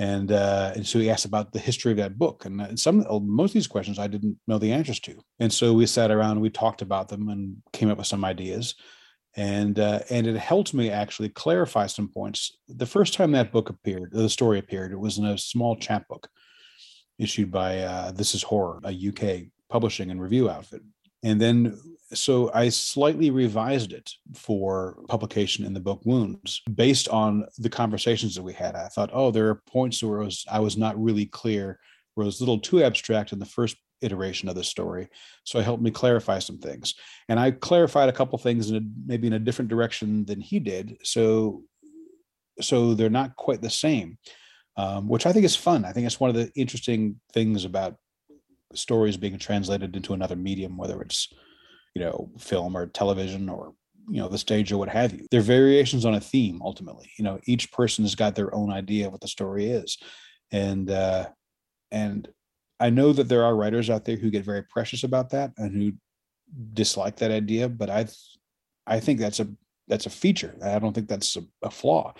And 0.00 0.32
uh, 0.32 0.72
and 0.74 0.86
so 0.86 0.98
he 0.98 1.10
asked 1.10 1.26
about 1.26 1.52
the 1.52 1.58
history 1.58 1.92
of 1.92 1.98
that 1.98 2.18
book, 2.18 2.46
and 2.46 2.60
uh, 2.60 2.76
some 2.76 3.04
most 3.10 3.50
of 3.50 3.54
these 3.54 3.66
questions 3.66 3.98
I 3.98 4.06
didn't 4.06 4.38
know 4.46 4.58
the 4.58 4.72
answers 4.72 5.00
to. 5.00 5.20
And 5.40 5.52
so 5.52 5.74
we 5.74 5.84
sat 5.84 6.10
around, 6.10 6.32
and 6.32 6.40
we 6.40 6.48
talked 6.48 6.80
about 6.80 7.08
them, 7.08 7.28
and 7.28 7.56
came 7.72 7.90
up 7.90 7.98
with 7.98 8.06
some 8.06 8.24
ideas 8.24 8.74
and 9.36 9.78
uh, 9.78 10.00
and 10.10 10.26
it 10.26 10.36
helped 10.36 10.74
me 10.74 10.90
actually 10.90 11.28
clarify 11.28 11.86
some 11.86 12.08
points. 12.08 12.56
The 12.68 12.86
first 12.86 13.14
time 13.14 13.32
that 13.32 13.52
book 13.52 13.70
appeared, 13.70 14.10
the 14.12 14.28
story 14.28 14.58
appeared, 14.58 14.92
it 14.92 14.98
was 14.98 15.18
in 15.18 15.24
a 15.24 15.38
small 15.38 15.76
chapbook 15.76 16.28
issued 17.18 17.50
by 17.50 17.78
uh, 17.80 18.10
This 18.12 18.34
Is 18.34 18.42
Horror, 18.42 18.80
a 18.84 19.08
UK 19.08 19.50
publishing 19.68 20.10
and 20.10 20.20
review 20.20 20.50
outfit. 20.50 20.82
And 21.22 21.40
then, 21.40 21.78
so 22.12 22.50
I 22.52 22.70
slightly 22.70 23.30
revised 23.30 23.92
it 23.92 24.10
for 24.34 24.98
publication 25.08 25.64
in 25.64 25.74
the 25.74 25.80
book 25.80 26.00
Wounds 26.04 26.62
based 26.74 27.08
on 27.08 27.46
the 27.58 27.68
conversations 27.68 28.34
that 28.34 28.42
we 28.42 28.52
had. 28.52 28.74
I 28.74 28.88
thought, 28.88 29.10
oh, 29.12 29.30
there 29.30 29.48
are 29.48 29.62
points 29.66 30.02
where 30.02 30.20
I 30.22 30.24
was, 30.24 30.44
I 30.50 30.60
was 30.60 30.76
not 30.76 31.00
really 31.00 31.26
clear, 31.26 31.78
where 32.14 32.24
it 32.24 32.26
was 32.26 32.40
a 32.40 32.44
little 32.44 32.58
too 32.58 32.82
abstract 32.82 33.32
in 33.32 33.38
the 33.38 33.46
first 33.46 33.76
iteration 34.00 34.48
of 34.48 34.54
the 34.54 34.64
story. 34.64 35.08
So 35.44 35.58
it 35.58 35.64
helped 35.64 35.82
me 35.82 35.90
clarify 35.90 36.38
some 36.38 36.58
things. 36.58 36.94
And 37.28 37.38
I 37.38 37.50
clarified 37.50 38.08
a 38.08 38.12
couple 38.12 38.38
things 38.38 38.70
in 38.70 38.76
a, 38.76 38.80
maybe 39.06 39.26
in 39.26 39.34
a 39.34 39.38
different 39.38 39.68
direction 39.68 40.24
than 40.24 40.40
he 40.40 40.58
did. 40.58 40.96
So 41.02 41.64
so 42.60 42.94
they're 42.94 43.10
not 43.10 43.36
quite 43.36 43.62
the 43.62 43.70
same, 43.70 44.18
um, 44.76 45.08
which 45.08 45.26
I 45.26 45.32
think 45.32 45.44
is 45.44 45.56
fun. 45.56 45.84
I 45.84 45.92
think 45.92 46.06
it's 46.06 46.20
one 46.20 46.30
of 46.30 46.36
the 46.36 46.50
interesting 46.54 47.20
things 47.32 47.64
about 47.64 47.96
stories 48.74 49.16
being 49.16 49.38
translated 49.38 49.96
into 49.96 50.14
another 50.14 50.36
medium, 50.36 50.76
whether 50.76 51.00
it's 51.02 51.28
you 51.94 52.02
know 52.02 52.30
film 52.38 52.76
or 52.76 52.86
television 52.86 53.48
or 53.48 53.74
you 54.08 54.20
know 54.20 54.28
the 54.28 54.38
stage 54.38 54.72
or 54.72 54.78
what 54.78 54.88
have 54.88 55.12
you. 55.12 55.26
They're 55.30 55.40
variations 55.40 56.04
on 56.04 56.14
a 56.14 56.20
theme 56.20 56.60
ultimately. 56.62 57.10
You 57.18 57.24
know, 57.24 57.40
each 57.46 57.72
person 57.72 58.04
has 58.04 58.14
got 58.14 58.34
their 58.34 58.54
own 58.54 58.72
idea 58.72 59.06
of 59.06 59.12
what 59.12 59.20
the 59.20 59.28
story 59.28 59.66
is, 59.66 59.98
and 60.50 60.90
uh, 60.90 61.28
and 61.90 62.28
I 62.78 62.90
know 62.90 63.12
that 63.12 63.28
there 63.28 63.44
are 63.44 63.54
writers 63.54 63.90
out 63.90 64.04
there 64.04 64.16
who 64.16 64.30
get 64.30 64.44
very 64.44 64.62
precious 64.62 65.04
about 65.04 65.30
that 65.30 65.52
and 65.58 65.74
who 65.74 65.92
dislike 66.72 67.16
that 67.16 67.30
idea, 67.30 67.68
but 67.68 67.90
I 67.90 68.06
I 68.86 69.00
think 69.00 69.20
that's 69.20 69.40
a 69.40 69.48
that's 69.86 70.06
a 70.06 70.10
feature. 70.10 70.56
I 70.62 70.78
don't 70.78 70.92
think 70.92 71.08
that's 71.08 71.36
a, 71.36 71.42
a 71.62 71.70
flaw. 71.70 72.14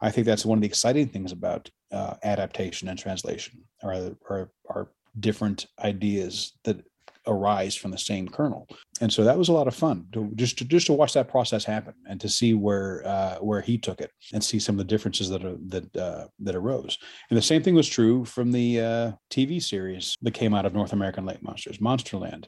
I 0.00 0.10
think 0.10 0.26
that's 0.26 0.46
one 0.46 0.58
of 0.58 0.62
the 0.62 0.68
exciting 0.68 1.08
things 1.08 1.32
about 1.32 1.70
uh, 1.90 2.14
adaptation 2.22 2.88
and 2.88 2.98
translation, 2.98 3.64
or, 3.82 4.16
are 4.30 4.50
are 4.68 4.90
different 5.20 5.66
ideas 5.82 6.52
that 6.64 6.82
arise 7.28 7.76
from 7.76 7.90
the 7.90 7.98
same 7.98 8.28
kernel. 8.28 8.66
And 9.00 9.12
so 9.12 9.22
that 9.24 9.38
was 9.38 9.48
a 9.48 9.52
lot 9.52 9.68
of 9.68 9.74
fun 9.74 10.06
to 10.12 10.30
just 10.34 10.58
to 10.58 10.64
just 10.64 10.86
to 10.86 10.92
watch 10.92 11.12
that 11.12 11.28
process 11.28 11.64
happen 11.64 11.94
and 12.08 12.20
to 12.20 12.28
see 12.28 12.54
where 12.54 13.06
uh, 13.06 13.36
where 13.36 13.60
he 13.60 13.78
took 13.78 14.00
it 14.00 14.10
and 14.32 14.42
see 14.42 14.58
some 14.58 14.74
of 14.74 14.78
the 14.78 14.92
differences 14.92 15.28
that 15.28 15.44
are, 15.44 15.56
that 15.66 15.96
uh, 15.96 16.26
that 16.40 16.56
arose. 16.56 16.98
And 17.30 17.36
the 17.36 17.42
same 17.42 17.62
thing 17.62 17.74
was 17.74 17.88
true 17.88 18.24
from 18.24 18.50
the 18.50 18.80
uh, 18.80 19.12
TV 19.30 19.62
series 19.62 20.16
that 20.22 20.34
came 20.34 20.54
out 20.54 20.66
of 20.66 20.74
North 20.74 20.92
American 20.92 21.26
Lake 21.26 21.42
Monsters 21.42 21.78
Monsterland. 21.78 22.46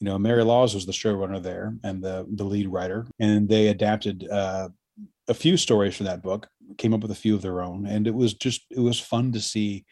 You 0.00 0.06
know 0.06 0.18
Mary 0.18 0.42
Laws 0.44 0.74
was 0.74 0.86
the 0.86 0.92
showrunner 0.92 1.42
there 1.42 1.74
and 1.84 2.02
the 2.02 2.26
the 2.34 2.44
lead 2.44 2.68
writer 2.68 3.06
and 3.18 3.48
they 3.48 3.68
adapted 3.68 4.28
uh, 4.30 4.68
a 5.28 5.34
few 5.34 5.56
stories 5.56 5.96
from 5.96 6.06
that 6.06 6.22
book 6.22 6.48
came 6.78 6.92
up 6.92 7.00
with 7.00 7.10
a 7.10 7.16
few 7.16 7.34
of 7.34 7.42
their 7.42 7.62
own 7.62 7.86
and 7.86 8.06
it 8.06 8.14
was 8.14 8.34
just 8.34 8.66
it 8.70 8.80
was 8.80 9.00
fun 9.00 9.32
to 9.32 9.40
see 9.40 9.84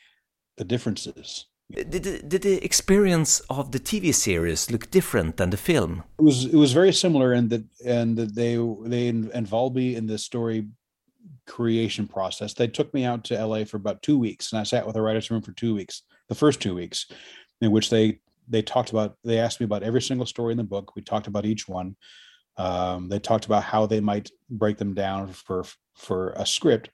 the 0.57 0.65
differences 0.65 1.47
did 1.75 2.03
the, 2.05 2.23
did 2.23 2.43
the 2.43 2.65
experience 2.65 3.41
of 3.51 3.73
the 3.73 3.81
TV 3.81 4.15
series 4.15 4.71
look 4.71 4.91
different 4.91 5.37
than 5.37 5.51
the 5.51 5.57
film? 5.57 6.05
It 6.19 6.23
was 6.23 6.45
it 6.47 6.57
was 6.57 6.73
very 6.73 6.93
similar 6.93 7.33
in 7.33 7.49
that 7.49 7.65
and 7.85 8.17
that 8.17 8.35
they 8.35 8.57
they 8.89 9.09
involved 9.09 9.77
me 9.77 9.97
in 9.97 10.07
the 10.07 10.19
story 10.19 10.69
creation 11.47 12.07
process. 12.07 12.55
They 12.55 12.69
took 12.69 12.93
me 12.95 13.05
out 13.05 13.25
to 13.25 13.47
LA 13.47 13.65
for 13.65 13.77
about 13.77 14.03
two 14.03 14.19
weeks, 14.19 14.53
and 14.53 14.61
I 14.61 14.65
sat 14.65 14.87
with 14.87 14.97
a 14.97 15.03
writer's 15.03 15.31
room 15.31 15.43
for 15.43 15.53
two 15.53 15.75
weeks. 15.75 16.03
The 16.29 16.35
first 16.35 16.61
two 16.61 16.75
weeks, 16.75 17.07
in 17.61 17.71
which 17.71 17.91
they 17.91 18.21
they 18.49 18.63
talked 18.63 18.91
about 18.91 19.17
they 19.25 19.39
asked 19.39 19.61
me 19.61 19.65
about 19.65 19.83
every 19.83 20.03
single 20.03 20.27
story 20.27 20.53
in 20.53 20.59
the 20.59 20.65
book. 20.65 20.95
We 20.95 21.03
talked 21.03 21.27
about 21.27 21.47
each 21.47 21.69
one. 21.69 21.97
Um, 22.57 23.09
they 23.09 23.19
talked 23.19 23.47
about 23.47 23.65
how 23.65 23.87
they 23.87 24.01
might 24.01 24.31
break 24.49 24.79
them 24.79 24.95
down 24.95 25.33
for 25.33 25.65
for 25.95 26.31
a 26.31 26.47
script 26.47 26.91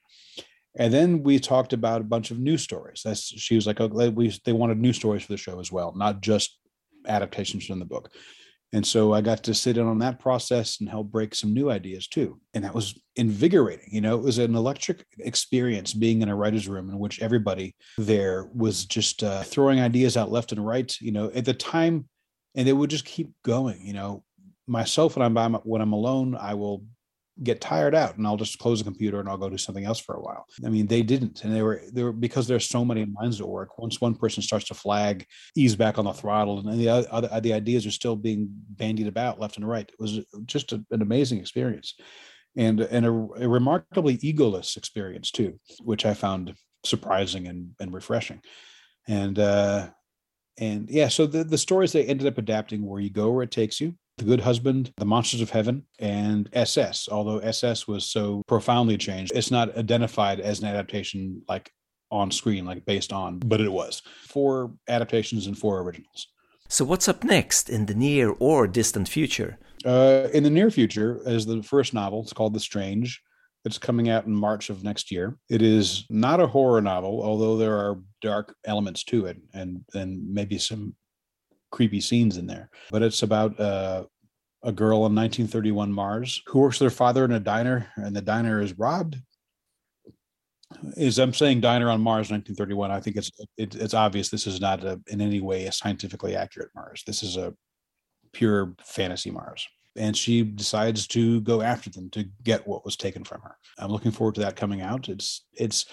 and 0.77 0.93
then 0.93 1.23
we 1.23 1.39
talked 1.39 1.73
about 1.73 2.01
a 2.01 2.05
bunch 2.05 2.31
of 2.31 2.39
news 2.39 2.61
stories. 2.61 3.01
That's, 3.03 3.23
she 3.23 3.55
was 3.55 3.67
like, 3.67 3.81
oh, 3.81 3.87
we, 3.87 4.33
they 4.45 4.53
wanted 4.53 4.79
news 4.79 4.95
stories 4.95 5.23
for 5.23 5.33
the 5.33 5.37
show 5.37 5.59
as 5.59 5.71
well, 5.71 5.93
not 5.95 6.21
just 6.21 6.57
adaptations 7.07 7.65
from 7.65 7.79
the 7.79 7.85
book. 7.85 8.11
And 8.73 8.87
so 8.87 9.13
I 9.13 9.19
got 9.19 9.43
to 9.43 9.53
sit 9.53 9.77
in 9.77 9.85
on 9.85 9.99
that 9.99 10.19
process 10.19 10.79
and 10.79 10.87
help 10.87 11.11
break 11.11 11.35
some 11.35 11.53
new 11.53 11.69
ideas 11.69 12.07
too. 12.07 12.39
And 12.53 12.63
that 12.63 12.73
was 12.73 12.97
invigorating. 13.17 13.89
You 13.91 13.99
know, 13.99 14.15
it 14.15 14.23
was 14.23 14.37
an 14.37 14.55
electric 14.55 15.05
experience 15.19 15.93
being 15.93 16.21
in 16.21 16.29
a 16.29 16.35
writer's 16.35 16.69
room 16.69 16.89
in 16.89 16.97
which 16.97 17.21
everybody 17.21 17.75
there 17.97 18.49
was 18.55 18.85
just 18.85 19.23
uh, 19.23 19.43
throwing 19.43 19.81
ideas 19.81 20.15
out 20.15 20.31
left 20.31 20.53
and 20.53 20.65
right. 20.65 20.95
You 21.01 21.11
know, 21.11 21.29
at 21.35 21.43
the 21.43 21.53
time, 21.53 22.07
and 22.55 22.65
they 22.65 22.71
would 22.71 22.89
just 22.89 23.03
keep 23.03 23.31
going. 23.43 23.85
You 23.85 23.91
know, 23.91 24.23
myself 24.67 25.17
when 25.17 25.25
I'm 25.25 25.33
by 25.33 25.49
my, 25.49 25.59
when 25.63 25.81
I'm 25.81 25.93
alone, 25.93 26.37
I 26.39 26.53
will 26.53 26.85
get 27.43 27.61
tired 27.61 27.95
out 27.95 28.17
and 28.17 28.27
I'll 28.27 28.37
just 28.37 28.59
close 28.59 28.79
the 28.79 28.83
computer 28.83 29.19
and 29.19 29.27
I'll 29.27 29.37
go 29.37 29.49
do 29.49 29.57
something 29.57 29.85
else 29.85 29.99
for 29.99 30.15
a 30.15 30.21
while. 30.21 30.45
I 30.65 30.69
mean, 30.69 30.87
they 30.87 31.01
didn't. 31.01 31.43
And 31.43 31.55
they 31.55 31.61
were, 31.61 31.81
they 31.91 32.03
were 32.03 32.11
because 32.11 32.47
there's 32.47 32.69
so 32.69 32.85
many 32.85 33.05
minds 33.05 33.41
at 33.41 33.47
work. 33.47 33.77
Once 33.77 33.99
one 33.99 34.15
person 34.15 34.43
starts 34.43 34.65
to 34.65 34.73
flag, 34.73 35.25
ease 35.55 35.75
back 35.75 35.97
on 35.97 36.05
the 36.05 36.13
throttle, 36.13 36.59
and 36.59 36.79
the 36.79 36.89
other, 36.89 37.39
the 37.41 37.53
ideas 37.53 37.85
are 37.85 37.91
still 37.91 38.15
being 38.15 38.47
bandied 38.51 39.07
about 39.07 39.39
left 39.39 39.57
and 39.57 39.67
right. 39.67 39.89
It 39.89 39.99
was 39.99 40.19
just 40.45 40.71
a, 40.71 40.83
an 40.91 41.01
amazing 41.01 41.39
experience 41.39 41.95
and, 42.55 42.81
and 42.81 43.05
a, 43.05 43.09
a 43.09 43.47
remarkably 43.47 44.17
egoless 44.17 44.77
experience 44.77 45.31
too, 45.31 45.59
which 45.83 46.05
I 46.05 46.13
found 46.13 46.53
surprising 46.85 47.47
and, 47.47 47.71
and 47.79 47.93
refreshing. 47.93 48.41
And, 49.07 49.39
uh, 49.39 49.89
and 50.57 50.89
yeah, 50.89 51.07
so 51.07 51.25
the, 51.25 51.43
the 51.43 51.57
stories 51.57 51.91
they 51.91 52.05
ended 52.05 52.27
up 52.27 52.37
adapting 52.37 52.85
where 52.85 52.99
you 52.99 53.09
go 53.09 53.31
where 53.31 53.43
it 53.43 53.51
takes 53.51 53.81
you 53.81 53.95
the 54.17 54.25
Good 54.25 54.41
Husband, 54.41 54.93
The 54.97 55.05
Monsters 55.05 55.41
of 55.41 55.49
Heaven, 55.49 55.85
and 55.99 56.49
SS. 56.53 57.09
Although 57.11 57.39
SS 57.39 57.87
was 57.87 58.05
so 58.05 58.43
profoundly 58.47 58.97
changed, 58.97 59.31
it's 59.35 59.51
not 59.51 59.75
identified 59.77 60.39
as 60.39 60.59
an 60.59 60.67
adaptation 60.67 61.41
like 61.47 61.71
on 62.11 62.29
screen, 62.29 62.65
like 62.65 62.85
based 62.85 63.13
on, 63.13 63.39
but 63.39 63.61
it 63.61 63.71
was. 63.71 64.01
Four 64.27 64.73
adaptations 64.87 65.47
and 65.47 65.57
four 65.57 65.79
originals. 65.81 66.27
So, 66.67 66.85
what's 66.85 67.07
up 67.07 67.23
next 67.23 67.69
in 67.69 67.85
the 67.85 67.95
near 67.95 68.35
or 68.39 68.67
distant 68.67 69.09
future? 69.09 69.57
Uh, 69.83 70.27
in 70.33 70.43
the 70.43 70.49
near 70.49 70.69
future, 70.69 71.19
is 71.25 71.45
the 71.45 71.63
first 71.63 71.93
novel. 71.93 72.21
It's 72.21 72.33
called 72.33 72.53
The 72.53 72.59
Strange. 72.59 73.21
It's 73.65 73.77
coming 73.77 74.09
out 74.09 74.25
in 74.25 74.33
March 74.33 74.69
of 74.69 74.83
next 74.83 75.11
year. 75.11 75.37
It 75.49 75.61
is 75.61 76.05
not 76.09 76.39
a 76.39 76.47
horror 76.47 76.81
novel, 76.81 77.21
although 77.23 77.57
there 77.57 77.77
are 77.77 77.99
dark 78.21 78.55
elements 78.65 79.03
to 79.05 79.25
it 79.25 79.37
and, 79.53 79.83
and 79.93 80.33
maybe 80.33 80.57
some 80.57 80.95
creepy 81.71 82.01
scenes 82.01 82.37
in 82.37 82.47
there. 82.47 82.69
But 82.91 83.01
it's 83.01 83.23
about 83.23 83.59
uh, 83.59 84.05
a 84.63 84.71
girl 84.71 84.97
in 85.07 85.15
1931 85.15 85.91
Mars 85.91 86.41
who 86.47 86.59
works 86.59 86.79
with 86.79 86.91
her 86.91 86.95
father 86.95 87.25
in 87.25 87.31
a 87.31 87.39
diner, 87.39 87.87
and 87.95 88.15
the 88.15 88.21
diner 88.21 88.61
is 88.61 88.77
robbed. 88.77 89.17
Is 90.95 91.19
I'm 91.19 91.33
saying 91.33 91.61
diner 91.61 91.89
on 91.89 91.99
Mars 91.99 92.31
1931. 92.31 92.91
I 92.91 93.01
think 93.01 93.17
it's 93.17 93.31
it, 93.57 93.75
it's 93.75 93.93
obvious 93.93 94.29
this 94.29 94.47
is 94.47 94.61
not 94.61 94.83
a, 94.83 95.01
in 95.07 95.19
any 95.19 95.41
way 95.41 95.65
a 95.65 95.71
scientifically 95.71 96.35
accurate 96.35 96.69
Mars. 96.73 97.03
This 97.05 97.23
is 97.23 97.35
a 97.35 97.53
pure 98.31 98.73
fantasy 98.81 99.31
Mars. 99.31 99.67
And 99.97 100.15
she 100.15 100.43
decides 100.43 101.05
to 101.07 101.41
go 101.41 101.61
after 101.61 101.89
them 101.89 102.09
to 102.11 102.23
get 102.43 102.65
what 102.65 102.85
was 102.85 102.95
taken 102.95 103.25
from 103.25 103.41
her. 103.41 103.57
I'm 103.77 103.91
looking 103.91 104.11
forward 104.11 104.35
to 104.35 104.41
that 104.41 104.55
coming 104.55 104.81
out. 104.81 105.09
It's 105.09 105.45
it's 105.53 105.85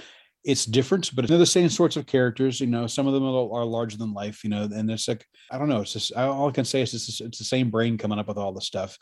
it's 0.44 0.64
different, 0.64 1.14
but 1.14 1.26
they're 1.26 1.38
the 1.38 1.46
same 1.46 1.68
sorts 1.68 1.96
of 1.96 2.06
characters. 2.06 2.60
You 2.60 2.68
know, 2.68 2.86
some 2.86 3.06
of 3.06 3.14
them 3.14 3.24
are, 3.24 3.64
larger 3.64 3.96
than 3.96 4.12
life. 4.12 4.44
You 4.44 4.50
know, 4.50 4.62
and 4.62 4.90
it's 4.90 5.08
like 5.08 5.24
I 5.50 5.58
don't 5.58 5.68
know. 5.68 5.80
It's 5.80 5.92
just 5.92 6.12
all 6.12 6.48
I 6.48 6.52
can 6.52 6.64
say 6.64 6.82
is 6.82 6.94
it's, 6.94 7.20
it's 7.20 7.38
the 7.38 7.44
same 7.44 7.70
brain 7.70 7.98
coming 7.98 8.18
up 8.18 8.28
with 8.28 8.38
all 8.38 8.52
the 8.52 8.60
stuff. 8.60 8.96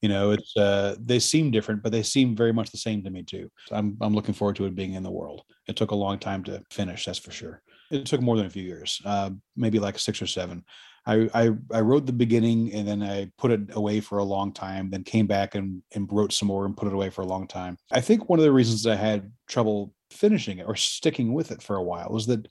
You 0.00 0.08
know, 0.08 0.32
it's 0.32 0.56
uh, 0.56 0.96
they 1.00 1.18
seem 1.18 1.50
different, 1.50 1.82
but 1.82 1.92
they 1.92 2.02
seem 2.02 2.36
very 2.36 2.52
much 2.52 2.70
the 2.70 2.78
same 2.78 3.02
to 3.04 3.10
me 3.10 3.22
too. 3.22 3.50
So 3.66 3.76
I'm 3.76 3.96
I'm 4.00 4.14
looking 4.14 4.34
forward 4.34 4.56
to 4.56 4.66
it 4.66 4.74
being 4.74 4.94
in 4.94 5.02
the 5.02 5.10
world. 5.10 5.42
It 5.68 5.76
took 5.76 5.92
a 5.92 5.96
long 5.96 6.18
time 6.18 6.44
to 6.44 6.62
finish, 6.70 7.04
that's 7.04 7.18
for 7.18 7.30
sure. 7.30 7.62
It 7.90 8.06
took 8.06 8.20
more 8.20 8.36
than 8.36 8.46
a 8.46 8.50
few 8.50 8.62
years, 8.62 9.00
uh, 9.04 9.30
maybe 9.56 9.78
like 9.78 9.98
six 9.98 10.20
or 10.20 10.26
seven. 10.26 10.64
I, 11.06 11.28
I, 11.34 11.50
I 11.72 11.80
wrote 11.80 12.06
the 12.06 12.12
beginning 12.12 12.72
and 12.72 12.86
then 12.86 13.02
I 13.02 13.30
put 13.38 13.50
it 13.50 13.74
away 13.74 14.00
for 14.00 14.18
a 14.18 14.24
long 14.24 14.52
time, 14.52 14.90
then 14.90 15.02
came 15.02 15.26
back 15.26 15.54
and, 15.54 15.82
and 15.94 16.08
wrote 16.12 16.32
some 16.32 16.48
more 16.48 16.64
and 16.64 16.76
put 16.76 16.88
it 16.88 16.94
away 16.94 17.10
for 17.10 17.22
a 17.22 17.26
long 17.26 17.48
time. 17.48 17.76
I 17.90 18.00
think 18.00 18.28
one 18.28 18.38
of 18.38 18.44
the 18.44 18.52
reasons 18.52 18.86
I 18.86 18.94
had 18.94 19.32
trouble 19.48 19.94
finishing 20.10 20.58
it 20.58 20.66
or 20.66 20.76
sticking 20.76 21.32
with 21.32 21.50
it 21.50 21.62
for 21.62 21.76
a 21.76 21.82
while 21.82 22.08
was 22.10 22.26
that 22.26 22.46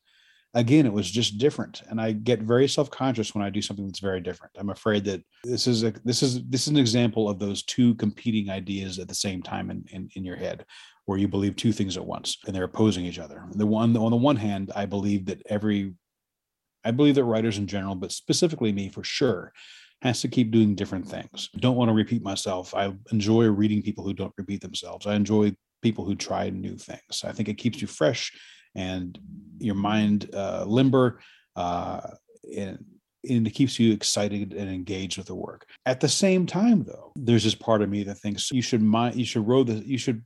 again 0.54 0.86
it 0.86 0.92
was 0.92 1.10
just 1.10 1.38
different. 1.38 1.82
And 1.90 2.02
i 2.02 2.12
get 2.12 2.42
very 2.42 2.68
self-conscious 2.68 3.34
when 3.34 3.44
i 3.44 3.50
do 3.50 3.62
something 3.62 3.86
that's 3.86 4.00
very 4.00 4.20
different. 4.20 4.54
I'm 4.58 4.70
afraid 4.70 5.06
that 5.06 5.22
this 5.44 5.66
is 5.66 5.84
a 5.84 5.94
this 6.04 6.22
is 6.22 6.44
this 6.50 6.64
is 6.64 6.68
an 6.68 6.78
example 6.78 7.30
of 7.30 7.40
those 7.40 7.64
two 7.64 7.96
competing 7.96 8.50
ideas 8.50 9.00
at 9.00 9.08
the 9.08 9.16
same 9.16 9.42
time 9.42 9.72
in, 9.72 9.86
in, 9.92 10.10
in 10.16 10.26
your 10.26 10.36
head 10.36 10.66
where 11.06 11.18
you 11.18 11.28
believe 11.28 11.56
two 11.56 11.72
things 11.72 11.96
at 11.96 12.06
once 12.06 12.38
and 12.46 12.56
they're 12.56 12.66
opposing 12.66 13.06
each 13.06 13.20
other. 13.20 13.46
The 13.52 13.66
one 13.66 13.96
on 13.96 14.12
the 14.12 14.18
one 14.18 14.36
hand 14.36 14.72
i 14.76 14.86
believe 14.86 15.26
that 15.28 15.42
every 15.46 15.94
i 16.84 16.92
believe 16.92 17.16
that 17.16 17.24
writers 17.24 17.58
in 17.58 17.68
general 17.68 17.96
but 17.96 18.12
specifically 18.12 18.72
me 18.72 18.90
for 18.90 19.04
sure 19.04 19.54
has 20.02 20.22
to 20.22 20.28
keep 20.28 20.52
doing 20.52 20.76
different 20.76 21.08
things. 21.08 21.50
Don't 21.58 21.76
want 21.76 21.90
to 21.90 21.94
repeat 21.94 22.24
myself. 22.24 22.74
I 22.74 22.92
enjoy 23.12 23.46
reading 23.46 23.82
people 23.82 24.04
who 24.04 24.14
don't 24.14 24.34
repeat 24.38 24.62
themselves. 24.62 25.06
I 25.06 25.16
enjoy 25.16 25.56
people 25.82 26.06
who 26.06 26.16
try 26.16 26.50
new 26.50 26.76
things. 26.76 27.24
I 27.24 27.32
think 27.32 27.50
it 27.50 27.58
keeps 27.58 27.82
you 27.82 27.88
fresh 27.88 28.32
and 28.76 29.18
your 29.60 29.76
mind 29.76 30.30
uh, 30.34 30.64
limber, 30.66 31.20
uh, 31.56 32.02
and, 32.58 32.84
and 33.30 33.46
it 33.46 33.52
keeps 33.52 33.80
you 33.80 33.94
excited 33.94 34.54
and 34.54 34.70
engaged 34.70 35.18
with 35.18 35.28
the 35.28 35.36
work. 35.36 35.68
At 35.86 36.00
the 36.00 36.10
same 36.10 36.46
time, 36.46 36.84
though, 36.84 37.12
there's 37.16 37.44
this 37.44 37.56
part 37.56 37.82
of 37.82 37.90
me 37.90 38.04
that 38.04 38.16
thinks 38.16 38.52
you 38.52 38.62
should 38.62 38.82
mind, 38.82 39.16
you 39.16 39.26
should 39.26 39.48
row 39.48 39.64
the, 39.64 39.74
you 39.74 39.98
should 39.98 40.24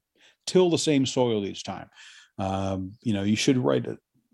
till 0.48 0.70
the 0.70 0.78
same 0.78 1.06
soil 1.06 1.46
each 1.46 1.64
time. 1.64 1.90
Um, 2.38 2.94
you 3.02 3.14
know, 3.14 3.24
you 3.24 3.36
should 3.36 3.58
write 3.58 3.88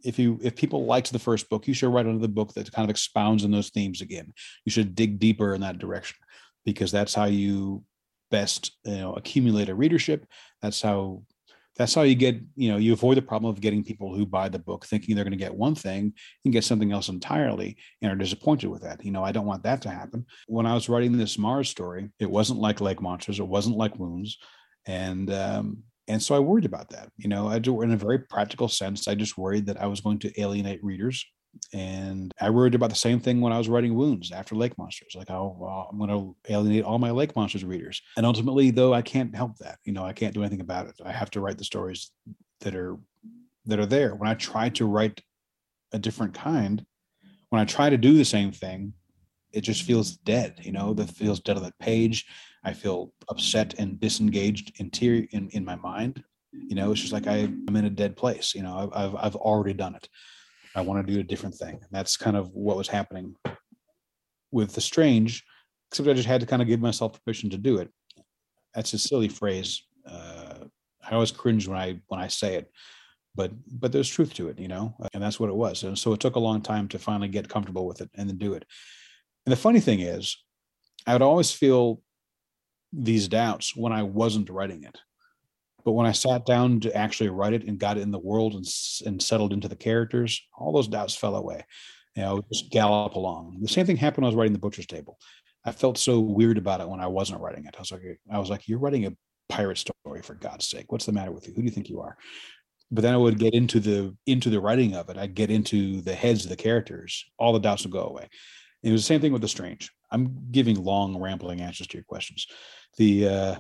if 0.04 0.20
you 0.20 0.40
if 0.42 0.56
people 0.56 0.86
liked 0.86 1.12
the 1.12 1.20
first 1.20 1.50
book, 1.50 1.68
you 1.68 1.74
should 1.74 1.94
write 1.94 2.06
another 2.06 2.28
book 2.28 2.54
that 2.54 2.72
kind 2.72 2.86
of 2.86 2.90
expounds 2.90 3.44
on 3.44 3.52
those 3.52 3.70
themes 3.70 4.02
again. 4.02 4.34
You 4.66 4.72
should 4.72 4.96
dig 4.96 5.20
deeper 5.20 5.54
in 5.54 5.62
that 5.62 5.80
direction 5.80 6.18
because 6.66 6.92
that's 6.92 7.14
how 7.14 7.26
you 7.26 7.84
best 8.30 8.72
you 8.86 8.98
know 8.98 9.14
accumulate 9.14 9.70
a 9.70 9.76
readership. 9.76 10.26
That's 10.62 10.82
how 10.82 11.24
that's 11.78 11.94
how 11.94 12.02
you 12.02 12.16
get 12.16 12.40
you 12.56 12.72
know 12.72 12.78
you 12.78 12.94
avoid 12.94 13.18
the 13.18 13.22
problem 13.22 13.50
of 13.50 13.62
getting 13.62 13.84
people 13.84 14.14
who 14.14 14.26
buy 14.26 14.50
the 14.50 14.60
book 14.60 14.86
thinking 14.86 15.16
they're 15.16 15.24
going 15.24 15.32
to 15.32 15.38
get 15.38 15.56
one 15.56 15.76
thing 15.76 16.14
and 16.44 16.54
get 16.54 16.64
something 16.64 16.92
else 16.92 17.10
entirely 17.10 17.78
and 18.02 18.12
are 18.12 18.16
disappointed 18.16 18.68
with 18.68 18.82
that. 18.82 19.04
You 19.04 19.12
know 19.12 19.24
i 19.24 19.32
don't 19.32 19.46
want 19.46 19.64
that 19.64 19.82
to 19.84 19.90
happen. 19.90 20.26
When 20.48 20.66
i 20.66 20.74
was 20.74 20.90
writing 20.90 21.18
this 21.18 21.38
mars 21.38 21.70
story 21.70 22.10
it 22.20 22.30
wasn't 22.30 22.60
like 22.60 22.82
lake 22.82 23.02
monsters 23.02 23.40
it 23.40 23.48
wasn't 23.48 23.78
like 23.78 23.98
wounds. 23.98 24.38
And 24.86 25.32
um 25.32 25.84
and 26.08 26.22
so 26.22 26.36
i 26.36 26.40
worried 26.40 26.66
about 26.66 26.90
that 26.90 27.10
you 27.18 27.28
know 27.28 27.48
i 27.48 27.60
do 27.60 27.82
in 27.82 27.92
a 27.92 27.98
very 27.98 28.20
practical 28.20 28.68
sense 28.68 29.08
i 29.08 29.16
just 29.16 29.38
worried 29.38 29.66
that 29.66 29.82
i 29.82 29.86
was 29.86 30.02
going 30.02 30.20
to 30.20 30.42
alienate 30.42 30.84
readers 30.84 31.26
and 31.74 32.32
I 32.40 32.50
worried 32.50 32.76
about 32.76 32.90
the 32.90 32.96
same 32.96 33.20
thing 33.20 33.42
when 33.42 33.54
I 33.54 33.58
was 33.58 33.70
writing 33.70 33.96
Wounds 33.96 34.32
after 34.32 34.56
Lake 34.56 34.78
Monsters. 34.78 35.16
Like, 35.16 35.30
oh, 35.30 35.56
well, 35.60 35.90
I'm 35.92 35.98
going 35.98 36.10
to 36.10 36.36
alienate 36.50 36.84
all 36.84 37.00
my 37.00 37.12
Lake 37.12 37.36
Monsters 37.36 37.66
readers. 37.66 38.02
And 38.18 38.26
ultimately, 38.26 38.72
though, 38.72 38.94
I 38.94 39.02
can't 39.02 39.36
help 39.36 39.58
that. 39.58 39.80
You 39.84 39.94
know, 39.94 40.06
I 40.06 40.14
can't 40.14 40.34
do 40.34 40.42
anything 40.42 40.62
about 40.62 40.88
it. 40.88 40.96
I 41.04 41.12
have 41.12 41.32
to 41.32 41.42
write 41.42 41.58
the 41.58 41.64
stories 41.64 42.12
that 42.62 42.76
are 42.76 42.98
that 43.66 43.80
are 43.80 43.86
there. 43.86 44.16
When 44.16 44.30
I 44.30 44.34
try 44.34 44.70
to 44.70 44.86
write 44.86 45.22
a 45.92 46.00
different 46.00 46.34
kind, 46.34 46.86
when 47.50 47.62
I 47.62 47.66
try 47.66 47.90
to 47.90 47.98
do 47.98 48.14
the 48.14 48.26
same 48.26 48.52
thing, 48.52 48.94
it 49.54 49.62
just 49.62 49.84
feels 49.84 50.18
dead. 50.18 50.60
You 50.62 50.72
know, 50.72 50.94
that 50.94 51.10
feels 51.10 51.40
dead 51.40 51.58
on 51.58 51.64
the 51.64 51.74
page. 51.80 52.26
I 52.64 52.74
feel 52.74 53.14
upset 53.30 53.76
and 53.80 54.00
disengaged 54.00 54.80
interior 54.80 55.28
in, 55.32 55.50
in 55.50 55.66
my 55.66 55.76
mind. 55.76 56.24
You 56.52 56.76
know, 56.76 56.92
it's 56.92 57.02
just 57.02 57.14
like 57.14 57.28
I, 57.28 57.38
I'm 57.68 57.76
in 57.76 57.86
a 57.86 57.90
dead 57.90 58.16
place. 58.16 58.54
You 58.54 58.64
know, 58.64 58.92
I've, 58.94 59.16
I've 59.16 59.36
already 59.36 59.74
done 59.74 59.96
it. 59.96 60.08
I 60.76 60.82
want 60.82 61.06
to 61.06 61.14
do 61.14 61.20
a 61.20 61.24
different 61.24 61.56
thing. 61.56 61.76
And 61.76 61.90
that's 61.92 62.18
kind 62.18 62.38
of 62.38 62.52
what 62.54 62.78
was 62.78 62.88
happening 62.88 63.36
with 64.52 64.74
the 64.74 64.82
strange, 64.82 65.44
except 65.90 66.10
I 66.10 66.14
just 66.14 66.28
had 66.28 66.42
to 66.42 66.48
kind 66.48 66.62
of 66.62 66.68
give 66.68 66.82
myself 66.82 67.24
permission 67.24 67.50
to 67.52 67.58
do 67.58 67.78
it. 67.78 67.90
That's 68.76 68.94
a 68.94 69.00
silly 69.00 69.28
phrase. 69.28 69.84
Uh, 70.06 70.66
I 71.04 71.14
always 71.14 71.32
cringe 71.32 71.68
when 71.68 71.78
I 71.78 72.00
when 72.08 72.20
I 72.20 72.28
say 72.28 72.56
it, 72.56 72.72
but 73.36 73.52
but 73.68 73.92
there's 73.92 74.10
truth 74.10 74.34
to 74.36 74.50
it, 74.50 74.60
you 74.60 74.68
know, 74.68 74.94
and 75.14 75.22
that's 75.22 75.40
what 75.40 75.50
it 75.50 75.56
was. 75.56 75.84
And 75.84 75.98
so 75.98 76.14
it 76.14 76.20
took 76.20 76.36
a 76.36 76.40
long 76.40 76.62
time 76.62 76.88
to 76.90 77.00
finally 77.00 77.28
get 77.28 77.50
comfortable 77.50 77.86
with 77.86 78.02
it 78.02 78.10
and 78.16 78.30
then 78.30 78.38
do 78.38 78.54
it. 78.54 78.66
And 79.46 79.52
the 79.52 79.58
funny 79.58 79.80
thing 79.80 80.00
is, 80.00 80.38
I 81.08 81.14
would 81.14 81.22
always 81.22 81.52
feel 81.52 82.02
these 82.94 83.28
doubts 83.28 83.76
when 83.76 83.94
I 83.94 84.04
wasn't 84.04 84.50
writing 84.50 84.84
it. 84.84 84.98
But 85.84 85.94
when 85.94 86.06
I 86.06 86.12
sat 86.12 86.46
down 86.46 86.80
to 86.82 86.96
actually 86.96 87.30
write 87.30 87.54
it 87.54 87.64
and 87.64 87.80
got 87.80 87.98
it 87.98 88.02
in 88.02 88.12
the 88.12 88.20
world 88.20 88.54
and, 88.54 88.66
and 89.06 89.22
settled 89.22 89.54
into 89.54 89.68
the 89.68 89.76
characters, 89.76 90.42
all 90.56 90.72
those 90.72 90.88
doubts 90.88 91.16
fell 91.16 91.36
away. 91.36 91.66
You 92.16 92.24
know, 92.24 92.42
just 92.52 92.70
gallop 92.70 93.16
along. 93.16 93.58
The 93.62 93.68
same 93.70 93.86
thing 93.86 93.98
happened 93.98 94.24
when 94.24 94.28
I 94.28 94.34
was 94.34 94.36
writing 94.36 94.54
the 94.54 94.60
Butcher's 94.60 94.86
Table. 94.86 95.18
I 95.66 95.72
felt 95.72 95.98
so 95.98 96.20
weird 96.20 96.58
about 96.58 96.82
it 96.82 96.90
when 96.90 97.00
I 97.00 97.08
wasn't 97.08 97.42
writing 97.42 97.66
it. 97.66 97.76
I 97.78 97.80
was 97.80 97.92
like, 97.92 98.02
I 98.32 98.38
was 98.38 98.50
like, 98.50 98.68
you're 98.68 98.80
writing 98.80 99.06
a 99.06 99.14
pirate 99.50 99.78
story 99.78 100.22
for 100.22 100.36
God's 100.36 100.68
sake. 100.68 100.92
What's 100.92 101.06
the 101.06 101.14
matter 101.14 101.32
with 101.32 101.48
you? 101.48 101.54
Who 101.54 101.62
do 101.62 101.66
you 101.66 101.72
think 101.72 101.90
you 101.90 102.02
are? 102.02 102.18
But 102.92 103.04
then 103.04 103.14
I 103.14 103.18
would 103.18 103.40
get 103.40 103.54
into 103.54 103.80
the 103.80 104.16
into 104.26 104.50
the 104.50 104.60
writing 104.60 104.96
of 104.96 105.10
it. 105.10 105.18
I'd 105.18 105.34
get 105.34 105.50
into 105.50 106.02
the 106.02 106.14
heads 106.14 106.44
of 106.44 106.50
the 106.50 106.58
characters. 106.58 107.24
All 107.40 107.54
the 107.54 107.60
doubts 107.60 107.84
would 107.84 107.94
go 107.94 108.04
away. 108.04 108.28
It 108.84 108.92
was 108.92 109.02
the 109.02 109.08
same 109.08 109.22
thing 109.22 109.34
with 109.34 109.42
the 109.42 109.48
strange. 109.48 109.92
I'm 110.12 110.48
giving 110.52 110.84
long, 110.84 111.20
rambling 111.20 111.62
answers 111.62 111.88
to 111.88 111.98
your 111.98 112.04
questions. 112.04 112.48
The 112.98 113.28
uh, 113.28 113.56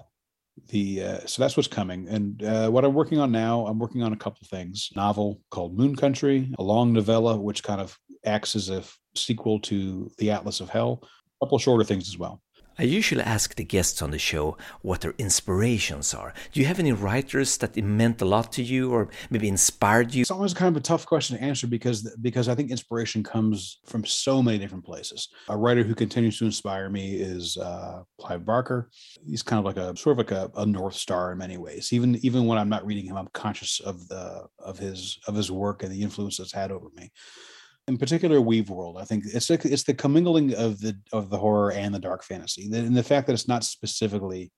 the 0.68 1.04
uh, 1.04 1.20
so 1.26 1.42
that's 1.42 1.56
what's 1.56 1.68
coming, 1.68 2.08
and 2.10 2.44
uh, 2.44 2.70
what 2.70 2.84
I'm 2.84 2.94
working 2.94 3.20
on 3.20 3.32
now. 3.32 3.66
I'm 3.68 3.80
working 3.80 4.04
on 4.04 4.14
a 4.14 4.18
couple 4.18 4.46
things. 4.48 4.90
Novel 4.96 5.40
called 5.50 5.78
Moon 5.78 5.96
Country, 5.96 6.52
a 6.58 6.64
long 6.64 6.92
novella 6.92 7.38
which 7.38 7.64
kind 7.64 7.80
of 7.80 7.98
acts 8.26 8.56
as 8.56 8.70
a 8.70 8.84
sequel 9.16 9.60
to 9.62 10.12
The 10.18 10.32
Atlas 10.32 10.60
of 10.60 10.70
Hell. 10.70 11.02
A 11.04 11.46
couple 11.46 11.58
shorter 11.60 11.84
things 11.84 12.08
as 12.08 12.18
well. 12.18 12.42
I 12.80 12.84
usually 12.84 13.22
ask 13.22 13.56
the 13.56 13.64
guests 13.64 14.02
on 14.02 14.12
the 14.12 14.20
show 14.20 14.58
what 14.82 15.02
their 15.02 15.14
inspirations 15.18 16.14
are. 16.14 16.34
Do 16.52 16.60
you 16.60 16.66
have 16.66 16.80
any 16.80 16.94
writers 16.94 17.58
that 17.58 17.76
meant 17.78 18.22
a 18.22 18.26
lot 18.26 18.52
to 18.54 18.64
you 18.64 18.92
or 18.92 19.10
maybe 19.30 19.48
inspired 19.48 20.14
you? 20.14 20.22
It's 20.22 20.32
always 20.32 20.54
kind 20.54 20.76
of 20.76 20.80
a 20.80 20.84
tough 20.84 21.06
question 21.06 21.38
to 21.38 21.44
answer 21.44 21.68
because 21.68 22.16
because 22.22 22.48
I 22.48 22.56
think 22.56 22.72
inspiration 22.72 23.24
comes 23.24 23.80
from 23.86 24.06
so 24.06 24.42
many 24.42 24.58
different 24.58 24.86
places. 24.86 25.30
A 25.50 25.58
writer 25.58 25.84
who 25.84 25.94
continues 25.96 26.40
to 26.40 26.46
inspire 26.46 26.90
me 26.90 27.16
is 27.16 27.58
uh, 27.58 28.04
Clive 28.20 28.46
Barker. 28.46 28.90
He's 29.28 29.44
kind 29.44 29.60
of 29.60 29.66
like 29.66 29.78
a 29.78 29.96
sort 29.98 30.14
of 30.14 30.18
like 30.20 30.32
a, 30.32 30.50
a 30.56 30.66
north 30.66 30.96
star 30.96 31.32
in 31.34 31.38
many 31.38 31.58
ways. 31.58 31.92
Even 31.92 32.16
even 32.26 32.46
when 32.46 32.58
I'm 32.58 32.70
not 32.70 32.86
reading 32.86 33.06
him, 33.06 33.18
I'm 33.18 33.30
conscious 33.34 33.80
of 33.82 34.08
the 34.08 34.48
of 34.60 34.80
his 34.80 35.20
of 35.28 35.36
his 35.36 35.52
work 35.52 35.84
and 35.84 35.92
the 35.92 36.02
influence 36.02 36.40
it's 36.40 36.54
had 36.54 36.72
over 36.72 36.88
me 36.96 37.12
in 37.92 37.98
particular 37.98 38.40
Weaveworld 38.40 39.00
i 39.00 39.06
think 39.06 39.26
it's 39.26 39.50
like 39.50 39.66
it's 39.66 39.84
the 39.84 39.94
commingling 39.94 40.56
of 40.56 40.80
the 40.80 40.98
of 41.12 41.30
the 41.30 41.38
horror 41.38 41.72
and 41.72 41.94
the 41.94 42.00
dark 42.00 42.24
fantasy 42.24 42.70
and 42.74 42.96
the 42.96 43.04
fact 43.04 43.28
that 43.28 43.34
it's 43.34 43.48
not 43.48 43.64
specifically 43.64 44.52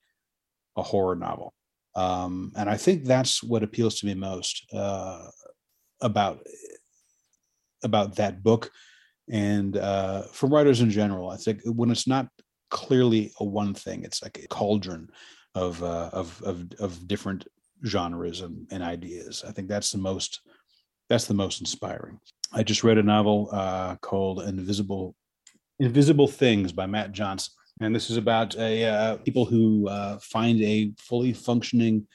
a 0.76 0.82
horror 0.82 1.16
novel. 1.16 1.54
Um, 1.96 2.52
and 2.56 2.70
i 2.70 2.78
think 2.78 3.06
that's 3.06 3.44
what 3.44 3.64
appeals 3.64 4.00
to 4.00 4.06
me 4.06 4.14
most 4.14 4.66
uh, 4.74 5.28
about 6.02 6.40
about 7.84 8.16
that 8.16 8.42
book. 8.42 8.72
And 9.30 9.76
uh, 9.78 10.24
for 10.32 10.48
writers 10.48 10.82
in 10.82 10.90
general 10.90 11.30
i 11.30 11.38
think 11.38 11.62
when 11.66 11.92
it's 11.92 12.08
not 12.08 12.28
clearly 12.70 13.32
a 13.40 13.46
one 13.46 13.74
thing 13.74 14.04
it's 14.04 14.24
like 14.24 14.40
a 14.40 14.48
cauldron 14.48 15.10
of 15.56 15.82
uh, 15.84 16.10
of, 16.14 16.42
of 16.44 16.66
of 16.80 17.08
different 17.08 17.46
genres 17.86 18.42
and, 18.42 18.68
and 18.72 18.82
ideas. 18.82 19.44
I 19.48 19.52
think 19.52 19.68
that's 19.68 19.92
the 19.92 19.98
most 19.98 20.42
that's 21.10 21.26
the 21.26 21.34
most 21.34 21.60
inspiring 21.60 22.20
I 22.54 22.62
just 22.64 22.84
read 22.84 23.00
a 23.00 23.04
novel 23.04 23.50
uh, 23.52 23.96
called 23.98 24.44
Invisible 24.44 25.16
Invisible 25.80 26.28
Things 26.28 26.72
by 26.72 26.86
Mat 26.86 27.12
Johnson, 27.12 27.54
and 27.82 27.96
this 27.96 28.12
is 28.12 28.18
about 28.18 28.56
a 28.58 28.86
uh, 28.86 29.18
people 29.18 29.46
who 29.46 29.88
uh, 29.88 30.20
find 30.20 30.62
a 30.62 30.94
fully 31.00 31.34
functioning 31.34 32.08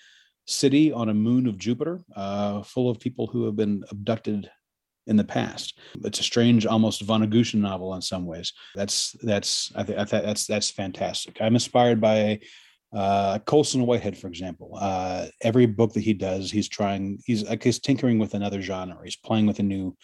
city 0.47 0.93
on 0.93 1.09
a 1.09 1.15
moon 1.15 1.49
of 1.49 1.59
Jupiter, 1.59 2.01
uh, 2.15 2.63
full 2.63 2.89
of 2.89 3.01
people 3.01 3.27
who 3.27 3.45
have 3.47 3.57
been 3.57 3.85
abducted 3.91 4.49
in 5.09 5.17
the 5.17 5.25
past. 5.25 5.79
It's 6.05 6.21
a 6.21 6.23
strange, 6.23 6.67
almost 6.67 7.03
Vonnegutian 7.03 7.61
novel 7.61 7.95
in 7.95 8.03
some 8.03 8.25
ways. 8.25 8.53
That's 8.77 9.17
that's 9.23 9.73
I 9.75 9.83
think 9.83 10.09
that's 10.09 10.47
that's 10.47 10.71
fantastic. 10.71 11.39
I'm 11.41 11.55
inspired 11.55 12.01
by 12.01 12.39
uh, 12.93 13.39
Colson 13.41 13.87
Whitehead, 13.87 14.17
for 14.17 14.29
example, 14.29 14.77
uh, 14.81 15.27
every 15.43 15.67
book 15.67 15.93
that 15.93 16.03
he 16.03 16.15
does, 16.15 16.51
he's 16.51 16.69
trying, 16.69 17.19
he's 17.25 17.45
like 17.45 17.63
he's 17.63 17.79
tinkering 17.79 18.19
with 18.19 18.35
another 18.35 18.63
genre. 18.63 18.99
He's 19.05 19.17
playing 19.17 19.47
with 19.47 19.59
a 19.59 19.63
new 19.63 19.97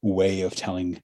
way 0.00 0.42
of 0.42 0.54
telling 0.54 1.02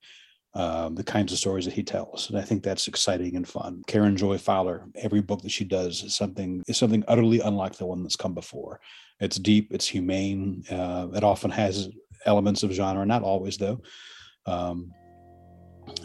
um, 0.55 0.95
the 0.95 1.05
kinds 1.05 1.33
of 1.33 1.39
stories 1.39 1.67
that 1.67 1.75
he 1.75 1.83
tells. 1.83 2.31
And 2.31 2.39
I 2.39 2.43
think 2.43 2.63
that's 2.63 2.89
exciting 2.89 3.37
and 3.37 3.47
fun. 3.47 3.83
Karen 3.87 4.17
Joy 4.17 4.39
Fowler, 4.39 4.87
every 4.97 5.21
book 5.21 5.43
that 5.43 5.51
she 5.51 5.65
does 5.65 6.03
is 6.03 6.17
something 6.17 6.63
is 6.67 6.79
something 6.79 7.05
utterly 7.07 7.41
unlike 7.41 7.77
the 7.77 7.87
one 7.87 8.03
that's 8.03 8.17
come 8.17 8.35
before. 8.35 8.81
It's 9.21 9.39
deep, 9.39 9.73
it's 9.73 9.87
humane. 9.87 10.65
Uh, 10.71 11.09
it 11.15 11.25
often 11.25 11.51
has 11.51 11.91
elements 12.25 12.63
of 12.63 12.73
genre, 12.73 13.05
not 13.05 13.23
always 13.23 13.59
though. 13.59 13.81
Um, 14.47 14.93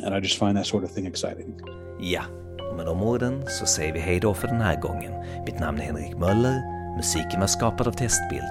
and 0.03 0.13
I 0.13 0.19
just 0.19 0.37
find 0.37 0.57
that 0.57 0.67
sort 0.67 0.83
of 0.83 0.91
thing 0.91 1.05
exciting. 1.05 1.59
Ja, 1.99 2.25
med 2.75 2.85
de 2.85 3.03
orden 3.03 3.43
så 3.47 3.65
säger 3.65 3.93
vi 3.93 3.99
hej 3.99 4.19
då 4.19 4.33
för 4.33 4.47
den 4.47 4.61
här 4.61 4.81
gången. 4.81 5.13
Mitt 5.45 5.59
namn 5.59 5.79
är 5.79 5.83
Henrik 5.83 6.17
Möller. 6.17 6.61
Musiken 6.95 7.39
var 7.39 7.47
skapad 7.47 7.87
av 7.87 7.91
Testbild. 7.91 8.49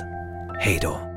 Hej 0.61 0.79
då! 0.83 1.12